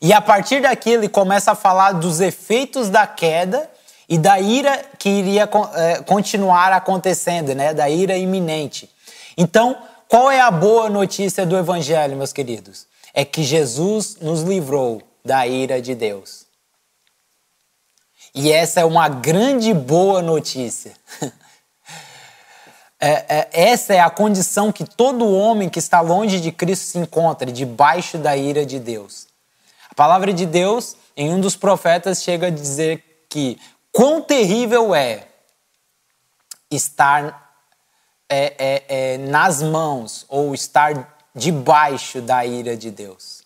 E 0.00 0.12
a 0.12 0.20
partir 0.20 0.62
daqui 0.62 0.90
ele 0.90 1.08
começa 1.08 1.50
a 1.50 1.56
falar 1.56 1.94
dos 1.94 2.20
efeitos 2.20 2.88
da 2.88 3.08
queda 3.08 3.68
e 4.08 4.16
da 4.16 4.40
ira 4.40 4.84
que 4.98 5.08
iria 5.08 5.48
é, 5.74 6.02
continuar 6.02 6.72
acontecendo, 6.72 7.54
né? 7.54 7.74
da 7.74 7.90
ira 7.90 8.16
iminente. 8.16 8.90
Então, 9.36 9.76
qual 10.08 10.30
é 10.30 10.40
a 10.40 10.50
boa 10.50 10.88
notícia 10.88 11.44
do 11.44 11.56
Evangelho, 11.56 12.16
meus 12.16 12.32
queridos? 12.32 12.86
É 13.12 13.24
que 13.24 13.42
Jesus 13.42 14.16
nos 14.20 14.42
livrou 14.42 15.02
da 15.24 15.46
ira 15.46 15.82
de 15.82 15.94
Deus. 15.94 16.46
E 18.34 18.50
essa 18.50 18.80
é 18.80 18.84
uma 18.84 19.08
grande 19.08 19.74
boa 19.74 20.22
notícia. 20.22 20.92
É, 23.00 23.12
é, 23.28 23.48
essa 23.52 23.94
é 23.94 24.00
a 24.00 24.10
condição 24.10 24.72
que 24.72 24.84
todo 24.84 25.32
homem 25.32 25.68
que 25.68 25.78
está 25.78 26.00
longe 26.00 26.40
de 26.40 26.50
Cristo 26.50 26.84
se 26.84 26.98
encontra, 26.98 27.52
debaixo 27.52 28.18
da 28.18 28.36
ira 28.36 28.66
de 28.66 28.80
Deus. 28.80 29.28
A 29.88 29.94
palavra 29.94 30.32
de 30.32 30.44
Deus, 30.44 30.96
em 31.16 31.32
um 31.32 31.40
dos 31.40 31.54
profetas, 31.54 32.24
chega 32.24 32.48
a 32.48 32.50
dizer 32.50 33.24
que 33.28 33.56
quão 33.92 34.20
terrível 34.20 34.94
é 34.94 35.26
estar 36.70 37.48
é, 38.28 38.54
é, 38.58 38.84
é, 38.88 39.18
nas 39.18 39.62
mãos 39.62 40.26
ou 40.28 40.54
estar 40.54 41.16
debaixo 41.34 42.20
da 42.20 42.44
ira 42.44 42.76
de 42.76 42.90
Deus. 42.90 43.42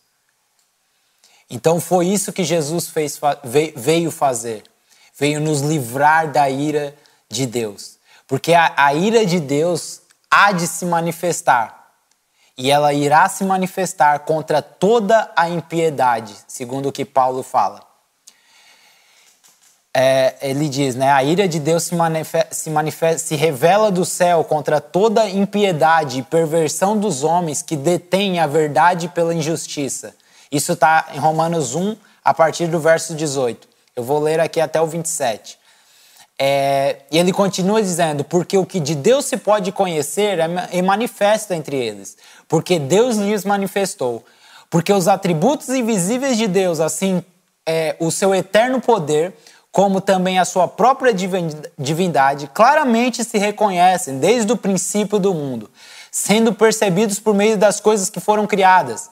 Então 1.48 1.80
foi 1.80 2.06
isso 2.06 2.32
que 2.32 2.42
Jesus 2.42 2.88
fez, 2.88 3.20
veio 3.76 4.10
fazer. 4.10 4.64
Veio 5.16 5.40
nos 5.40 5.60
livrar 5.60 6.32
da 6.32 6.48
ira 6.48 6.96
de 7.28 7.46
Deus. 7.46 7.98
Porque 8.26 8.54
a, 8.54 8.72
a 8.76 8.94
ira 8.94 9.26
de 9.26 9.38
Deus 9.38 10.00
há 10.30 10.52
de 10.52 10.66
se 10.66 10.86
manifestar. 10.86 11.92
E 12.56 12.70
ela 12.70 12.92
irá 12.92 13.28
se 13.28 13.44
manifestar 13.44 14.20
contra 14.20 14.62
toda 14.62 15.30
a 15.36 15.48
impiedade, 15.48 16.34
segundo 16.48 16.88
o 16.88 16.92
que 16.92 17.04
Paulo 17.04 17.42
fala 17.42 17.91
é, 19.94 20.34
ele 20.40 20.68
diz, 20.68 20.94
né, 20.94 21.10
a 21.10 21.22
ira 21.22 21.46
de 21.46 21.60
Deus 21.60 21.82
se, 21.84 21.94
manifesta, 21.94 22.54
se, 22.54 22.70
manifesta, 22.70 23.18
se 23.18 23.36
revela 23.36 23.90
do 23.90 24.04
céu 24.04 24.42
contra 24.42 24.80
toda 24.80 25.28
impiedade 25.28 26.20
e 26.20 26.22
perversão 26.22 26.96
dos 26.96 27.22
homens 27.22 27.60
que 27.60 27.76
detêm 27.76 28.40
a 28.40 28.46
verdade 28.46 29.08
pela 29.08 29.34
injustiça. 29.34 30.14
Isso 30.50 30.72
está 30.72 31.08
em 31.14 31.18
Romanos 31.18 31.74
1, 31.74 31.94
a 32.24 32.32
partir 32.32 32.68
do 32.68 32.80
verso 32.80 33.14
18. 33.14 33.68
Eu 33.94 34.02
vou 34.02 34.18
ler 34.18 34.40
aqui 34.40 34.60
até 34.60 34.80
o 34.80 34.86
27. 34.86 35.58
É, 36.38 36.96
e 37.10 37.18
ele 37.18 37.32
continua 37.32 37.82
dizendo: 37.82 38.24
Porque 38.24 38.56
o 38.56 38.64
que 38.64 38.80
de 38.80 38.94
Deus 38.94 39.26
se 39.26 39.36
pode 39.36 39.70
conhecer 39.72 40.38
é, 40.38 40.48
é 40.72 40.82
manifesto 40.82 41.52
entre 41.52 41.76
eles, 41.76 42.16
porque 42.48 42.78
Deus 42.78 43.16
lhes 43.16 43.44
manifestou. 43.44 44.24
Porque 44.70 44.90
os 44.90 45.06
atributos 45.06 45.68
invisíveis 45.68 46.38
de 46.38 46.48
Deus, 46.48 46.80
assim 46.80 47.22
é, 47.66 47.94
o 48.00 48.10
seu 48.10 48.34
eterno 48.34 48.80
poder, 48.80 49.34
como 49.72 50.02
também 50.02 50.38
a 50.38 50.44
sua 50.44 50.68
própria 50.68 51.14
divindade, 51.78 52.50
claramente 52.52 53.24
se 53.24 53.38
reconhecem 53.38 54.18
desde 54.18 54.52
o 54.52 54.56
princípio 54.56 55.18
do 55.18 55.32
mundo, 55.32 55.70
sendo 56.10 56.52
percebidos 56.52 57.18
por 57.18 57.34
meio 57.34 57.56
das 57.56 57.80
coisas 57.80 58.10
que 58.10 58.20
foram 58.20 58.46
criadas. 58.46 59.10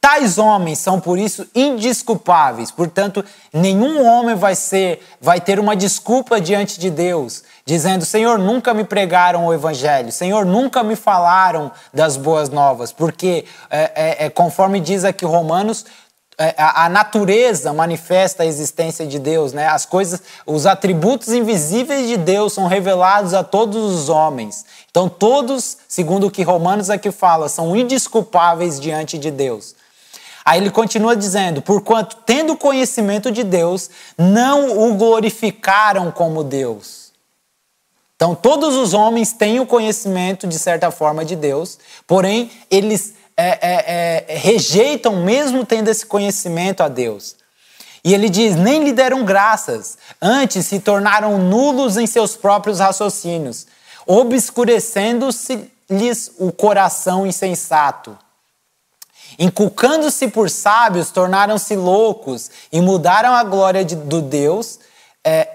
Tais 0.00 0.36
homens 0.36 0.80
são 0.80 0.98
por 0.98 1.16
isso 1.16 1.46
indisculpáveis. 1.54 2.72
Portanto, 2.72 3.24
nenhum 3.52 4.04
homem 4.04 4.34
vai 4.34 4.56
ser, 4.56 5.00
vai 5.20 5.40
ter 5.40 5.60
uma 5.60 5.76
desculpa 5.76 6.40
diante 6.40 6.80
de 6.80 6.90
Deus, 6.90 7.44
dizendo: 7.64 8.04
Senhor, 8.04 8.36
nunca 8.36 8.74
me 8.74 8.82
pregaram 8.82 9.46
o 9.46 9.54
evangelho, 9.54 10.10
Senhor, 10.10 10.44
nunca 10.44 10.82
me 10.82 10.96
falaram 10.96 11.70
das 11.94 12.16
boas 12.16 12.48
novas, 12.48 12.90
porque 12.90 13.44
é, 13.70 13.92
é, 13.94 14.26
é 14.26 14.28
conforme 14.28 14.80
diz 14.80 15.04
aqui 15.04 15.24
Romanos, 15.24 15.86
é, 16.38 16.54
a, 16.56 16.88
natureza 16.88 17.72
manifesta 17.72 18.42
a 18.42 18.46
existência 18.46 19.06
de 19.06 19.18
Deus, 19.18 19.52
né? 19.52 19.68
As 19.68 19.84
coisas, 19.84 20.22
os 20.46 20.64
atributos 20.66 21.28
invisíveis 21.28 22.08
de 22.08 22.16
Deus 22.16 22.54
são 22.54 22.66
revelados 22.66 23.34
a 23.34 23.44
todos 23.44 23.76
os 23.76 24.08
homens. 24.08 24.64
Então 24.90 25.08
todos, 25.08 25.76
segundo 25.86 26.26
o 26.26 26.30
que 26.30 26.42
Romanos 26.42 26.88
aqui 26.88 27.10
fala, 27.10 27.48
são 27.48 27.76
indisculpáveis 27.76 28.80
diante 28.80 29.18
de 29.18 29.30
Deus. 29.30 29.74
Aí 30.44 30.58
ele 30.58 30.70
continua 30.70 31.14
dizendo: 31.14 31.60
porquanto 31.60 32.16
tendo 32.24 32.56
conhecimento 32.56 33.30
de 33.30 33.44
Deus, 33.44 33.90
não 34.16 34.88
o 34.88 34.94
glorificaram 34.94 36.10
como 36.10 36.42
Deus. 36.42 37.12
Então 38.16 38.34
todos 38.34 38.74
os 38.74 38.94
homens 38.94 39.32
têm 39.32 39.60
o 39.60 39.66
conhecimento 39.66 40.46
de 40.46 40.58
certa 40.58 40.90
forma 40.90 41.24
de 41.24 41.36
Deus, 41.36 41.78
porém 42.06 42.50
eles 42.70 43.14
é, 43.36 43.46
é, 43.46 44.24
é, 44.28 44.36
rejeitam, 44.36 45.24
mesmo 45.24 45.64
tendo 45.64 45.88
esse 45.88 46.04
conhecimento 46.06 46.82
a 46.82 46.88
Deus. 46.88 47.36
E 48.04 48.12
ele 48.14 48.28
diz: 48.28 48.56
nem 48.56 48.82
lhe 48.84 48.92
deram 48.92 49.24
graças, 49.24 49.96
antes 50.20 50.66
se 50.66 50.80
tornaram 50.80 51.38
nulos 51.38 51.96
em 51.96 52.06
seus 52.06 52.36
próprios 52.36 52.80
raciocínios, 52.80 53.66
obscurecendo-se-lhes 54.06 56.32
o 56.38 56.52
coração 56.52 57.26
insensato. 57.26 58.18
Inculcando-se 59.38 60.28
por 60.28 60.50
sábios, 60.50 61.10
tornaram-se 61.10 61.74
loucos 61.74 62.50
e 62.70 62.82
mudaram 62.82 63.34
a 63.34 63.42
glória 63.42 63.82
de, 63.84 63.96
do 63.96 64.20
Deus, 64.20 64.78
é, 65.24 65.48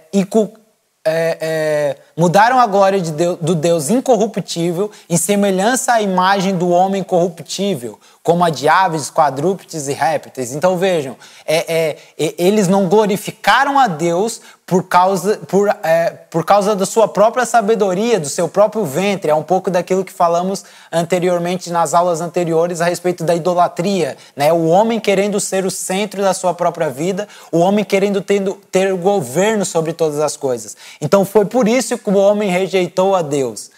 é, 1.07 1.37
é, 1.39 1.95
mudaram 2.15 2.59
a 2.59 2.67
glória 2.67 2.99
de 2.99 3.11
Deus, 3.11 3.37
do 3.39 3.55
Deus 3.55 3.89
incorruptível 3.89 4.91
em 5.09 5.15
semelhança 5.15 5.93
à 5.93 6.01
imagem 6.01 6.55
do 6.55 6.69
homem 6.69 7.01
corruptível, 7.01 7.97
como 8.21 8.43
a 8.43 8.49
de 8.49 8.67
aves, 8.67 9.09
quadrúpedes 9.09 9.87
e 9.87 9.93
répteis. 9.93 10.53
Então 10.53 10.77
vejam, 10.77 11.15
é, 11.45 11.95
é 12.17 12.35
eles 12.37 12.67
não 12.67 12.87
glorificaram 12.87 13.79
a 13.79 13.87
Deus 13.87 14.41
por 14.67 14.83
causa, 14.83 15.37
por, 15.47 15.69
é, 15.81 16.09
por 16.29 16.43
causa 16.43 16.75
da 16.75 16.85
sua 16.85 17.07
própria 17.07 17.45
sabedoria, 17.45 18.19
do 18.19 18.27
seu 18.27 18.49
próprio 18.49 18.83
ventre. 18.83 19.31
É 19.31 19.33
um 19.33 19.41
pouco 19.41 19.71
daquilo 19.71 20.03
que 20.03 20.11
falamos 20.11 20.65
anteriormente 20.91 21.71
nas 21.71 21.93
aulas 21.93 22.19
anteriores 22.19 22.81
a 22.81 22.85
respeito 22.85 23.23
da 23.23 23.33
idolatria. 23.33 24.17
Né? 24.35 24.51
O 24.51 24.67
homem 24.67 24.99
querendo 24.99 25.39
ser 25.39 25.65
o 25.65 25.71
centro 25.71 26.21
da 26.21 26.33
sua 26.33 26.53
própria 26.53 26.89
vida, 26.89 27.29
o 27.49 27.59
homem 27.59 27.85
querendo 27.85 28.21
tendo, 28.21 28.55
ter 28.69 28.91
o 28.91 28.97
governo 28.97 29.63
sobre 29.63 29.93
todas 29.93 30.19
as 30.19 30.35
coisas. 30.35 30.75
Então 30.99 31.23
foi 31.23 31.45
por 31.45 31.65
isso 31.65 31.97
que 31.97 32.09
o 32.09 32.17
homem 32.17 32.51
rejeitou 32.51 33.15
a 33.15 33.21
Deus. 33.21 33.71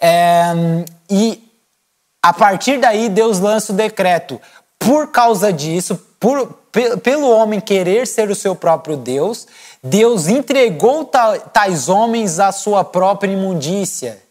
É, 0.00 0.54
e 1.10 1.46
a 2.22 2.32
partir 2.32 2.80
daí 2.80 3.10
Deus 3.10 3.40
lança 3.40 3.74
o 3.74 3.76
decreto. 3.76 4.40
Por 4.78 5.08
causa 5.08 5.52
disso, 5.52 6.00
por, 6.22 6.46
pelo 7.02 7.28
homem 7.28 7.60
querer 7.60 8.06
ser 8.06 8.30
o 8.30 8.34
seu 8.36 8.54
próprio 8.54 8.96
Deus, 8.96 9.48
Deus 9.82 10.28
entregou 10.28 11.04
tais 11.04 11.88
homens 11.88 12.38
à 12.38 12.52
sua 12.52 12.84
própria 12.84 13.32
imundícia, 13.32 14.22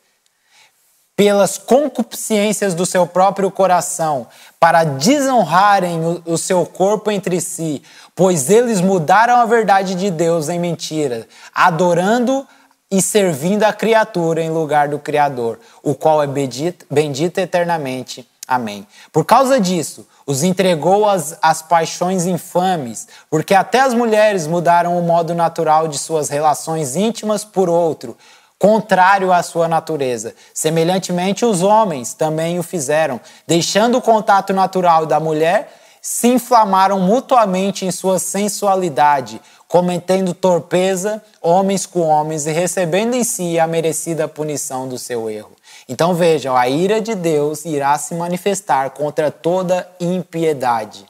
pelas 1.18 1.58
concupiscências 1.58 2.74
do 2.74 2.86
seu 2.86 3.06
próprio 3.06 3.52
coração, 3.52 4.26
para 4.58 4.86
desonrarem 4.86 6.00
o, 6.26 6.38
seu 6.38 6.66
corpo 6.66 7.12
entre 7.12 7.42
si, 7.42 7.84
pois 8.16 8.50
eles 8.50 8.80
mudaram 8.80 9.36
a 9.36 9.46
verdade 9.46 9.94
de 9.94 10.10
Deus 10.10 10.48
em 10.48 10.62
mentira, 10.62 11.28
adorando 11.54 12.48
e 12.90 13.02
servindo 13.02 13.64
a 13.64 13.74
criatura 13.74 14.42
em 14.42 14.50
lugar 14.50 14.88
do 14.88 14.98
Criador, 14.98 15.60
o 15.84 15.94
qual 15.94 16.24
é 16.24 16.28
bendito, 16.28 16.86
bendito 16.90 17.38
eternamente. 17.40 18.31
Amém. 18.48 18.86
Por 19.14 19.24
causa 19.24 19.60
disso, 19.60 20.08
os 20.26 20.44
entregou 20.44 21.08
às, 21.08 21.38
às 21.42 21.62
paixões 21.62 22.26
infames, 22.26 23.08
porque 23.30 23.54
até 23.54 23.80
as 23.80 23.94
mulheres 23.94 24.48
mudaram 24.48 24.98
o 24.98 25.04
modo 25.04 25.34
natural 25.34 25.88
de 25.88 25.98
suas 25.98 26.28
relações 26.28 26.96
íntimas 26.96 27.46
por 27.46 27.70
outro, 27.70 28.18
contrário 28.60 29.32
à 29.32 29.42
sua 29.42 29.68
natureza. 29.68 30.36
Semelhantemente, 30.54 31.46
os 31.46 31.64
homens 31.64 32.14
também 32.14 32.60
o 32.60 32.64
fizeram, 32.64 33.20
deixando 33.48 33.98
o 33.98 34.02
contato 34.02 34.54
natural 34.54 35.06
da 35.06 35.20
mulher, 35.20 35.74
se 36.02 36.28
inflamaram 36.28 37.00
mutuamente 37.00 37.86
em 37.86 37.92
sua 37.92 38.20
sensualidade, 38.20 39.40
cometendo 39.68 40.34
torpeza 40.34 41.24
homens 41.42 41.86
com 41.86 42.02
homens 42.02 42.46
e 42.46 42.52
recebendo 42.52 43.14
em 43.14 43.24
si 43.24 43.58
a 43.60 43.66
merecida 43.66 44.28
punição 44.28 44.88
do 44.88 44.98
seu 44.98 45.30
erro. 45.30 45.52
Então 45.92 46.14
vejam, 46.14 46.56
a 46.56 46.70
ira 46.70 47.02
de 47.02 47.14
Deus 47.14 47.66
irá 47.66 47.98
se 47.98 48.16
manifestar 48.16 48.92
contra 48.92 49.30
toda 49.30 49.86
impiedade. 50.00 51.06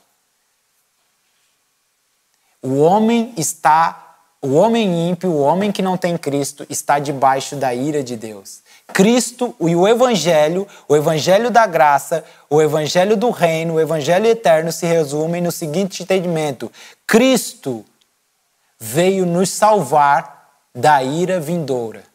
O 2.63 2.79
homem 2.79 3.31
está 3.37 4.07
o 4.41 4.55
homem 4.55 5.07
ímpio, 5.07 5.29
o 5.29 5.41
homem 5.41 5.71
que 5.71 5.83
não 5.83 5.95
tem 5.95 6.17
Cristo, 6.17 6.65
está 6.67 6.97
debaixo 6.97 7.55
da 7.55 7.75
ira 7.75 8.03
de 8.03 8.17
Deus. 8.17 8.63
Cristo 8.87 9.55
e 9.61 9.75
o 9.75 9.87
Evangelho, 9.87 10.67
o 10.87 10.95
Evangelho 10.95 11.51
da 11.51 11.67
graça, 11.67 12.25
o 12.49 12.59
Evangelho 12.59 13.15
do 13.15 13.29
reino, 13.29 13.75
o 13.75 13.79
Evangelho 13.79 14.25
eterno 14.25 14.71
se 14.71 14.87
resumem 14.87 15.43
no 15.43 15.51
seguinte 15.51 16.01
entendimento: 16.01 16.71
Cristo 17.05 17.85
veio 18.79 19.27
nos 19.27 19.51
salvar 19.51 20.49
da 20.73 21.03
ira 21.03 21.39
vindoura. 21.39 22.10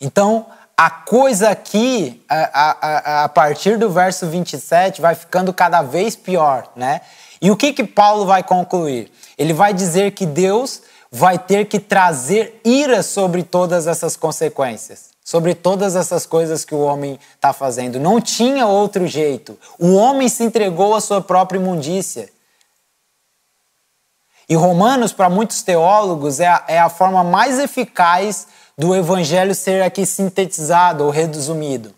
Então, 0.00 0.46
a 0.76 0.88
coisa 0.88 1.50
aqui, 1.50 2.24
a, 2.26 3.20
a, 3.20 3.24
a 3.24 3.28
partir 3.28 3.76
do 3.76 3.90
verso 3.90 4.26
27, 4.26 5.00
vai 5.00 5.14
ficando 5.14 5.52
cada 5.52 5.82
vez 5.82 6.16
pior, 6.16 6.72
né? 6.74 7.02
E 7.42 7.50
o 7.50 7.56
que 7.56 7.72
que 7.72 7.84
Paulo 7.84 8.24
vai 8.24 8.42
concluir? 8.42 9.12
Ele 9.36 9.52
vai 9.52 9.74
dizer 9.74 10.12
que 10.12 10.24
Deus 10.24 10.82
vai 11.12 11.38
ter 11.38 11.66
que 11.66 11.78
trazer 11.78 12.60
ira 12.64 13.02
sobre 13.02 13.42
todas 13.42 13.86
essas 13.86 14.16
consequências, 14.16 15.10
sobre 15.24 15.54
todas 15.54 15.96
essas 15.96 16.24
coisas 16.24 16.64
que 16.64 16.74
o 16.74 16.80
homem 16.80 17.18
está 17.34 17.52
fazendo. 17.52 17.98
Não 17.98 18.20
tinha 18.20 18.66
outro 18.66 19.06
jeito. 19.06 19.58
O 19.78 19.94
homem 19.94 20.28
se 20.28 20.44
entregou 20.44 20.94
à 20.94 21.00
sua 21.00 21.20
própria 21.20 21.58
imundícia. 21.58 22.30
E 24.48 24.54
Romanos, 24.54 25.12
para 25.12 25.28
muitos 25.28 25.62
teólogos, 25.62 26.40
é 26.40 26.48
a, 26.48 26.64
é 26.68 26.78
a 26.78 26.88
forma 26.88 27.22
mais 27.22 27.58
eficaz 27.58 28.46
do 28.80 28.96
evangelho 28.96 29.54
ser 29.54 29.82
aqui 29.82 30.06
sintetizado 30.06 31.04
ou 31.04 31.10
resumido. 31.10 31.94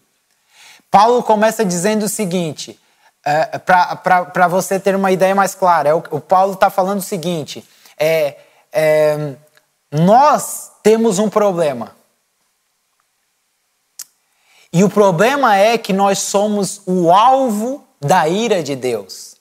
Paulo 0.90 1.22
começa 1.22 1.64
dizendo 1.64 2.06
o 2.06 2.08
seguinte: 2.08 2.76
é, 3.24 3.56
para 3.56 4.48
você 4.48 4.80
ter 4.80 4.96
uma 4.96 5.12
ideia 5.12 5.32
mais 5.32 5.54
clara. 5.54 5.90
É, 5.90 5.94
o, 5.94 6.02
o 6.10 6.20
Paulo 6.20 6.54
está 6.54 6.70
falando 6.70 6.98
o 6.98 7.02
seguinte: 7.02 7.64
é, 7.96 8.36
é, 8.72 9.34
nós 9.92 10.72
temos 10.82 11.20
um 11.20 11.30
problema. 11.30 11.94
E 14.72 14.82
o 14.82 14.90
problema 14.90 15.56
é 15.56 15.78
que 15.78 15.92
nós 15.92 16.18
somos 16.18 16.82
o 16.84 17.12
alvo 17.12 17.86
da 18.00 18.26
ira 18.26 18.60
de 18.60 18.74
Deus. 18.74 19.36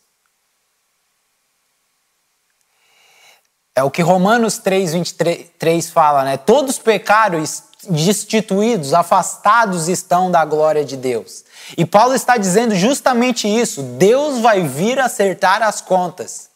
É 3.76 3.84
o 3.84 3.92
que 3.92 4.02
Romanos 4.02 4.58
3, 4.58 4.94
23 4.94 5.90
fala, 5.90 6.24
né? 6.24 6.38
Todos 6.38 6.78
pecaram 6.78 7.42
destituídos, 7.90 8.94
afastados 8.94 9.88
estão 9.88 10.30
da 10.30 10.44
glória 10.46 10.84
de 10.84 10.98
Deus. 10.98 11.44
E 11.78 11.86
Paulo 11.86 12.14
está 12.14 12.38
dizendo 12.38 12.76
justamente 12.76 13.48
isso: 13.48 13.82
Deus 13.82 14.40
vai 14.40 14.62
vir 14.62 15.00
acertar 15.00 15.64
as 15.64 15.82
contas. 15.82 16.50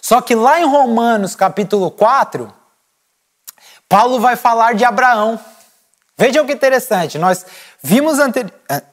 Só 0.00 0.20
que 0.20 0.34
lá 0.34 0.60
em 0.60 0.64
Romanos 0.64 1.34
capítulo 1.34 1.90
4, 1.90 2.52
Paulo 3.88 4.20
vai 4.20 4.36
falar 4.36 4.74
de 4.74 4.84
Abraão. 4.84 5.38
Vejam 6.16 6.46
que 6.46 6.52
interessante, 6.52 7.18
nós 7.18 7.46
vimos 7.82 8.18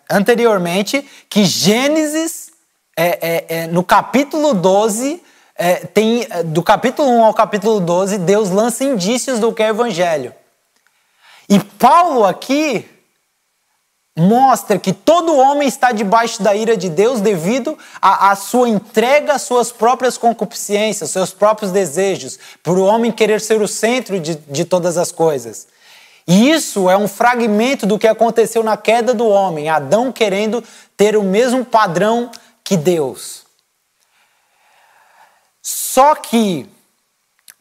anteriormente 0.10 1.02
que 1.28 1.44
Gênesis, 1.44 2.52
é, 2.96 3.06
é, 3.06 3.46
é, 3.48 3.68
no 3.68 3.84
capítulo 3.84 4.54
12, 4.54 5.24
é, 5.58 5.76
tem, 5.86 6.28
do 6.46 6.62
capítulo 6.62 7.10
1 7.10 7.26
ao 7.26 7.34
capítulo 7.34 7.80
12, 7.80 8.18
Deus 8.20 8.50
lança 8.50 8.84
indícios 8.84 9.40
do 9.40 9.54
que 9.54 9.64
é 9.64 9.70
evangelho. 9.70 10.34
E 11.48 11.60
Paulo 11.60 12.26
aqui 12.26 12.90
mostra 14.18 14.80
que 14.80 14.94
todo 14.94 15.36
homem 15.36 15.68
está 15.68 15.92
debaixo 15.92 16.42
da 16.42 16.56
ira 16.56 16.78
de 16.78 16.90
Deus 16.90 17.20
devido 17.20 17.78
à, 18.02 18.34
sua 18.36 18.70
entrega 18.70 19.34
às 19.34 19.42
suas 19.42 19.72
próprias 19.72 20.18
concupiscências, 20.18 21.12
seus 21.12 21.32
próprios 21.32 21.72
desejos, 21.72 22.40
por 22.64 22.78
o 22.78 22.86
homem 22.86 23.12
querer 23.12 23.42
ser 23.42 23.62
o 23.62 23.68
centro 23.68 24.20
de, 24.20 24.36
de 24.36 24.64
todas 24.64 24.98
as 24.98 25.12
coisas. 25.12 25.68
E 26.28 26.50
isso 26.50 26.90
é 26.90 26.98
um 26.98 27.08
fragmento 27.08 27.86
do 27.86 28.00
que 28.00 28.08
aconteceu 28.08 28.64
na 28.64 28.78
queda 28.78 29.14
do 29.14 29.28
homem, 29.28 29.70
Adão 29.70 30.12
querendo 30.12 30.64
ter 30.98 31.16
o 31.16 31.24
mesmo 31.24 31.64
padrão 31.64 32.32
que 32.64 32.78
Deus. 32.78 33.45
Só 35.96 36.14
que, 36.14 36.70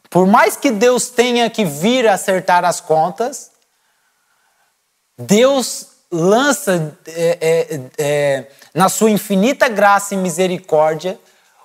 por 0.09 0.27
mais 0.27 0.57
que 0.57 0.69
Deus 0.69 1.07
tenha 1.07 1.49
que 1.49 1.63
vir 1.63 2.05
acertar 2.05 2.65
as 2.65 2.81
contas, 2.81 3.49
Deus 5.17 5.87
lança 6.11 6.97
é, 7.07 7.37
é, 7.39 7.79
é, 7.97 8.47
na 8.73 8.89
sua 8.89 9.09
infinita 9.09 9.69
graça 9.69 10.15
e 10.15 10.17
misericórdia 10.17 11.17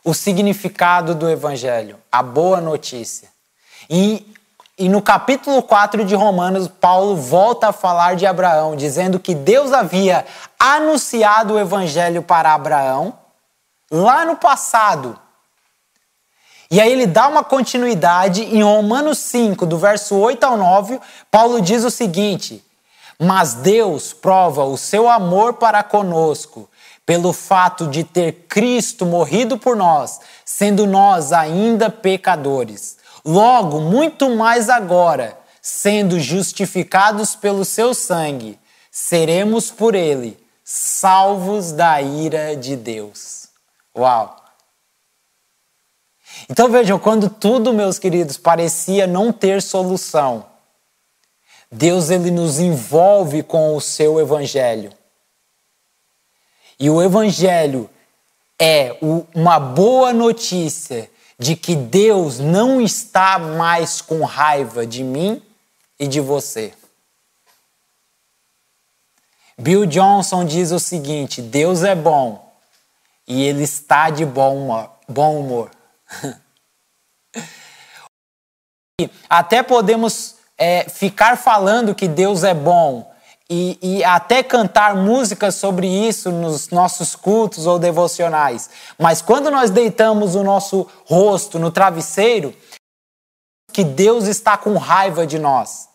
o 0.05 0.15
significado 0.15 1.13
do 1.13 1.29
Evangelho, 1.29 1.99
a 2.13 2.23
boa 2.23 2.61
notícia. 2.61 3.29
E, 3.91 4.33
e 4.79 4.89
no 4.89 5.03
capítulo 5.03 5.65
4 5.65 6.05
de 6.05 6.15
Romanos, 6.15 6.69
Paulo 6.69 7.17
volta 7.17 7.71
a 7.71 7.73
falar 7.73 8.15
de 8.15 8.27
Abraão, 8.27 8.77
dizendo 8.77 9.19
que 9.19 9.35
Deus 9.35 9.73
havia 9.73 10.25
anunciado 10.57 11.55
o 11.55 11.59
Evangelho 11.59 12.23
para 12.23 12.55
Abraão 12.55 13.19
lá 13.91 14.25
no 14.25 14.37
passado. 14.37 15.19
E 16.71 16.81
aí 16.81 16.93
ele 16.93 17.07
dá 17.07 17.27
uma 17.27 17.43
continuidade 17.43 18.43
em 18.43 18.63
Romanos 18.63 19.19
5, 19.19 19.67
do 19.67 19.77
verso 19.77 20.17
8 20.17 20.45
ao 20.45 20.57
9, 20.57 21.01
Paulo 21.31 21.61
diz 21.61 21.83
o 21.85 21.91
seguinte: 21.91 22.65
mas 23.23 23.53
Deus 23.53 24.15
prova 24.15 24.65
o 24.65 24.79
seu 24.79 25.07
amor 25.07 25.55
para 25.55 25.83
conosco 25.83 26.71
pelo 27.05 27.35
fato 27.35 27.87
de 27.87 28.03
ter 28.03 28.47
Cristo 28.49 29.05
morrido 29.05 29.59
por 29.59 29.77
nós, 29.77 30.21
sendo 30.43 30.87
nós 30.87 31.31
ainda 31.31 31.91
pecadores. 31.91 32.97
Logo, 33.23 33.79
muito 33.79 34.31
mais 34.31 34.71
agora, 34.71 35.37
sendo 35.61 36.19
justificados 36.19 37.37
pelo 37.37 37.63
seu 37.63 37.93
sangue, 37.93 38.59
seremos 38.91 39.71
por 39.71 39.95
ele 39.95 40.39
salvos 40.65 41.73
da 41.73 42.01
ira 42.01 42.57
de 42.57 42.75
Deus. 42.75 43.49
Uau! 43.95 44.40
Então 46.49 46.69
vejam, 46.69 46.99
quando 46.99 47.29
tudo, 47.29 47.73
meus 47.73 47.99
queridos, 47.99 48.37
parecia 48.37 49.07
não 49.07 49.33
ter 49.33 49.61
solução, 49.61 50.47
Deus 51.71 52.11
ele 52.11 52.31
nos 52.31 52.59
envolve 52.59 53.43
com 53.43 53.77
o 53.77 53.81
seu 53.81 54.19
evangelho. 54.19 54.93
E 56.79 56.89
o 56.89 57.01
evangelho 57.03 57.89
é 58.59 58.97
uma 59.35 59.61
boa 59.61 60.13
notícia 60.13 61.11
de 61.39 61.57
que 61.57 61.75
Deus 61.75 62.39
não 62.39 62.81
está 62.81 63.39
mais 63.39 64.01
com 64.01 64.25
raiva 64.25 64.87
de 64.87 65.03
mim 65.03 65.43
e 65.99 66.07
de 66.07 66.21
você. 66.21 66.73
Bill 69.57 69.87
Johnson 69.87 70.45
diz 70.45 70.71
o 70.73 70.81
seguinte: 70.81 71.41
Deus 71.41 71.83
é 71.83 71.95
bom 71.95 72.51
e 73.27 73.43
ele 73.43 73.63
está 73.63 74.11
de 74.11 74.25
bom 74.25 74.87
humor. 75.09 75.71
Até 79.29 79.63
podemos 79.63 80.37
é, 80.59 80.89
ficar 80.89 81.39
falando 81.39 81.95
que 81.95 82.07
Deus 82.07 82.45
é 82.45 82.53
bom 82.53 83.11
e, 83.49 83.79
e, 83.83 84.05
até 84.05 84.43
cantar 84.45 84.95
músicas 84.95 85.57
sobre 85.57 85.89
isso 85.89 86.31
nos 86.31 86.69
nossos 86.69 87.17
cultos 87.17 87.67
ou 87.67 87.81
devocionais. 87.81 88.71
Mas 88.97 89.21
quando 89.21 89.51
nós 89.51 89.71
deitamos 89.71 90.37
o 90.37 90.45
nosso 90.45 90.87
rosto 91.05 91.59
no 91.59 91.73
travesseiro, 91.73 92.55
que 93.73 93.83
Deus 93.83 94.27
está 94.27 94.57
com 94.57 94.77
raiva 94.77 95.27
de 95.27 95.39
nós. 95.39 95.89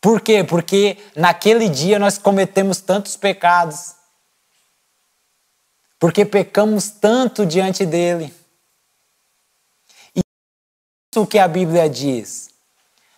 Por 0.00 0.20
quê? 0.20 0.44
Porque 0.44 0.98
naquele 1.16 1.68
dia 1.68 1.98
nós 1.98 2.16
cometemos 2.16 2.80
tantos 2.80 3.16
pecados. 3.16 3.94
Porque 5.98 6.24
pecamos 6.24 6.88
tanto 6.88 7.44
diante 7.44 7.84
dele. 7.84 8.34
Isso 11.14 11.26
que 11.26 11.38
a 11.38 11.46
Bíblia 11.46 11.88
diz 11.88 12.54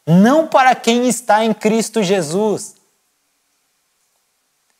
não 0.06 0.46
para 0.46 0.74
quem 0.74 1.08
está 1.08 1.44
em 1.44 1.52
Cristo 1.52 2.02
Jesus. 2.02 2.76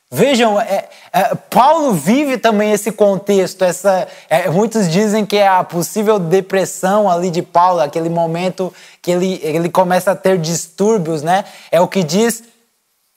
Vejam, 0.08 0.60
é, 0.60 0.88
é, 1.12 1.34
Paulo 1.34 1.92
vive 1.92 2.38
também 2.38 2.70
esse 2.70 2.92
contexto. 2.92 3.64
Essa, 3.64 4.06
é, 4.30 4.48
muitos 4.48 4.88
dizem 4.88 5.26
que 5.26 5.36
é 5.36 5.48
a 5.48 5.64
possível 5.64 6.18
depressão 6.18 7.10
ali 7.10 7.28
de 7.28 7.42
Paulo, 7.42 7.80
aquele 7.80 8.08
momento 8.08 8.72
que 9.02 9.10
ele, 9.10 9.40
ele 9.42 9.68
começa 9.68 10.12
a 10.12 10.16
ter 10.16 10.38
distúrbios, 10.38 11.22
né? 11.22 11.44
É 11.72 11.80
o 11.80 11.88
que 11.88 12.04
diz 12.04 12.44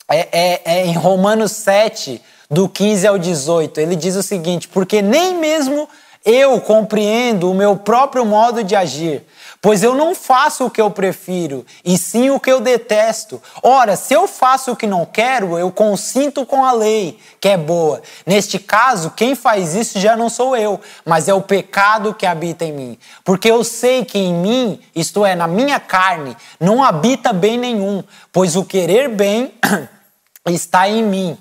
é, 0.09 0.27
é, 0.31 0.61
é 0.65 0.85
em 0.87 0.93
Romanos 0.93 1.51
7, 1.51 2.19
do 2.49 2.67
15 2.67 3.05
ao 3.05 3.19
18. 3.19 3.79
Ele 3.79 3.95
diz 3.95 4.15
o 4.15 4.23
seguinte: 4.23 4.67
porque 4.67 4.99
nem 4.99 5.37
mesmo 5.37 5.87
Eu 6.25 6.59
compreendo 6.59 7.51
o 7.51 7.53
meu 7.53 7.77
próprio 7.77 8.25
modo 8.25 8.63
de 8.63 8.75
agir, 8.75 9.23
pois 9.61 9.83
eu 9.83 9.93
não 9.93 10.15
faço 10.15 10.65
o 10.65 10.69
que 10.69 10.79
eu 10.79 10.89
prefiro, 10.89 11.65
e 11.83 11.97
sim 11.97 12.29
o 12.29 12.39
que 12.39 12.51
eu 12.51 12.61
detesto. 12.61 13.41
Ora, 13.61 13.95
se 13.95 14.13
eu 14.13 14.27
faço 14.27 14.71
o 14.71 14.75
que 14.75 14.87
não 14.87 15.05
quero, 15.05 15.57
eu 15.57 15.71
consinto 15.71 16.45
com 16.45 16.63
a 16.63 16.71
lei, 16.71 17.19
que 17.41 17.49
é 17.49 17.57
boa. 17.57 18.01
Neste 18.25 18.57
caso, 18.57 19.11
quem 19.11 19.35
faz 19.35 19.75
isso 19.75 19.99
já 19.99 20.15
não 20.15 20.29
sou 20.29 20.55
eu, 20.55 20.79
mas 21.05 21.27
é 21.27 21.33
o 21.33 21.41
pecado 21.41 22.13
que 22.13 22.25
habita 22.25 22.63
em 22.63 22.71
mim. 22.71 22.97
Porque 23.23 23.51
eu 23.51 23.63
sei 23.63 24.05
que 24.05 24.17
em 24.17 24.33
mim, 24.33 24.79
isto 24.95 25.25
é, 25.25 25.35
na 25.35 25.47
minha 25.47 25.79
carne, 25.79 26.37
não 26.59 26.83
habita 26.83 27.33
bem 27.33 27.57
nenhum, 27.57 28.03
pois 28.31 28.55
o 28.55 28.63
querer 28.63 29.09
bem 29.09 29.53
está 30.47 30.87
em 30.87 31.03
mim, 31.03 31.37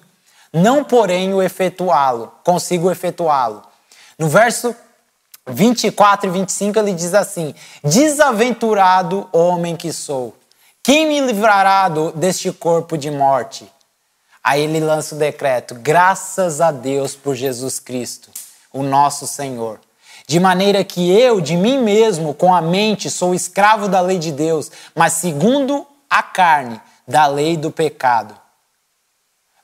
não 0.53 0.83
porém 0.83 1.33
o 1.33 1.43
efetuá-lo, 1.43 2.33
consigo 2.43 2.91
efetuá-lo. 2.91 3.63
No 4.19 4.29
verso 4.29 4.75
24 5.49 6.29
e 6.29 6.33
25 6.33 6.79
ele 6.79 6.93
diz 6.93 7.15
assim: 7.15 7.55
Desaventurado 7.83 9.29
homem 9.33 9.77
que 9.77 9.93
sou, 9.93 10.35
quem 10.83 11.07
me 11.07 11.21
livrará 11.21 11.89
do, 11.89 12.13
deste 12.13 12.51
corpo 12.53 12.97
de 12.97 13.11
morte? 13.11 13.71
Aí 14.43 14.63
ele 14.63 14.81
lança 14.81 15.15
o 15.15 15.19
decreto: 15.19 15.75
graças 15.75 16.61
a 16.61 16.71
Deus 16.71 17.15
por 17.15 17.35
Jesus 17.35 17.79
Cristo, 17.79 18.31
o 18.73 18.83
nosso 18.83 19.27
Senhor. 19.27 19.81
De 20.27 20.39
maneira 20.39 20.85
que 20.85 21.11
eu, 21.11 21.41
de 21.41 21.57
mim 21.57 21.79
mesmo, 21.79 22.35
com 22.35 22.55
a 22.55 22.61
mente, 22.61 23.11
sou 23.11 23.35
escravo 23.35 23.89
da 23.89 24.01
lei 24.01 24.19
de 24.19 24.31
Deus, 24.31 24.71
mas 24.95 25.15
segundo 25.15 25.87
a 26.09 26.23
carne, 26.23 26.81
da 27.07 27.27
lei 27.27 27.57
do 27.57 27.71
pecado. 27.71 28.35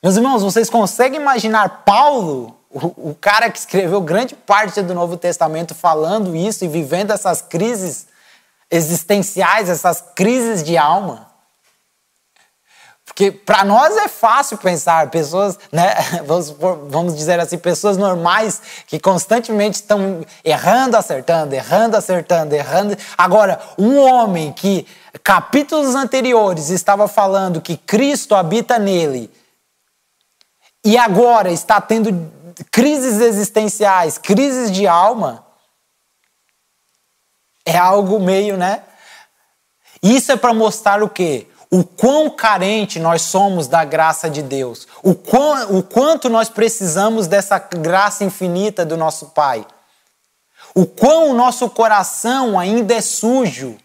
Meus 0.01 0.17
irmãos, 0.17 0.41
vocês 0.41 0.69
conseguem 0.69 1.19
imaginar 1.19 1.83
Paulo 1.83 2.54
o, 2.77 3.15
cara 3.15 3.49
que 3.49 3.57
escreveu 3.57 4.01
grande 4.01 4.35
parte 4.35 4.81
do 4.81 4.93
Novo 4.93 5.15
Testamento 5.15 5.73
falando 5.73 6.35
isso 6.35 6.65
e 6.65 6.67
vivendo 6.67 7.11
essas 7.11 7.41
crises 7.41 8.07
existenciais, 8.69 9.69
essas 9.69 10.03
crises 10.13 10.61
de 10.61 10.75
alma. 10.77 11.27
Porque 13.05 13.31
para 13.31 13.63
nós 13.63 13.95
é 13.95 14.09
fácil 14.09 14.57
pensar, 14.57 15.09
pessoas, 15.09 15.57
né, 15.71 15.95
vamos, 16.27 16.49
vamos 16.89 17.15
dizer 17.15 17.39
assim, 17.39 17.57
pessoas 17.57 17.95
normais 17.95 18.61
que 18.85 18.99
constantemente 18.99 19.75
estão 19.75 20.25
errando, 20.43 20.97
acertando, 20.97 21.55
errando, 21.55 21.95
acertando, 21.95 22.53
errando. 22.53 22.97
Agora, 23.17 23.57
um 23.77 23.97
homem 23.99 24.51
que 24.51 24.85
capítulos 25.23 25.95
anteriores 25.95 26.69
estava 26.69 27.07
falando 27.07 27.61
que 27.61 27.77
Cristo 27.77 28.35
habita 28.35 28.77
nele 28.77 29.31
e 30.83 30.97
agora 30.97 31.51
está 31.51 31.79
tendo 31.79 32.34
crises 32.71 33.19
existenciais, 33.19 34.17
crises 34.17 34.71
de 34.71 34.87
alma, 34.87 35.45
é 37.65 37.77
algo 37.77 38.19
meio, 38.19 38.57
né? 38.57 38.83
Isso 40.01 40.31
é 40.31 40.35
para 40.35 40.53
mostrar 40.53 41.01
o 41.01 41.09
quê? 41.09 41.47
O 41.71 41.83
quão 41.83 42.29
carente 42.29 42.99
nós 42.99 43.23
somos 43.23 43.67
da 43.67 43.83
graça 43.83 44.29
de 44.29 44.43
Deus, 44.43 44.87
o, 45.01 45.15
quão, 45.15 45.77
o 45.77 45.83
quanto 45.83 46.29
nós 46.29 46.47
precisamos 46.47 47.27
dessa 47.27 47.57
graça 47.57 48.23
infinita 48.23 48.85
do 48.85 48.95
nosso 48.95 49.27
Pai, 49.27 49.65
o 50.75 50.85
quão 50.85 51.31
o 51.31 51.33
nosso 51.33 51.69
coração 51.69 52.59
ainda 52.59 52.93
é 52.93 53.01
sujo 53.01 53.77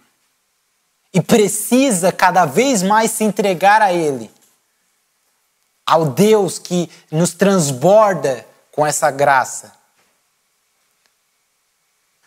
e 1.12 1.20
precisa 1.20 2.12
cada 2.12 2.44
vez 2.44 2.82
mais 2.82 3.12
se 3.12 3.24
entregar 3.24 3.80
a 3.80 3.92
Ele, 3.92 4.30
ao 5.86 6.04
Deus 6.04 6.58
que 6.58 6.90
nos 7.10 7.32
transborda 7.32 8.46
com 8.80 8.86
essa 8.86 9.10
graça. 9.10 9.74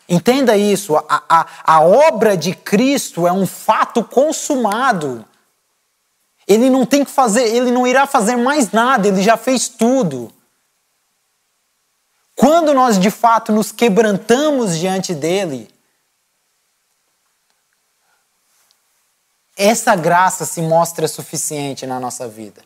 Entenda 0.08 0.56
isso, 0.56 0.96
a, 0.96 1.24
a, 1.28 1.48
a 1.64 1.82
obra 1.82 2.38
de 2.38 2.54
Cristo 2.54 3.26
é 3.26 3.32
um 3.32 3.48
fato 3.48 4.04
consumado. 4.04 5.26
Ele 6.48 6.70
não 6.70 6.86
tem 6.86 7.04
que 7.04 7.10
fazer, 7.10 7.48
ele 7.48 7.72
não 7.72 7.88
irá 7.88 8.06
fazer 8.06 8.36
mais 8.36 8.72
nada, 8.72 9.08
ele 9.08 9.24
já 9.24 9.36
fez 9.36 9.68
tudo. 9.68 10.32
Quando 12.36 12.72
nós 12.72 13.00
de 13.00 13.10
fato 13.10 13.52
nos 13.52 13.72
quebrantamos 13.72 14.78
diante 14.78 15.16
dele, 15.16 15.74
essa 19.58 19.96
graça 19.96 20.46
se 20.46 20.62
mostra 20.62 21.08
suficiente 21.08 21.88
na 21.88 22.00
nossa 22.00 22.28
vida. 22.28 22.62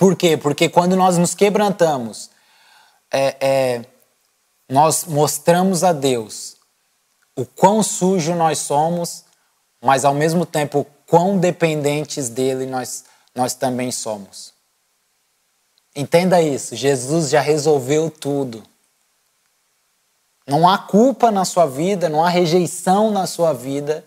Por 0.00 0.16
quê? 0.16 0.34
Porque 0.34 0.66
quando 0.66 0.96
nós 0.96 1.18
nos 1.18 1.34
quebrantamos, 1.34 2.30
é, 3.12 3.36
é, 3.38 3.84
nós 4.66 5.04
mostramos 5.04 5.84
a 5.84 5.92
Deus 5.92 6.56
o 7.36 7.44
quão 7.44 7.82
sujo 7.82 8.34
nós 8.34 8.60
somos, 8.60 9.26
mas 9.78 10.06
ao 10.06 10.14
mesmo 10.14 10.46
tempo 10.46 10.78
o 10.78 10.84
quão 11.06 11.38
dependentes 11.38 12.30
dele 12.30 12.64
nós, 12.64 13.04
nós 13.34 13.52
também 13.52 13.92
somos. 13.92 14.54
Entenda 15.94 16.40
isso, 16.40 16.74
Jesus 16.74 17.28
já 17.28 17.42
resolveu 17.42 18.10
tudo. 18.10 18.62
Não 20.46 20.66
há 20.66 20.78
culpa 20.78 21.30
na 21.30 21.44
sua 21.44 21.66
vida, 21.66 22.08
não 22.08 22.24
há 22.24 22.30
rejeição 22.30 23.10
na 23.10 23.26
sua 23.26 23.52
vida. 23.52 24.02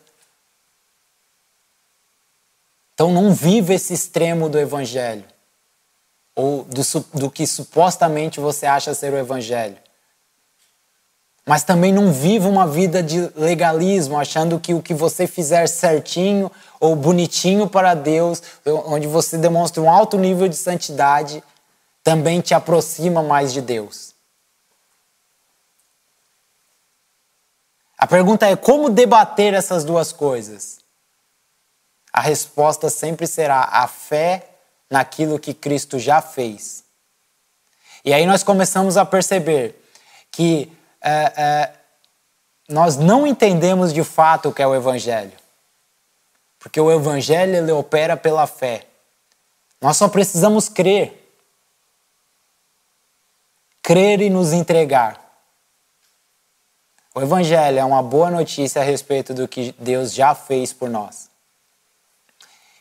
Então 2.95 3.11
não 3.11 3.31
viva 3.31 3.75
esse 3.75 3.93
extremo 3.93 4.49
do 4.49 4.57
Evangelho 4.57 5.32
ou 6.36 6.63
do, 6.63 6.84
do 7.13 7.29
que 7.29 7.45
supostamente 7.45 8.39
você 8.39 8.65
acha 8.65 8.93
ser 8.93 9.13
o 9.13 9.17
Evangelho. 9.17 9.77
Mas 11.45 11.63
também 11.63 11.91
não 11.91 12.11
viva 12.11 12.47
uma 12.47 12.65
vida 12.65 13.03
de 13.03 13.19
legalismo, 13.36 14.17
achando 14.17 14.59
que 14.59 14.73
o 14.73 14.81
que 14.81 14.93
você 14.93 15.27
fizer 15.27 15.67
certinho 15.67 16.49
ou 16.79 16.95
bonitinho 16.95 17.67
para 17.67 17.93
Deus, 17.93 18.41
onde 18.65 19.07
você 19.07 19.38
demonstra 19.38 19.81
um 19.81 19.89
alto 19.89 20.17
nível 20.17 20.47
de 20.47 20.55
santidade, 20.55 21.43
também 22.01 22.39
te 22.39 22.53
aproxima 22.53 23.21
mais 23.21 23.51
de 23.51 23.61
Deus. 23.61 24.13
A 27.97 28.07
pergunta 28.07 28.45
é 28.45 28.55
como 28.55 28.89
debater 28.89 29.53
essas 29.53 29.84
duas 29.84 30.11
coisas? 30.11 30.79
A 32.11 32.21
resposta 32.21 32.89
sempre 32.89 33.27
será 33.27 33.63
a 33.63 33.88
fé 33.88 34.52
naquilo 34.93 35.39
que 35.39 35.55
Cristo 35.55 35.97
já 35.97 36.21
fez. 36.21 36.83
E 38.05 38.13
aí 38.13 38.27
nós 38.27 38.43
começamos 38.43 38.95
a 38.95 39.03
perceber 39.03 39.83
que 40.29 40.71
é, 41.01 41.33
é, 41.35 41.73
nós 42.69 42.95
não 42.95 43.25
entendemos 43.25 43.91
de 43.91 44.03
fato 44.03 44.49
o 44.49 44.53
que 44.53 44.61
é 44.61 44.67
o 44.67 44.75
Evangelho. 44.75 45.31
Porque 46.59 46.79
o 46.79 46.91
Evangelho 46.91 47.55
ele 47.55 47.71
opera 47.71 48.15
pela 48.15 48.45
fé. 48.45 48.85
Nós 49.81 49.97
só 49.97 50.07
precisamos 50.07 50.69
crer. 50.69 51.27
Crer 53.81 54.21
e 54.21 54.29
nos 54.29 54.53
entregar. 54.53 55.19
O 57.15 57.21
Evangelho 57.21 57.79
é 57.79 57.83
uma 57.83 58.03
boa 58.03 58.29
notícia 58.29 58.79
a 58.79 58.85
respeito 58.85 59.33
do 59.33 59.47
que 59.47 59.73
Deus 59.79 60.13
já 60.13 60.35
fez 60.35 60.71
por 60.71 60.87
nós. 60.87 61.32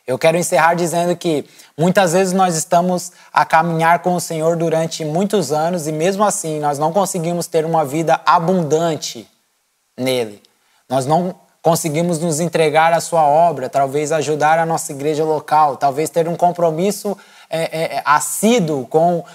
Eu 0.05 0.19
quero 0.19 0.37
encerrar 0.37 0.73
dizendo 0.73 1.15
que 1.15 1.45
muitas 1.77 2.11
vezes 2.11 2.33
nós 2.33 2.55
estamos 2.55 3.13
a 3.31 3.45
caminhar 3.45 3.99
com 3.99 4.15
o 4.15 4.19
Senhor 4.19 4.57
durante 4.57 5.05
muitos 5.05 5.51
anos 5.53 5.87
e 5.87 5.93
mesmo 5.93 6.25
assim 6.25 6.59
nós 6.59 6.77
não 6.77 6.91
conseguimos 6.91 7.47
ter 7.47 7.65
uma 7.65 7.85
vida 7.85 8.19
abundante 8.25 9.25
nele. 9.97 10.43
Nós 10.89 11.05
não 11.05 11.33
conseguimos 11.61 12.19
nos 12.19 12.41
entregar 12.41 12.91
à 12.91 12.99
sua 12.99 13.25
obra, 13.25 13.69
talvez 13.69 14.11
ajudar 14.11 14.59
a 14.59 14.65
nossa 14.65 14.91
igreja 14.91 15.23
local, 15.23 15.77
talvez 15.77 16.09
ter 16.09 16.27
um 16.27 16.35
compromisso 16.35 17.17
é, 17.49 17.61
é, 17.61 17.95
é 17.95 18.01
assíduo 18.03 18.85
com 18.87 19.19
uh, 19.19 19.25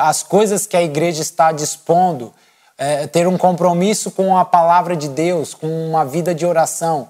as 0.00 0.22
coisas 0.22 0.66
que 0.66 0.76
a 0.76 0.82
igreja 0.82 1.22
está 1.22 1.50
dispondo, 1.50 2.34
é, 2.76 3.06
ter 3.06 3.26
um 3.26 3.38
compromisso 3.38 4.10
com 4.10 4.36
a 4.36 4.44
palavra 4.44 4.94
de 4.94 5.08
Deus, 5.08 5.54
com 5.54 5.88
uma 5.88 6.04
vida 6.04 6.34
de 6.34 6.44
oração. 6.44 7.08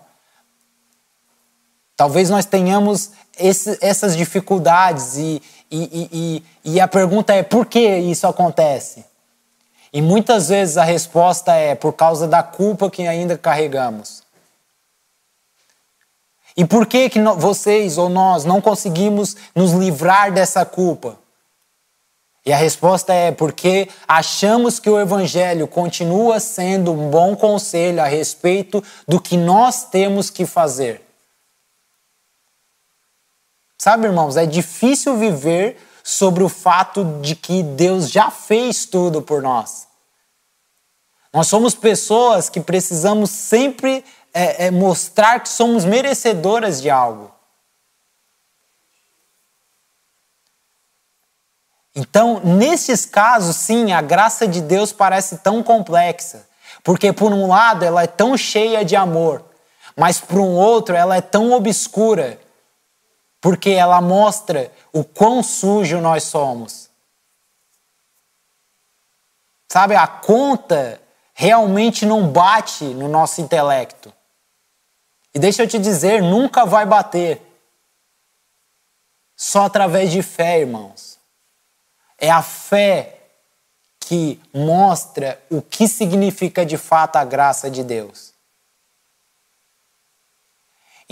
Talvez 2.03 2.29
nós 2.29 2.45
tenhamos 2.45 3.13
esse, 3.39 3.79
essas 3.81 4.17
dificuldades 4.17 5.17
e, 5.17 5.41
e, 5.71 6.09
e, 6.13 6.73
e 6.73 6.81
a 6.81 6.89
pergunta 6.89 7.33
é 7.33 7.45
por 7.45 7.65
que 7.65 7.79
isso 7.79 8.27
acontece? 8.27 9.05
E 9.93 10.03
muitas 10.03 10.49
vezes 10.49 10.77
a 10.77 10.83
resposta 10.83 11.55
é 11.55 11.77
por 11.77 11.93
causa 11.93 12.27
da 12.27 12.43
culpa 12.43 12.91
que 12.91 13.07
ainda 13.07 13.39
carregamos. 13.39 14.25
E 16.57 16.65
por 16.65 16.87
que, 16.87 17.09
que 17.09 17.23
vocês 17.23 17.97
ou 17.97 18.09
nós 18.09 18.45
não 18.45 18.61
conseguimos 18.61 19.37
nos 19.55 19.71
livrar 19.71 20.33
dessa 20.33 20.65
culpa? 20.65 21.17
E 22.45 22.53
a 22.53 22.57
resposta 22.57 23.15
é 23.15 23.31
porque 23.31 23.89
achamos 24.09 24.81
que 24.81 24.91
o 24.91 24.99
Evangelho 24.99 25.69
continua 25.69 26.41
sendo 26.41 26.91
um 26.91 27.11
bom 27.11 27.37
conselho 27.37 28.03
a 28.03 28.07
respeito 28.07 28.83
do 29.07 29.21
que 29.21 29.37
nós 29.37 29.85
temos 29.85 30.31
que 30.31 30.45
fazer. 30.45 31.12
Sabe, 33.85 34.07
irmãos, 34.07 34.37
é 34.37 34.47
difícil 34.47 35.17
viver 35.17 35.77
sobre 36.05 36.45
o 36.45 36.49
fato 36.49 37.05
de 37.21 37.35
que 37.35 37.65
Deus 37.65 38.09
já 38.09 38.31
fez 38.31 38.87
tudo 38.87 39.21
por 39.21 39.43
nós. 39.43 39.89
Nós 41.33 41.49
somos 41.49 41.75
pessoas 41.75 42.49
que 42.49 42.61
precisamos 42.61 43.31
sempre 43.31 44.05
é, 44.33 44.67
é, 44.67 44.71
mostrar 44.71 45.41
que 45.41 45.49
somos 45.49 45.85
merecedoras 45.85 46.81
de 46.81 46.91
algo. 46.91 47.35
Então, 51.93 52.41
nesses 52.45 53.05
casos, 53.05 53.57
sim, 53.57 53.91
a 53.91 54.01
graça 54.01 54.47
de 54.47 54.61
Deus 54.61 54.93
parece 54.93 55.39
tão 55.39 55.61
complexa, 55.61 56.49
porque 56.85 57.13
por 57.13 57.33
um 57.33 57.49
lado 57.49 57.85
ela 57.85 58.05
é 58.05 58.07
tão 58.07 58.37
cheia 58.37 58.85
de 58.85 58.95
amor, 58.95 59.45
mas 59.97 60.21
por 60.21 60.39
um 60.39 60.55
outro 60.55 60.95
ela 60.95 61.17
é 61.17 61.21
tão 61.21 61.51
obscura, 61.51 62.39
porque 63.43 63.71
ela 63.71 64.01
mostra 64.01 64.73
o 64.93 65.03
quão 65.03 65.43
sujo 65.43 66.01
nós 66.01 66.23
somos. 66.23 66.89
Sabe, 69.69 69.97
a 69.97 70.07
conta 70.07 71.03
realmente 71.35 72.07
não 72.07 72.29
bate 72.29 72.85
no 72.85 73.09
nosso 73.09 73.41
intelecto. 73.41 74.15
E 75.35 75.41
deixa 75.41 75.65
eu 75.65 75.69
te 75.69 75.79
dizer, 75.79 76.23
nunca 76.23 76.65
vai 76.65 76.87
bater. 76.87 77.43
Só 79.35 79.65
através 79.65 80.13
de 80.13 80.23
fé, 80.23 80.61
irmãos. 80.61 81.19
É 82.19 82.31
a 82.31 82.43
fé 82.43 83.23
que 83.99 84.41
mostra 84.55 85.43
o 85.51 85.61
que 85.61 85.89
significa 85.89 86.65
de 86.65 86.79
fato 86.79 87.17
a 87.17 87.25
graça 87.25 87.69
de 87.69 87.83
Deus. 87.83 88.32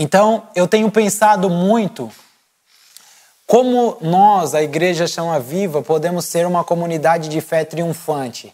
Então, 0.03 0.44
eu 0.57 0.66
tenho 0.66 0.90
pensado 0.90 1.51
muito 1.51 2.11
como 3.46 3.98
nós, 4.01 4.55
a 4.55 4.62
Igreja 4.62 5.07
Chama 5.07 5.38
Viva, 5.38 5.82
podemos 5.82 6.24
ser 6.24 6.46
uma 6.46 6.64
comunidade 6.64 7.28
de 7.28 7.38
fé 7.42 7.66
triunfante, 7.66 8.51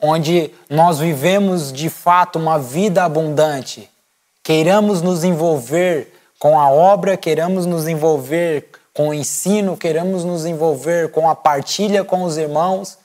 onde 0.00 0.54
nós 0.70 1.00
vivemos 1.00 1.72
de 1.72 1.90
fato 1.90 2.38
uma 2.38 2.60
vida 2.60 3.02
abundante, 3.02 3.90
queiramos 4.40 5.02
nos 5.02 5.24
envolver 5.24 6.12
com 6.38 6.60
a 6.60 6.70
obra, 6.70 7.16
queiramos 7.16 7.66
nos 7.66 7.88
envolver 7.88 8.70
com 8.92 9.08
o 9.08 9.14
ensino, 9.14 9.76
queiramos 9.76 10.22
nos 10.22 10.46
envolver 10.46 11.10
com 11.10 11.28
a 11.28 11.34
partilha 11.34 12.04
com 12.04 12.22
os 12.22 12.36
irmãos, 12.36 12.98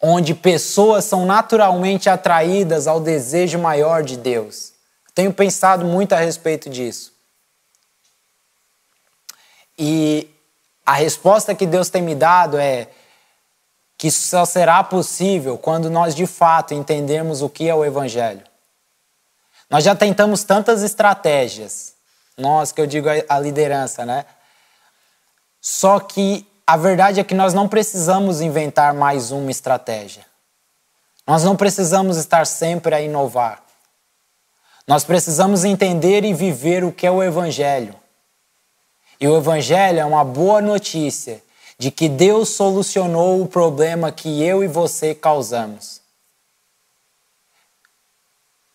onde 0.00 0.32
pessoas 0.32 1.06
são 1.06 1.26
naturalmente 1.26 2.08
atraídas 2.08 2.86
ao 2.86 3.00
desejo 3.00 3.58
maior 3.58 4.04
de 4.04 4.16
Deus. 4.16 4.78
Tenho 5.14 5.32
pensado 5.32 5.84
muito 5.84 6.12
a 6.12 6.18
respeito 6.18 6.70
disso. 6.70 7.12
E 9.78 10.28
a 10.84 10.94
resposta 10.94 11.54
que 11.54 11.66
Deus 11.66 11.88
tem 11.88 12.02
me 12.02 12.14
dado 12.14 12.58
é 12.58 12.88
que 13.96 14.08
isso 14.08 14.26
só 14.28 14.44
será 14.44 14.82
possível 14.82 15.58
quando 15.58 15.90
nós 15.90 16.14
de 16.14 16.26
fato 16.26 16.74
entendermos 16.74 17.42
o 17.42 17.48
que 17.48 17.68
é 17.68 17.74
o 17.74 17.84
Evangelho. 17.84 18.42
Nós 19.68 19.84
já 19.84 19.94
tentamos 19.94 20.42
tantas 20.42 20.82
estratégias, 20.82 21.94
nós 22.36 22.72
que 22.72 22.80
eu 22.80 22.86
digo 22.86 23.08
a 23.28 23.38
liderança, 23.38 24.04
né? 24.04 24.24
Só 25.60 26.00
que 26.00 26.46
a 26.66 26.76
verdade 26.76 27.20
é 27.20 27.24
que 27.24 27.34
nós 27.34 27.52
não 27.54 27.68
precisamos 27.68 28.40
inventar 28.40 28.94
mais 28.94 29.30
uma 29.30 29.50
estratégia. 29.50 30.24
Nós 31.26 31.44
não 31.44 31.56
precisamos 31.56 32.16
estar 32.16 32.46
sempre 32.46 32.94
a 32.94 33.00
inovar. 33.00 33.62
Nós 34.90 35.04
precisamos 35.04 35.62
entender 35.62 36.24
e 36.24 36.34
viver 36.34 36.82
o 36.82 36.90
que 36.90 37.06
é 37.06 37.10
o 37.12 37.22
Evangelho. 37.22 37.94
E 39.20 39.28
o 39.28 39.36
Evangelho 39.36 40.00
é 40.00 40.04
uma 40.04 40.24
boa 40.24 40.60
notícia 40.60 41.40
de 41.78 41.92
que 41.92 42.08
Deus 42.08 42.48
solucionou 42.48 43.40
o 43.40 43.46
problema 43.46 44.10
que 44.10 44.42
eu 44.42 44.64
e 44.64 44.66
você 44.66 45.14
causamos. 45.14 46.00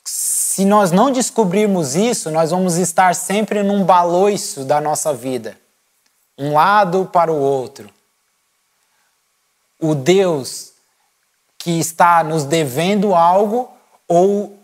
Se 0.06 0.64
nós 0.64 0.90
não 0.90 1.12
descobrirmos 1.12 1.96
isso, 1.96 2.32
nós 2.32 2.52
vamos 2.52 2.78
estar 2.78 3.14
sempre 3.14 3.62
num 3.62 3.84
baloiço 3.84 4.64
da 4.64 4.80
nossa 4.80 5.14
vida, 5.14 5.60
um 6.38 6.54
lado 6.54 7.10
para 7.12 7.30
o 7.30 7.42
outro. 7.42 7.90
O 9.82 9.94
Deus 9.94 10.72
que 11.58 11.78
está 11.78 12.24
nos 12.24 12.46
devendo 12.46 13.14
algo 13.14 13.70
ou 14.08 14.55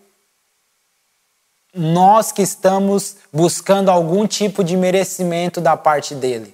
nós 1.74 2.32
que 2.32 2.42
estamos 2.42 3.16
buscando 3.32 3.90
algum 3.90 4.28
tipo 4.28 4.64
de 4.64 4.76
merecimento 4.76 5.62
da 5.62 5.78
parte 5.78 6.14
dele. 6.14 6.54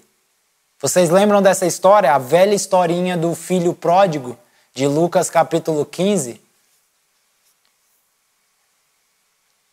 Vocês 0.80 1.10
lembram 1.10 1.42
dessa 1.42 1.66
história, 1.66 2.14
a 2.14 2.20
velha 2.20 2.54
historinha 2.54 3.18
do 3.18 3.34
filho 3.34 3.74
pródigo 3.74 4.38
de 4.76 4.86
Lucas 4.86 5.30
capítulo 5.30 5.84
15? 5.86 6.40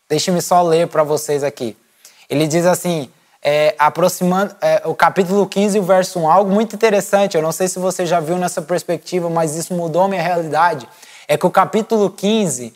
Deixe-me 0.08 0.40
só 0.40 0.62
ler 0.62 0.88
para 0.88 1.02
vocês 1.02 1.44
aqui. 1.44 1.76
Ele 2.28 2.46
diz 2.46 2.64
assim, 2.64 3.10
é, 3.42 3.74
aproximando 3.78 4.56
é, 4.62 4.80
o 4.86 4.94
capítulo 4.94 5.46
15, 5.46 5.78
o 5.78 5.82
verso 5.82 6.18
1, 6.20 6.30
algo 6.30 6.50
muito 6.50 6.74
interessante, 6.74 7.36
eu 7.36 7.42
não 7.42 7.52
sei 7.52 7.68
se 7.68 7.78
você 7.78 8.06
já 8.06 8.18
viu 8.18 8.38
nessa 8.38 8.62
perspectiva, 8.62 9.28
mas 9.28 9.54
isso 9.54 9.74
mudou 9.74 10.08
minha 10.08 10.22
realidade, 10.22 10.88
é 11.28 11.36
que 11.36 11.44
o 11.44 11.50
capítulo 11.50 12.08
15, 12.08 12.74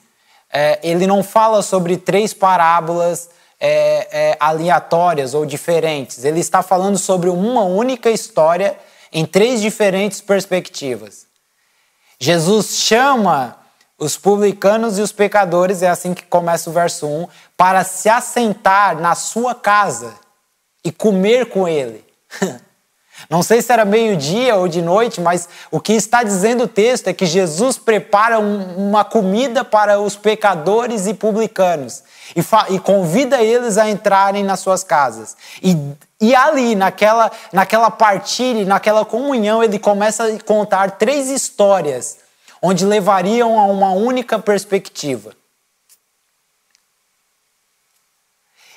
é, 0.53 0.78
ele 0.82 1.07
não 1.07 1.22
fala 1.22 1.62
sobre 1.62 1.96
três 1.96 2.32
parábolas 2.32 3.30
é, 3.61 4.09
é, 4.11 4.36
aleatórias 4.38 5.34
ou 5.34 5.44
diferentes, 5.44 6.24
ele 6.24 6.40
está 6.40 6.62
falando 6.62 6.96
sobre 6.96 7.28
uma 7.28 7.64
única 7.64 8.11
história 8.11 8.78
em 9.12 9.24
três 9.24 9.61
diferentes 9.61 10.20
perspectivas. 10.20 11.26
Jesus 12.20 12.78
chama 12.78 13.57
os 13.99 14.16
publicanos 14.16 14.99
e 14.99 15.03
os 15.03 15.11
pecadores, 15.11 15.82
é 15.82 15.88
assim 15.88 16.14
que 16.14 16.24
começa 16.24 16.70
o 16.70 16.72
verso 16.72 17.07
1, 17.07 17.26
para 17.57 17.82
se 17.82 18.09
assentar 18.09 18.96
na 19.01 19.14
sua 19.14 19.55
casa 19.55 20.14
e 20.84 20.92
comer 20.92 21.46
com 21.46 21.66
ele. 21.66 22.05
Não 23.28 23.42
sei 23.42 23.60
se 23.60 23.72
era 23.72 23.84
meio-dia 23.84 24.56
ou 24.56 24.68
de 24.68 24.80
noite, 24.80 25.20
mas 25.20 25.48
o 25.70 25.80
que 25.80 25.92
está 25.92 26.22
dizendo 26.22 26.64
o 26.64 26.68
texto 26.68 27.08
é 27.08 27.12
que 27.12 27.26
Jesus 27.26 27.76
prepara 27.76 28.38
um, 28.38 28.88
uma 28.88 29.04
comida 29.04 29.64
para 29.64 30.00
os 30.00 30.16
pecadores 30.16 31.06
e 31.06 31.14
publicanos 31.14 32.02
e, 32.36 32.74
e, 32.74 32.78
convida 32.78 33.42
eles 33.42 33.78
a 33.78 33.88
entrarem 33.88 34.44
nas 34.44 34.60
suas 34.60 34.84
casas. 34.84 35.36
E, 35.62 35.76
e 36.20 36.34
ali, 36.34 36.74
naquela, 36.74 37.30
naquela 37.52 37.90
partilha, 37.90 38.64
naquela 38.64 39.04
comunhão, 39.04 39.62
ele 39.62 39.78
começa 39.78 40.24
a 40.24 40.42
contar 40.42 40.92
três 40.92 41.28
histórias 41.28 42.18
onde 42.60 42.84
levariam 42.84 43.58
a 43.58 43.64
uma 43.64 43.92
única 43.92 44.38
perspectiva. 44.38 45.32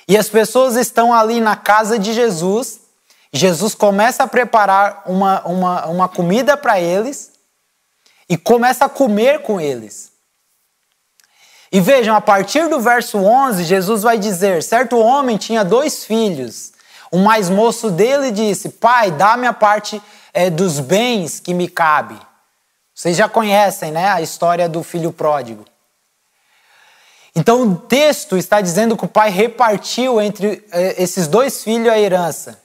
E 0.06 0.16
as 0.16 0.28
pessoas 0.28 0.76
estão 0.76 1.14
ali 1.14 1.40
na 1.40 1.56
casa 1.56 1.98
de 1.98 2.12
Jesus, 2.12 2.80
Jesus 3.32 3.74
começa 3.74 4.24
a 4.24 4.26
preparar 4.26 5.02
uma, 5.06 5.40
uma, 5.46 5.86
uma 5.86 6.08
comida 6.08 6.56
para 6.56 6.78
eles 6.78 7.32
e 8.28 8.36
começa 8.36 8.84
a 8.84 8.88
comer 8.88 9.42
com 9.42 9.60
eles. 9.60 10.12
E 11.70 11.80
vejam, 11.80 12.14
a 12.14 12.20
partir 12.20 12.68
do 12.68 12.78
verso 12.78 13.18
11, 13.18 13.64
Jesus 13.64 14.02
vai 14.02 14.18
dizer: 14.18 14.62
certo 14.62 14.98
homem 14.98 15.38
tinha 15.38 15.64
dois 15.64 16.04
filhos. 16.04 16.72
O 17.10 17.18
mais 17.18 17.48
moço 17.48 17.90
dele 17.90 18.30
disse: 18.30 18.68
Pai, 18.68 19.10
dá-me 19.10 19.46
a 19.46 19.52
parte 19.54 20.00
é, 20.34 20.50
dos 20.50 20.78
bens 20.78 21.40
que 21.40 21.54
me 21.54 21.68
cabe. 21.68 22.18
Vocês 22.94 23.16
já 23.16 23.28
conhecem 23.28 23.90
né, 23.90 24.08
a 24.08 24.20
história 24.20 24.68
do 24.68 24.82
filho 24.82 25.10
pródigo. 25.10 25.64
Então 27.34 27.62
o 27.62 27.76
texto 27.76 28.36
está 28.36 28.60
dizendo 28.60 28.96
que 28.96 29.06
o 29.06 29.08
pai 29.08 29.30
repartiu 29.30 30.20
entre 30.20 30.62
eh, 30.70 31.02
esses 31.02 31.26
dois 31.26 31.64
filhos 31.64 31.90
a 31.90 31.98
herança. 31.98 32.61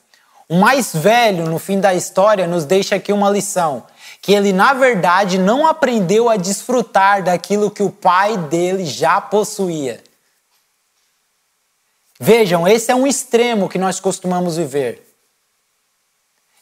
O 0.49 0.55
mais 0.55 0.95
velho, 0.95 1.45
no 1.45 1.59
fim 1.59 1.79
da 1.79 1.93
história, 1.93 2.47
nos 2.47 2.63
deixa 2.63 2.95
aqui 2.95 3.11
uma 3.11 3.29
lição: 3.29 3.85
que 4.21 4.33
ele, 4.33 4.53
na 4.53 4.73
verdade, 4.73 5.37
não 5.37 5.67
aprendeu 5.67 6.29
a 6.29 6.37
desfrutar 6.37 7.23
daquilo 7.23 7.71
que 7.71 7.83
o 7.83 7.91
pai 7.91 8.37
dele 8.37 8.85
já 8.85 9.19
possuía. 9.19 10.03
Vejam, 12.19 12.67
esse 12.67 12.91
é 12.91 12.95
um 12.95 13.05
extremo 13.05 13.69
que 13.69 13.77
nós 13.77 13.99
costumamos 13.99 14.57
viver 14.57 15.07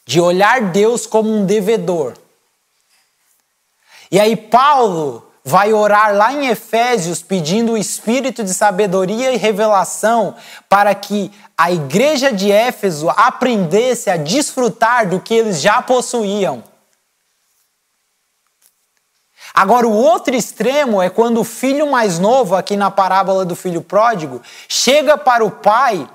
de 0.06 0.20
olhar 0.20 0.60
Deus 0.70 1.04
como 1.04 1.34
um 1.34 1.44
devedor. 1.44 2.14
E 4.08 4.20
aí 4.20 4.36
Paulo 4.36 5.28
vai 5.44 5.72
orar 5.72 6.14
lá 6.14 6.32
em 6.32 6.46
Efésios 6.46 7.22
pedindo 7.22 7.72
o 7.72 7.76
espírito 7.76 8.44
de 8.44 8.54
sabedoria 8.54 9.32
e 9.32 9.36
revelação 9.36 10.36
para 10.68 10.94
que 10.94 11.32
a 11.58 11.72
igreja 11.72 12.32
de 12.32 12.50
Éfeso 12.52 13.08
aprendesse 13.10 14.10
a 14.10 14.16
desfrutar 14.16 15.08
do 15.08 15.20
que 15.20 15.34
eles 15.34 15.60
já 15.60 15.80
possuíam. 15.80 16.62
Agora, 19.54 19.86
o 19.86 19.92
outro 19.92 20.34
extremo 20.34 21.00
é 21.00 21.08
quando 21.08 21.40
o 21.40 21.44
filho 21.44 21.90
mais 21.90 22.18
novo, 22.18 22.54
aqui 22.54 22.76
na 22.76 22.90
parábola 22.90 23.44
do 23.44 23.56
filho 23.56 23.80
pródigo, 23.80 24.42
chega 24.68 25.16
para 25.16 25.42
o 25.42 25.50
pai 25.50 26.06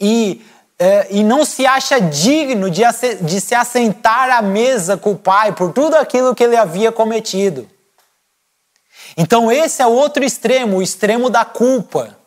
e 0.00 0.42
é, 0.78 1.06
e 1.10 1.22
não 1.22 1.44
se 1.44 1.66
acha 1.66 1.98
digno 2.00 2.70
de, 2.70 2.82
de 3.22 3.40
se 3.40 3.54
assentar 3.54 4.30
à 4.30 4.42
mesa 4.42 4.96
com 4.96 5.12
o 5.12 5.18
pai 5.18 5.52
por 5.52 5.72
tudo 5.72 5.94
aquilo 5.94 6.34
que 6.34 6.44
ele 6.44 6.56
havia 6.56 6.92
cometido. 6.92 7.68
Então, 9.16 9.50
esse 9.50 9.80
é 9.80 9.86
o 9.86 9.92
outro 9.92 10.22
extremo, 10.22 10.76
o 10.76 10.82
extremo 10.82 11.30
da 11.30 11.44
culpa. 11.44 12.18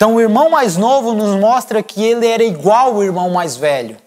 Então, 0.00 0.14
o 0.14 0.20
irmão 0.22 0.48
mais 0.48 0.78
novo 0.78 1.12
nos 1.12 1.38
mostra 1.38 1.82
que 1.82 2.02
ele 2.02 2.26
era 2.26 2.42
igual 2.42 2.94
ao 2.94 3.04
irmão 3.04 3.28
mais 3.28 3.54
velho. 3.54 3.98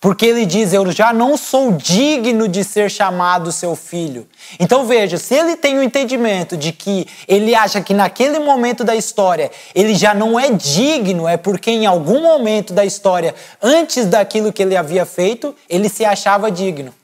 Porque 0.00 0.24
ele 0.24 0.46
diz: 0.46 0.72
Eu 0.72 0.90
já 0.90 1.12
não 1.12 1.36
sou 1.36 1.72
digno 1.72 2.48
de 2.48 2.64
ser 2.64 2.90
chamado 2.90 3.52
seu 3.52 3.76
filho. 3.76 4.26
Então 4.58 4.86
veja, 4.86 5.18
se 5.18 5.34
ele 5.34 5.54
tem 5.54 5.76
o 5.76 5.82
entendimento 5.82 6.56
de 6.56 6.72
que 6.72 7.06
ele 7.28 7.54
acha 7.54 7.82
que 7.82 7.92
naquele 7.92 8.38
momento 8.38 8.82
da 8.82 8.96
história 8.96 9.50
ele 9.74 9.94
já 9.94 10.14
não 10.14 10.40
é 10.40 10.50
digno, 10.50 11.28
é 11.28 11.36
porque 11.36 11.70
em 11.70 11.84
algum 11.84 12.22
momento 12.22 12.72
da 12.72 12.86
história, 12.86 13.34
antes 13.60 14.06
daquilo 14.06 14.50
que 14.50 14.62
ele 14.62 14.78
havia 14.78 15.04
feito, 15.04 15.54
ele 15.68 15.90
se 15.90 16.06
achava 16.06 16.50
digno. 16.50 16.94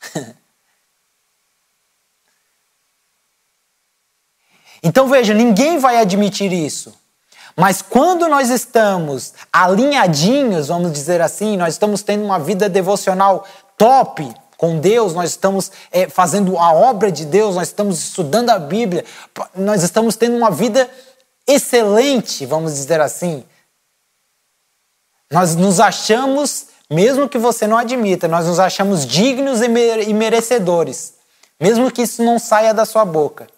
então 4.84 5.08
veja, 5.08 5.32
ninguém 5.32 5.78
vai 5.78 5.96
admitir 5.96 6.52
isso. 6.52 6.92
Mas 7.56 7.80
quando 7.80 8.28
nós 8.28 8.50
estamos 8.50 9.32
alinhadinhos, 9.50 10.68
vamos 10.68 10.92
dizer 10.92 11.22
assim, 11.22 11.56
nós 11.56 11.72
estamos 11.74 12.02
tendo 12.02 12.22
uma 12.22 12.38
vida 12.38 12.68
devocional 12.68 13.46
top 13.78 14.30
com 14.58 14.78
Deus, 14.78 15.14
nós 15.14 15.30
estamos 15.30 15.72
é, 15.90 16.08
fazendo 16.08 16.58
a 16.58 16.72
obra 16.74 17.10
de 17.10 17.24
Deus, 17.24 17.54
nós 17.54 17.68
estamos 17.68 17.98
estudando 17.98 18.50
a 18.50 18.58
Bíblia, 18.58 19.04
nós 19.54 19.82
estamos 19.82 20.16
tendo 20.16 20.36
uma 20.36 20.50
vida 20.50 20.88
excelente, 21.46 22.44
vamos 22.44 22.74
dizer 22.74 23.00
assim. 23.00 23.42
Nós 25.30 25.56
nos 25.56 25.80
achamos, 25.80 26.66
mesmo 26.90 27.28
que 27.28 27.38
você 27.38 27.66
não 27.66 27.78
admita, 27.78 28.28
nós 28.28 28.46
nos 28.46 28.58
achamos 28.58 29.06
dignos 29.06 29.62
e 29.62 30.12
merecedores, 30.12 31.14
mesmo 31.58 31.90
que 31.90 32.02
isso 32.02 32.22
não 32.22 32.38
saia 32.38 32.74
da 32.74 32.84
sua 32.84 33.04
boca. 33.04 33.53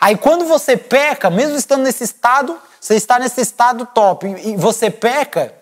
Aí 0.00 0.16
quando 0.16 0.44
você 0.44 0.76
peca, 0.76 1.30
mesmo 1.30 1.56
estando 1.56 1.82
nesse 1.82 2.04
estado, 2.04 2.60
você 2.80 2.94
está 2.94 3.18
nesse 3.18 3.40
estado 3.40 3.86
top 3.86 4.26
e 4.26 4.56
você 4.56 4.90
peca, 4.90 5.54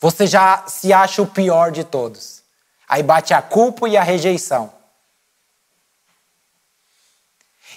você 0.00 0.26
já 0.26 0.64
se 0.66 0.92
acha 0.92 1.22
o 1.22 1.26
pior 1.26 1.70
de 1.70 1.84
todos. 1.84 2.42
Aí 2.88 3.02
bate 3.02 3.34
a 3.34 3.42
culpa 3.42 3.88
e 3.88 3.96
a 3.96 4.02
rejeição. 4.02 4.72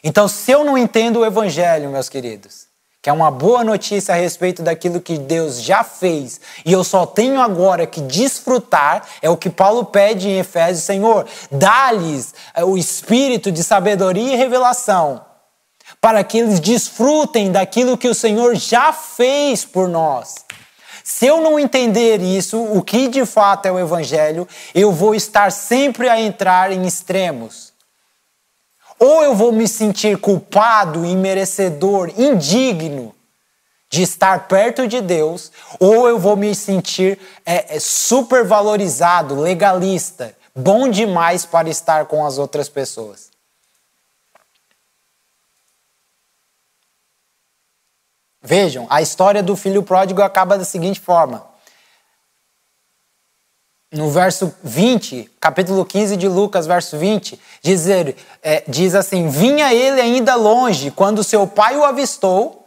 Então, 0.04 0.28
se 0.28 0.52
eu 0.52 0.64
não 0.64 0.78
entendo 0.78 1.20
o 1.20 1.26
evangelho, 1.26 1.90
meus 1.90 2.10
queridos, 2.10 2.66
que 3.02 3.10
é 3.10 3.14
uma 3.14 3.30
boa 3.30 3.64
notícia 3.64 4.14
a 4.14 4.18
respeito 4.18 4.64
daquilo 4.64 5.00
que 5.00 5.18
Deus 5.18 5.62
já 5.62 5.84
fez, 5.84 6.42
e 6.66 6.72
eu 6.72 6.84
só 6.84 7.06
tenho 7.06 7.40
agora 7.40 7.86
que 7.86 8.02
desfrutar, 8.02 9.08
é 9.22 9.30
o 9.30 9.38
que 9.38 9.50
Paulo 9.50 9.86
pede 9.86 10.28
em 10.28 10.40
Efésios, 10.40 10.86
Senhor, 10.86 11.28
dá-lhes 11.52 12.34
o 12.64 12.78
espírito 12.78 13.52
de 13.52 13.64
sabedoria 13.64 14.34
e 14.34 14.38
revelação 14.38 15.31
para 16.00 16.24
que 16.24 16.38
eles 16.38 16.60
desfrutem 16.60 17.52
daquilo 17.52 17.98
que 17.98 18.08
o 18.08 18.16
Senhor 18.16 18.56
já 18.56 18.94
fez 18.94 19.66
por 19.66 19.90
nós. 19.90 20.36
Se 21.04 21.26
eu 21.26 21.42
não 21.42 21.60
entender 21.60 22.22
isso, 22.22 22.62
o 22.62 22.82
que 22.82 23.08
de 23.08 23.26
fato 23.26 23.66
é 23.66 23.72
o 23.72 23.80
Evangelho, 23.80 24.48
eu 24.74 24.92
vou 24.92 25.16
estar 25.16 25.52
sempre 25.52 26.08
a 26.08 26.20
entrar 26.20 26.72
em 26.72 26.86
extremos. 26.86 27.74
Ou 29.00 29.24
eu 29.24 29.34
vou 29.34 29.52
me 29.52 29.68
sentir 29.68 30.18
culpado, 30.18 31.04
imerecedor, 31.04 32.14
indigno 32.18 33.16
de 33.90 34.04
estar 34.04 34.48
perto 34.48 34.88
de 34.88 35.02
Deus, 35.02 35.52
ou 35.80 36.08
eu 36.08 36.18
vou 36.20 36.38
me 36.38 36.56
sentir 36.56 37.20
é, 37.46 37.76
é, 37.76 37.80
supervalorizado, 37.80 39.36
legalista, 39.36 40.34
bom 40.56 40.88
demais 40.88 41.46
para 41.46 41.68
estar 41.68 42.06
com 42.06 42.26
as 42.26 42.38
outras 42.38 42.70
pessoas. 42.70 43.31
Vejam, 48.42 48.88
a 48.90 49.02
história 49.02 49.44
do 49.44 49.56
filho 49.56 49.84
pródigo 49.84 50.22
acaba 50.22 50.58
da 50.58 50.66
seguinte 50.66 51.00
forma. 51.00 51.46
No 53.92 54.10
verso 54.10 54.54
20, 54.64 55.30
capítulo 55.40 55.86
15 55.86 56.16
de 56.16 56.28
Lucas, 56.28 56.66
verso 56.66 56.98
20, 56.98 57.40
diz, 57.62 57.86
é, 57.88 58.64
diz 58.68 58.96
assim: 58.96 59.28
Vinha 59.28 59.74
ele 59.74 60.00
ainda 60.00 60.36
longe, 60.36 60.90
quando 60.92 61.24
seu 61.24 61.46
pai 61.46 61.78
o 61.78 61.84
avistou. 61.84 62.66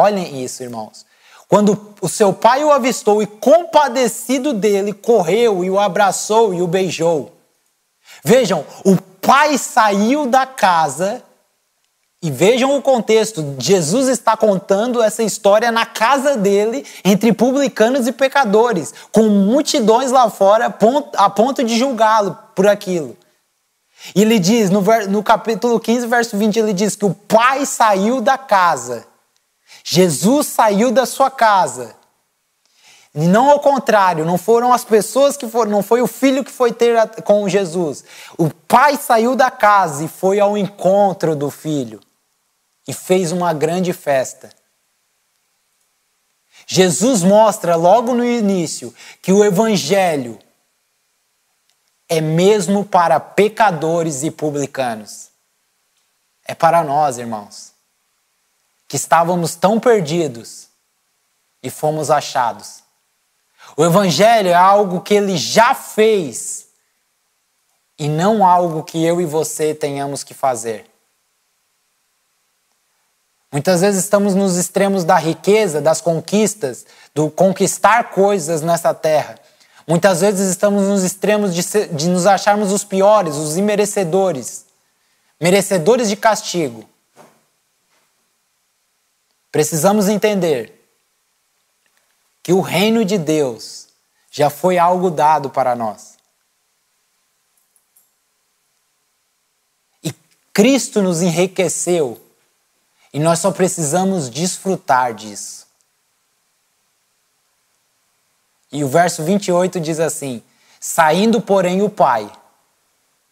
Olhem 0.00 0.42
isso, 0.42 0.62
irmãos. 0.62 1.04
Quando 1.48 1.94
o 2.00 2.08
seu 2.08 2.32
pai 2.32 2.64
o 2.64 2.72
avistou 2.72 3.22
e, 3.22 3.26
compadecido 3.26 4.52
dele, 4.52 4.92
correu 4.92 5.62
e 5.62 5.70
o 5.70 5.78
abraçou 5.78 6.52
e 6.54 6.62
o 6.62 6.66
beijou. 6.66 7.32
Vejam, 8.24 8.64
o 8.84 8.96
pai 8.96 9.58
saiu 9.58 10.26
da 10.26 10.46
casa 10.46 11.22
e 12.24 12.30
vejam 12.30 12.74
o 12.74 12.80
contexto: 12.80 13.54
Jesus 13.58 14.08
está 14.08 14.34
contando 14.34 15.02
essa 15.02 15.22
história 15.22 15.70
na 15.70 15.84
casa 15.84 16.38
dele, 16.38 16.82
entre 17.04 17.34
publicanos 17.34 18.06
e 18.06 18.12
pecadores, 18.12 18.94
com 19.12 19.24
multidões 19.24 20.10
lá 20.10 20.30
fora 20.30 20.74
a 21.18 21.28
ponto 21.28 21.62
de 21.62 21.76
julgá-lo 21.76 22.36
por 22.54 22.66
aquilo. 22.66 23.14
E 24.16 24.22
ele 24.22 24.38
diz, 24.38 24.70
no, 24.70 24.80
no 25.10 25.22
capítulo 25.22 25.78
15, 25.78 26.06
verso 26.06 26.38
20, 26.38 26.58
ele 26.58 26.72
diz 26.72 26.96
que 26.96 27.04
o 27.04 27.12
pai 27.12 27.66
saiu 27.66 28.22
da 28.22 28.38
casa. 28.38 29.06
Jesus 29.84 30.46
saiu 30.46 30.90
da 30.90 31.04
sua 31.04 31.30
casa. 31.30 31.94
E 33.14 33.26
não 33.26 33.50
ao 33.50 33.60
contrário, 33.60 34.24
não 34.24 34.38
foram 34.38 34.72
as 34.72 34.82
pessoas 34.82 35.36
que 35.36 35.46
foram, 35.46 35.70
não 35.70 35.82
foi 35.82 36.00
o 36.00 36.06
filho 36.06 36.42
que 36.42 36.50
foi 36.50 36.72
ter 36.72 37.06
com 37.22 37.46
Jesus. 37.46 38.02
O 38.38 38.48
pai 38.48 38.96
saiu 38.96 39.36
da 39.36 39.50
casa 39.50 40.04
e 40.04 40.08
foi 40.08 40.40
ao 40.40 40.56
encontro 40.56 41.36
do 41.36 41.50
filho 41.50 42.00
e 42.86 42.92
fez 42.92 43.32
uma 43.32 43.52
grande 43.52 43.92
festa. 43.92 44.50
Jesus 46.66 47.22
mostra 47.22 47.76
logo 47.76 48.14
no 48.14 48.24
início 48.24 48.94
que 49.20 49.32
o 49.32 49.44
Evangelho 49.44 50.38
é 52.08 52.20
mesmo 52.20 52.84
para 52.84 53.18
pecadores 53.18 54.22
e 54.22 54.30
publicanos. 54.30 55.30
É 56.44 56.54
para 56.54 56.82
nós, 56.84 57.18
irmãos, 57.18 57.72
que 58.86 58.96
estávamos 58.96 59.54
tão 59.54 59.80
perdidos 59.80 60.68
e 61.62 61.70
fomos 61.70 62.10
achados. 62.10 62.82
O 63.76 63.84
Evangelho 63.84 64.50
é 64.50 64.54
algo 64.54 65.00
que 65.00 65.14
ele 65.14 65.36
já 65.36 65.74
fez 65.74 66.66
e 67.98 68.08
não 68.08 68.46
algo 68.46 68.82
que 68.84 69.02
eu 69.02 69.20
e 69.20 69.24
você 69.24 69.74
tenhamos 69.74 70.22
que 70.22 70.34
fazer. 70.34 70.93
Muitas 73.54 73.82
vezes 73.82 74.02
estamos 74.02 74.34
nos 74.34 74.56
extremos 74.56 75.04
da 75.04 75.14
riqueza, 75.14 75.80
das 75.80 76.00
conquistas, 76.00 76.84
do 77.14 77.30
conquistar 77.30 78.10
coisas 78.10 78.62
nessa 78.62 78.92
terra. 78.92 79.38
Muitas 79.86 80.22
vezes 80.22 80.50
estamos 80.50 80.88
nos 80.88 81.04
extremos 81.04 81.54
de, 81.54 81.62
ser, 81.62 81.94
de 81.94 82.08
nos 82.08 82.26
acharmos 82.26 82.72
os 82.72 82.82
piores, 82.82 83.36
os 83.36 83.56
imerecedores, 83.56 84.66
merecedores 85.40 86.08
de 86.08 86.16
castigo. 86.16 86.84
Precisamos 89.52 90.08
entender 90.08 90.84
que 92.42 92.52
o 92.52 92.60
reino 92.60 93.04
de 93.04 93.16
Deus 93.18 93.86
já 94.32 94.50
foi 94.50 94.78
algo 94.78 95.12
dado 95.12 95.48
para 95.48 95.76
nós. 95.76 96.16
E 100.02 100.12
Cristo 100.52 101.00
nos 101.00 101.22
enriqueceu 101.22 102.23
e 103.14 103.20
nós 103.20 103.38
só 103.38 103.52
precisamos 103.52 104.28
desfrutar 104.28 105.14
disso. 105.14 105.68
E 108.72 108.82
o 108.82 108.88
verso 108.88 109.22
28 109.22 109.78
diz 109.78 110.00
assim: 110.00 110.42
Saindo, 110.80 111.40
porém, 111.40 111.80
o 111.80 111.88
pai 111.88 112.28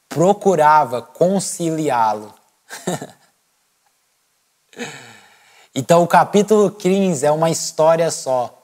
procurava 0.08 1.02
conciliá-lo. 1.02 2.32
então, 5.74 6.04
o 6.04 6.06
capítulo 6.06 6.70
15 6.70 7.26
é 7.26 7.32
uma 7.32 7.50
história 7.50 8.08
só. 8.12 8.56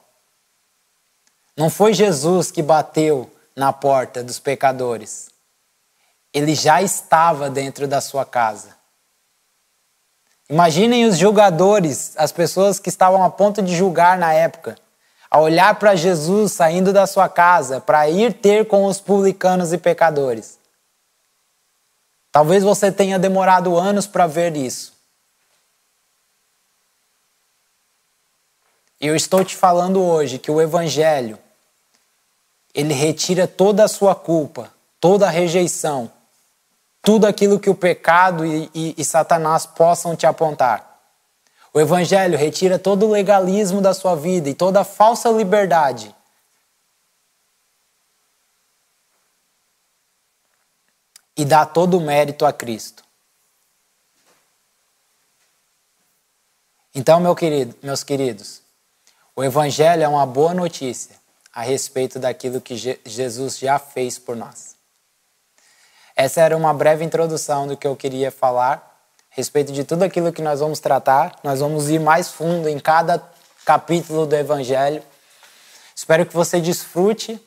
Não 1.57 1.69
foi 1.69 1.93
Jesus 1.93 2.49
que 2.49 2.63
bateu 2.63 3.29
na 3.53 3.73
porta 3.73 4.23
dos 4.23 4.39
pecadores. 4.39 5.29
Ele 6.33 6.55
já 6.55 6.81
estava 6.81 7.49
dentro 7.49 7.89
da 7.89 7.99
sua 7.99 8.23
casa. 8.23 8.78
Imaginem 10.49 11.05
os 11.05 11.17
julgadores, 11.17 12.13
as 12.17 12.31
pessoas 12.31 12.79
que 12.79 12.89
estavam 12.89 13.23
a 13.23 13.29
ponto 13.29 13.61
de 13.61 13.75
julgar 13.75 14.17
na 14.17 14.33
época, 14.33 14.75
a 15.29 15.39
olhar 15.39 15.77
para 15.77 15.95
Jesus 15.95 16.53
saindo 16.53 16.91
da 16.91 17.05
sua 17.05 17.29
casa 17.29 17.79
para 17.79 18.09
ir 18.09 18.33
ter 18.33 18.67
com 18.67 18.85
os 18.85 18.99
publicanos 18.99 19.71
e 19.71 19.77
pecadores. 19.77 20.57
Talvez 22.31 22.63
você 22.63 22.91
tenha 22.91 23.19
demorado 23.19 23.77
anos 23.77 24.07
para 24.07 24.25
ver 24.25 24.55
isso. 24.57 24.93
E 28.99 29.05
eu 29.05 29.15
estou 29.15 29.45
te 29.45 29.55
falando 29.55 30.01
hoje 30.01 30.39
que 30.39 30.49
o 30.49 30.59
Evangelho, 30.59 31.37
ele 32.73 32.93
retira 32.93 33.47
toda 33.47 33.83
a 33.83 33.87
sua 33.87 34.15
culpa, 34.15 34.73
toda 34.99 35.27
a 35.27 35.29
rejeição, 35.29 36.11
tudo 37.09 37.25
aquilo 37.25 37.59
que 37.59 37.71
o 37.71 37.73
pecado 37.73 38.45
e, 38.45 38.69
e, 38.71 38.93
e 38.95 39.03
Satanás 39.03 39.65
possam 39.65 40.15
te 40.15 40.27
apontar. 40.27 41.01
O 41.73 41.79
Evangelho 41.79 42.37
retira 42.37 42.77
todo 42.77 43.07
o 43.07 43.09
legalismo 43.09 43.81
da 43.81 43.95
sua 43.95 44.15
vida 44.15 44.47
e 44.47 44.53
toda 44.53 44.81
a 44.81 44.83
falsa 44.83 45.27
liberdade. 45.31 46.15
E 51.35 51.43
dá 51.43 51.65
todo 51.65 51.97
o 51.97 51.99
mérito 51.99 52.45
a 52.45 52.53
Cristo. 52.53 53.03
Então, 56.93 57.19
meu 57.19 57.33
querido, 57.33 57.75
meus 57.81 58.03
queridos, 58.03 58.61
o 59.35 59.43
Evangelho 59.43 60.03
é 60.03 60.07
uma 60.07 60.27
boa 60.27 60.53
notícia 60.53 61.15
a 61.51 61.63
respeito 61.63 62.19
daquilo 62.19 62.61
que 62.61 62.75
Jesus 63.03 63.57
já 63.57 63.79
fez 63.79 64.19
por 64.19 64.35
nós. 64.35 64.68
Essa 66.19 66.41
era 66.41 66.57
uma 66.57 66.73
breve 66.73 67.05
introdução 67.05 67.65
do 67.65 67.77
que 67.77 67.87
eu 67.87 67.95
queria 67.95 68.29
falar 68.29 68.75
a 69.31 69.35
respeito 69.35 69.71
de 69.71 69.83
tudo 69.83 70.03
aquilo 70.03 70.33
que 70.33 70.41
nós 70.41 70.59
vamos 70.59 70.79
tratar. 70.79 71.39
Nós 71.43 71.61
vamos 71.61 71.89
ir 71.89 71.99
mais 71.99 72.29
fundo 72.29 72.67
em 72.67 72.77
cada 72.77 73.23
capítulo 73.63 74.25
do 74.25 74.35
Evangelho. 74.35 75.01
Espero 75.95 76.25
que 76.25 76.33
você 76.33 76.59
desfrute 76.59 77.39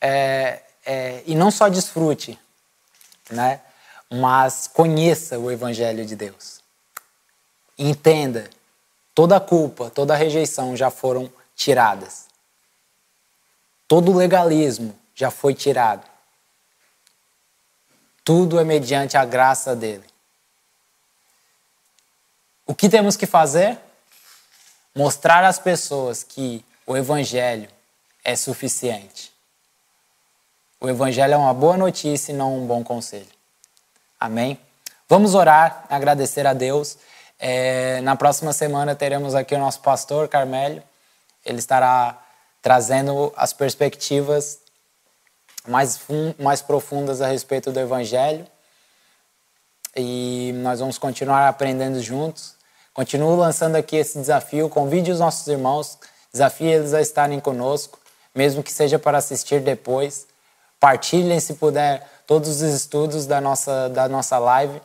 é, 0.00 0.62
é, 0.84 1.22
e 1.26 1.34
não 1.36 1.50
só 1.50 1.68
desfrute, 1.68 2.36
né? 3.30 3.60
mas 4.10 4.66
conheça 4.66 5.38
o 5.38 5.50
Evangelho 5.50 6.04
de 6.04 6.16
Deus. 6.16 6.60
Entenda 7.78 8.50
Toda 9.16 9.40
culpa, 9.40 9.88
toda 9.88 10.14
rejeição 10.14 10.76
já 10.76 10.90
foram 10.90 11.32
tiradas. 11.54 12.26
Todo 13.88 14.14
legalismo 14.14 14.94
já 15.14 15.30
foi 15.30 15.54
tirado. 15.54 16.04
Tudo 18.26 18.58
é 18.58 18.64
mediante 18.64 19.16
a 19.16 19.24
graça 19.24 19.76
dele. 19.76 20.02
O 22.66 22.74
que 22.74 22.88
temos 22.88 23.16
que 23.16 23.24
fazer? 23.24 23.78
Mostrar 24.92 25.44
às 25.44 25.60
pessoas 25.60 26.24
que 26.24 26.64
o 26.84 26.96
Evangelho 26.96 27.68
é 28.24 28.34
suficiente. 28.34 29.32
O 30.80 30.88
Evangelho 30.88 31.34
é 31.34 31.36
uma 31.36 31.54
boa 31.54 31.76
notícia 31.76 32.32
e 32.32 32.34
não 32.34 32.58
um 32.58 32.66
bom 32.66 32.82
conselho. 32.82 33.30
Amém? 34.18 34.58
Vamos 35.08 35.36
orar, 35.36 35.86
agradecer 35.88 36.48
a 36.48 36.52
Deus. 36.52 36.98
É, 37.38 38.00
na 38.00 38.16
próxima 38.16 38.52
semana 38.52 38.96
teremos 38.96 39.36
aqui 39.36 39.54
o 39.54 39.58
nosso 39.58 39.78
pastor 39.78 40.26
Carmélio. 40.26 40.82
Ele 41.44 41.60
estará 41.60 42.20
trazendo 42.60 43.32
as 43.36 43.52
perspectivas 43.52 44.65
mais, 45.66 46.00
mais 46.38 46.62
profundas 46.62 47.20
a 47.20 47.28
respeito 47.28 47.72
do 47.72 47.80
Evangelho. 47.80 48.46
E 49.94 50.52
nós 50.56 50.80
vamos 50.80 50.98
continuar 50.98 51.48
aprendendo 51.48 52.00
juntos. 52.00 52.54
Continuo 52.92 53.36
lançando 53.36 53.76
aqui 53.76 53.96
esse 53.96 54.18
desafio. 54.18 54.68
Convide 54.68 55.10
os 55.10 55.20
nossos 55.20 55.46
irmãos, 55.46 55.98
desafie 56.32 56.66
eles 56.66 56.94
a 56.94 57.00
estarem 57.00 57.40
conosco, 57.40 57.98
mesmo 58.34 58.62
que 58.62 58.72
seja 58.72 58.98
para 58.98 59.18
assistir 59.18 59.60
depois. 59.60 60.26
Partilhem, 60.78 61.40
se 61.40 61.54
puder, 61.54 62.06
todos 62.26 62.48
os 62.48 62.62
estudos 62.62 63.26
da 63.26 63.40
nossa, 63.40 63.88
da 63.88 64.08
nossa 64.08 64.38
live 64.38 64.80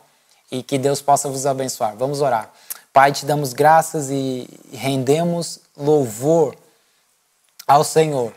e 0.50 0.62
que 0.62 0.78
Deus 0.78 1.00
possa 1.00 1.28
vos 1.28 1.46
abençoar. 1.46 1.96
Vamos 1.96 2.20
orar. 2.20 2.50
Pai, 2.92 3.10
te 3.10 3.24
damos 3.24 3.54
graças 3.54 4.10
e 4.10 4.46
rendemos 4.70 5.58
louvor 5.76 6.54
ao 7.66 7.82
Senhor, 7.82 8.32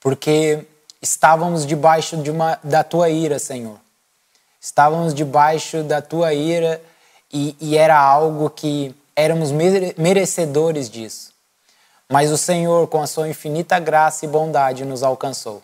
porque 0.00 0.66
estávamos 1.00 1.66
debaixo 1.66 2.16
de 2.16 2.30
uma, 2.30 2.58
da 2.62 2.82
tua 2.82 3.08
ira, 3.08 3.38
Senhor. 3.38 3.78
Estávamos 4.60 5.14
debaixo 5.14 5.82
da 5.82 6.02
tua 6.02 6.34
ira 6.34 6.82
e, 7.32 7.56
e 7.60 7.76
era 7.76 7.98
algo 7.98 8.50
que 8.50 8.94
éramos 9.14 9.50
merecedores 9.52 10.90
disso. 10.90 11.32
Mas 12.08 12.30
o 12.30 12.38
Senhor, 12.38 12.86
com 12.88 13.02
a 13.02 13.06
sua 13.06 13.28
infinita 13.28 13.78
graça 13.78 14.24
e 14.24 14.28
bondade, 14.28 14.84
nos 14.84 15.02
alcançou. 15.02 15.62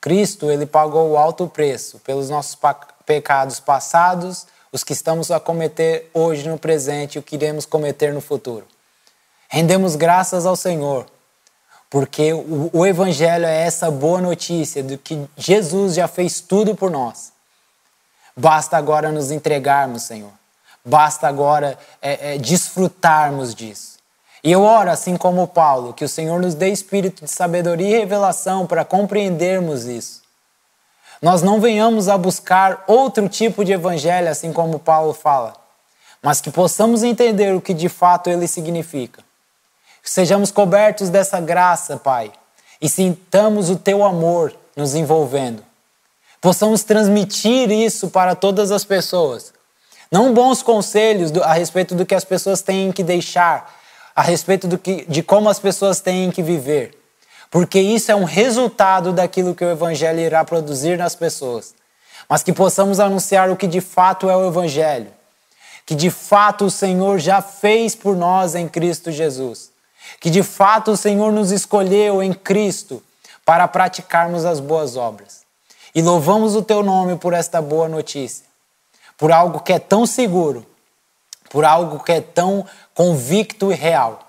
Cristo, 0.00 0.50
ele 0.50 0.66
pagou 0.66 1.10
o 1.10 1.16
alto 1.16 1.46
preço 1.48 1.98
pelos 2.00 2.28
nossos 2.28 2.58
pecados 3.06 3.58
passados 3.58 4.46
os 4.74 4.82
que 4.82 4.92
estamos 4.92 5.30
a 5.30 5.38
cometer 5.38 6.10
hoje 6.12 6.48
no 6.48 6.58
presente 6.58 7.14
e 7.14 7.18
o 7.20 7.22
que 7.22 7.36
iremos 7.36 7.64
cometer 7.64 8.12
no 8.12 8.20
futuro. 8.20 8.66
Rendemos 9.48 9.94
graças 9.94 10.46
ao 10.46 10.56
Senhor, 10.56 11.06
porque 11.94 12.32
o, 12.32 12.70
o 12.72 12.84
Evangelho 12.84 13.46
é 13.46 13.62
essa 13.62 13.88
boa 13.88 14.20
notícia 14.20 14.82
de 14.82 14.98
que 14.98 15.28
Jesus 15.36 15.94
já 15.94 16.08
fez 16.08 16.40
tudo 16.40 16.74
por 16.74 16.90
nós. 16.90 17.32
Basta 18.36 18.76
agora 18.76 19.12
nos 19.12 19.30
entregarmos, 19.30 20.02
Senhor. 20.02 20.32
Basta 20.84 21.28
agora 21.28 21.78
é, 22.02 22.34
é, 22.34 22.38
desfrutarmos 22.38 23.54
disso. 23.54 23.98
E 24.42 24.50
eu 24.50 24.62
oro, 24.62 24.90
assim 24.90 25.16
como 25.16 25.46
Paulo, 25.46 25.94
que 25.94 26.04
o 26.04 26.08
Senhor 26.08 26.40
nos 26.40 26.56
dê 26.56 26.70
espírito 26.70 27.26
de 27.26 27.30
sabedoria 27.30 27.96
e 27.96 28.00
revelação 28.00 28.66
para 28.66 28.84
compreendermos 28.84 29.84
isso 29.84 30.24
nós 31.24 31.40
não 31.40 31.58
venhamos 31.58 32.06
a 32.06 32.18
buscar 32.18 32.84
outro 32.86 33.30
tipo 33.30 33.64
de 33.64 33.72
evangelho, 33.72 34.28
assim 34.28 34.52
como 34.52 34.78
Paulo 34.78 35.14
fala, 35.14 35.54
mas 36.22 36.38
que 36.38 36.50
possamos 36.50 37.02
entender 37.02 37.54
o 37.54 37.62
que 37.62 37.72
de 37.72 37.88
fato 37.88 38.28
ele 38.28 38.46
significa. 38.46 39.23
Sejamos 40.04 40.50
cobertos 40.50 41.08
dessa 41.08 41.40
graça, 41.40 41.96
Pai, 41.96 42.30
e 42.80 42.88
sintamos 42.88 43.70
o 43.70 43.76
teu 43.76 44.04
amor 44.04 44.54
nos 44.76 44.94
envolvendo. 44.94 45.64
Possamos 46.40 46.84
transmitir 46.84 47.70
isso 47.70 48.10
para 48.10 48.34
todas 48.34 48.70
as 48.70 48.84
pessoas. 48.84 49.52
Não 50.12 50.34
bons 50.34 50.62
conselhos 50.62 51.32
a 51.42 51.54
respeito 51.54 51.94
do 51.94 52.04
que 52.04 52.14
as 52.14 52.24
pessoas 52.24 52.60
têm 52.60 52.92
que 52.92 53.02
deixar, 53.02 53.74
a 54.14 54.22
respeito 54.22 54.68
do 54.68 54.78
que, 54.78 55.04
de 55.06 55.22
como 55.22 55.48
as 55.48 55.58
pessoas 55.58 56.00
têm 56.00 56.30
que 56.30 56.42
viver 56.42 57.02
porque 57.54 57.78
isso 57.78 58.10
é 58.10 58.16
um 58.16 58.24
resultado 58.24 59.12
daquilo 59.12 59.54
que 59.54 59.64
o 59.64 59.70
Evangelho 59.70 60.18
irá 60.18 60.44
produzir 60.44 60.98
nas 60.98 61.14
pessoas. 61.14 61.72
Mas 62.28 62.42
que 62.42 62.52
possamos 62.52 62.98
anunciar 62.98 63.48
o 63.48 63.54
que 63.54 63.68
de 63.68 63.80
fato 63.80 64.28
é 64.28 64.36
o 64.36 64.48
Evangelho, 64.48 65.06
que 65.86 65.94
de 65.94 66.10
fato 66.10 66.64
o 66.64 66.70
Senhor 66.70 67.20
já 67.20 67.40
fez 67.40 67.94
por 67.94 68.16
nós 68.16 68.56
em 68.56 68.66
Cristo 68.66 69.12
Jesus, 69.12 69.70
que 70.20 70.30
de 70.30 70.42
fato 70.42 70.92
o 70.92 70.96
Senhor 70.96 71.32
nos 71.32 71.50
escolheu 71.50 72.22
em 72.22 72.32
Cristo 72.32 73.02
para 73.44 73.68
praticarmos 73.68 74.44
as 74.44 74.60
boas 74.60 74.96
obras. 74.96 75.42
E 75.94 76.02
louvamos 76.02 76.56
o 76.56 76.62
teu 76.62 76.82
nome 76.82 77.16
por 77.16 77.32
esta 77.32 77.62
boa 77.62 77.88
notícia, 77.88 78.44
por 79.16 79.30
algo 79.30 79.60
que 79.60 79.72
é 79.72 79.78
tão 79.78 80.06
seguro, 80.06 80.66
por 81.50 81.64
algo 81.64 82.02
que 82.02 82.12
é 82.12 82.20
tão 82.20 82.66
convicto 82.94 83.70
e 83.70 83.74
real. 83.74 84.20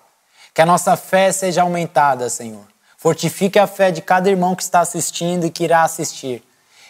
Que 0.53 0.61
a 0.61 0.65
nossa 0.65 0.95
fé 0.95 1.32
seja 1.32 1.63
aumentada, 1.63 2.30
Senhor 2.30 2.65
Fortifique 3.05 3.59
a 3.59 3.67
fé 3.67 3.91
de 3.91 4.01
cada 4.01 4.32
irmão 4.32 4.55
que 4.55 4.63
está 4.63 4.80
assistindo 4.80 5.45
e 5.45 5.51
que 5.51 5.63
irá 5.63 5.84
assistir. 5.84 6.41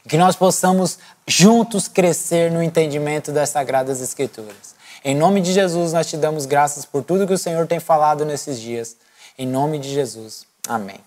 Que 0.08 0.18
nós 0.18 0.34
possamos 0.34 0.98
juntos 1.28 1.90
crescer 1.90 2.50
no 2.50 2.64
entendimento 2.64 3.34
das 3.34 3.50
Sagradas 3.50 4.00
Escrituras. 4.00 4.75
Em 5.08 5.14
nome 5.14 5.40
de 5.40 5.54
Jesus, 5.54 5.94
nós 5.94 6.08
te 6.08 6.18
damos 6.18 6.48
graças 6.48 6.84
por 6.84 7.04
tudo 7.04 7.28
que 7.28 7.34
o 7.34 7.38
Senhor 7.38 7.68
tem 7.68 7.80
falado 7.80 8.26
nesses 8.26 8.60
dias. 8.60 8.98
Em 9.38 9.46
nome 9.46 9.78
de 9.78 9.94
Jesus. 9.94 10.48
Amém. 10.68 11.00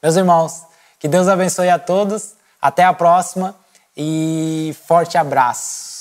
Meus 0.00 0.14
irmãos, 0.14 0.62
que 1.00 1.08
Deus 1.08 1.26
abençoe 1.26 1.68
a 1.68 1.76
todos. 1.76 2.34
Até 2.60 2.84
a 2.84 2.92
próxima 2.92 3.56
e 3.96 4.76
forte 4.86 5.18
abraço. 5.18 5.91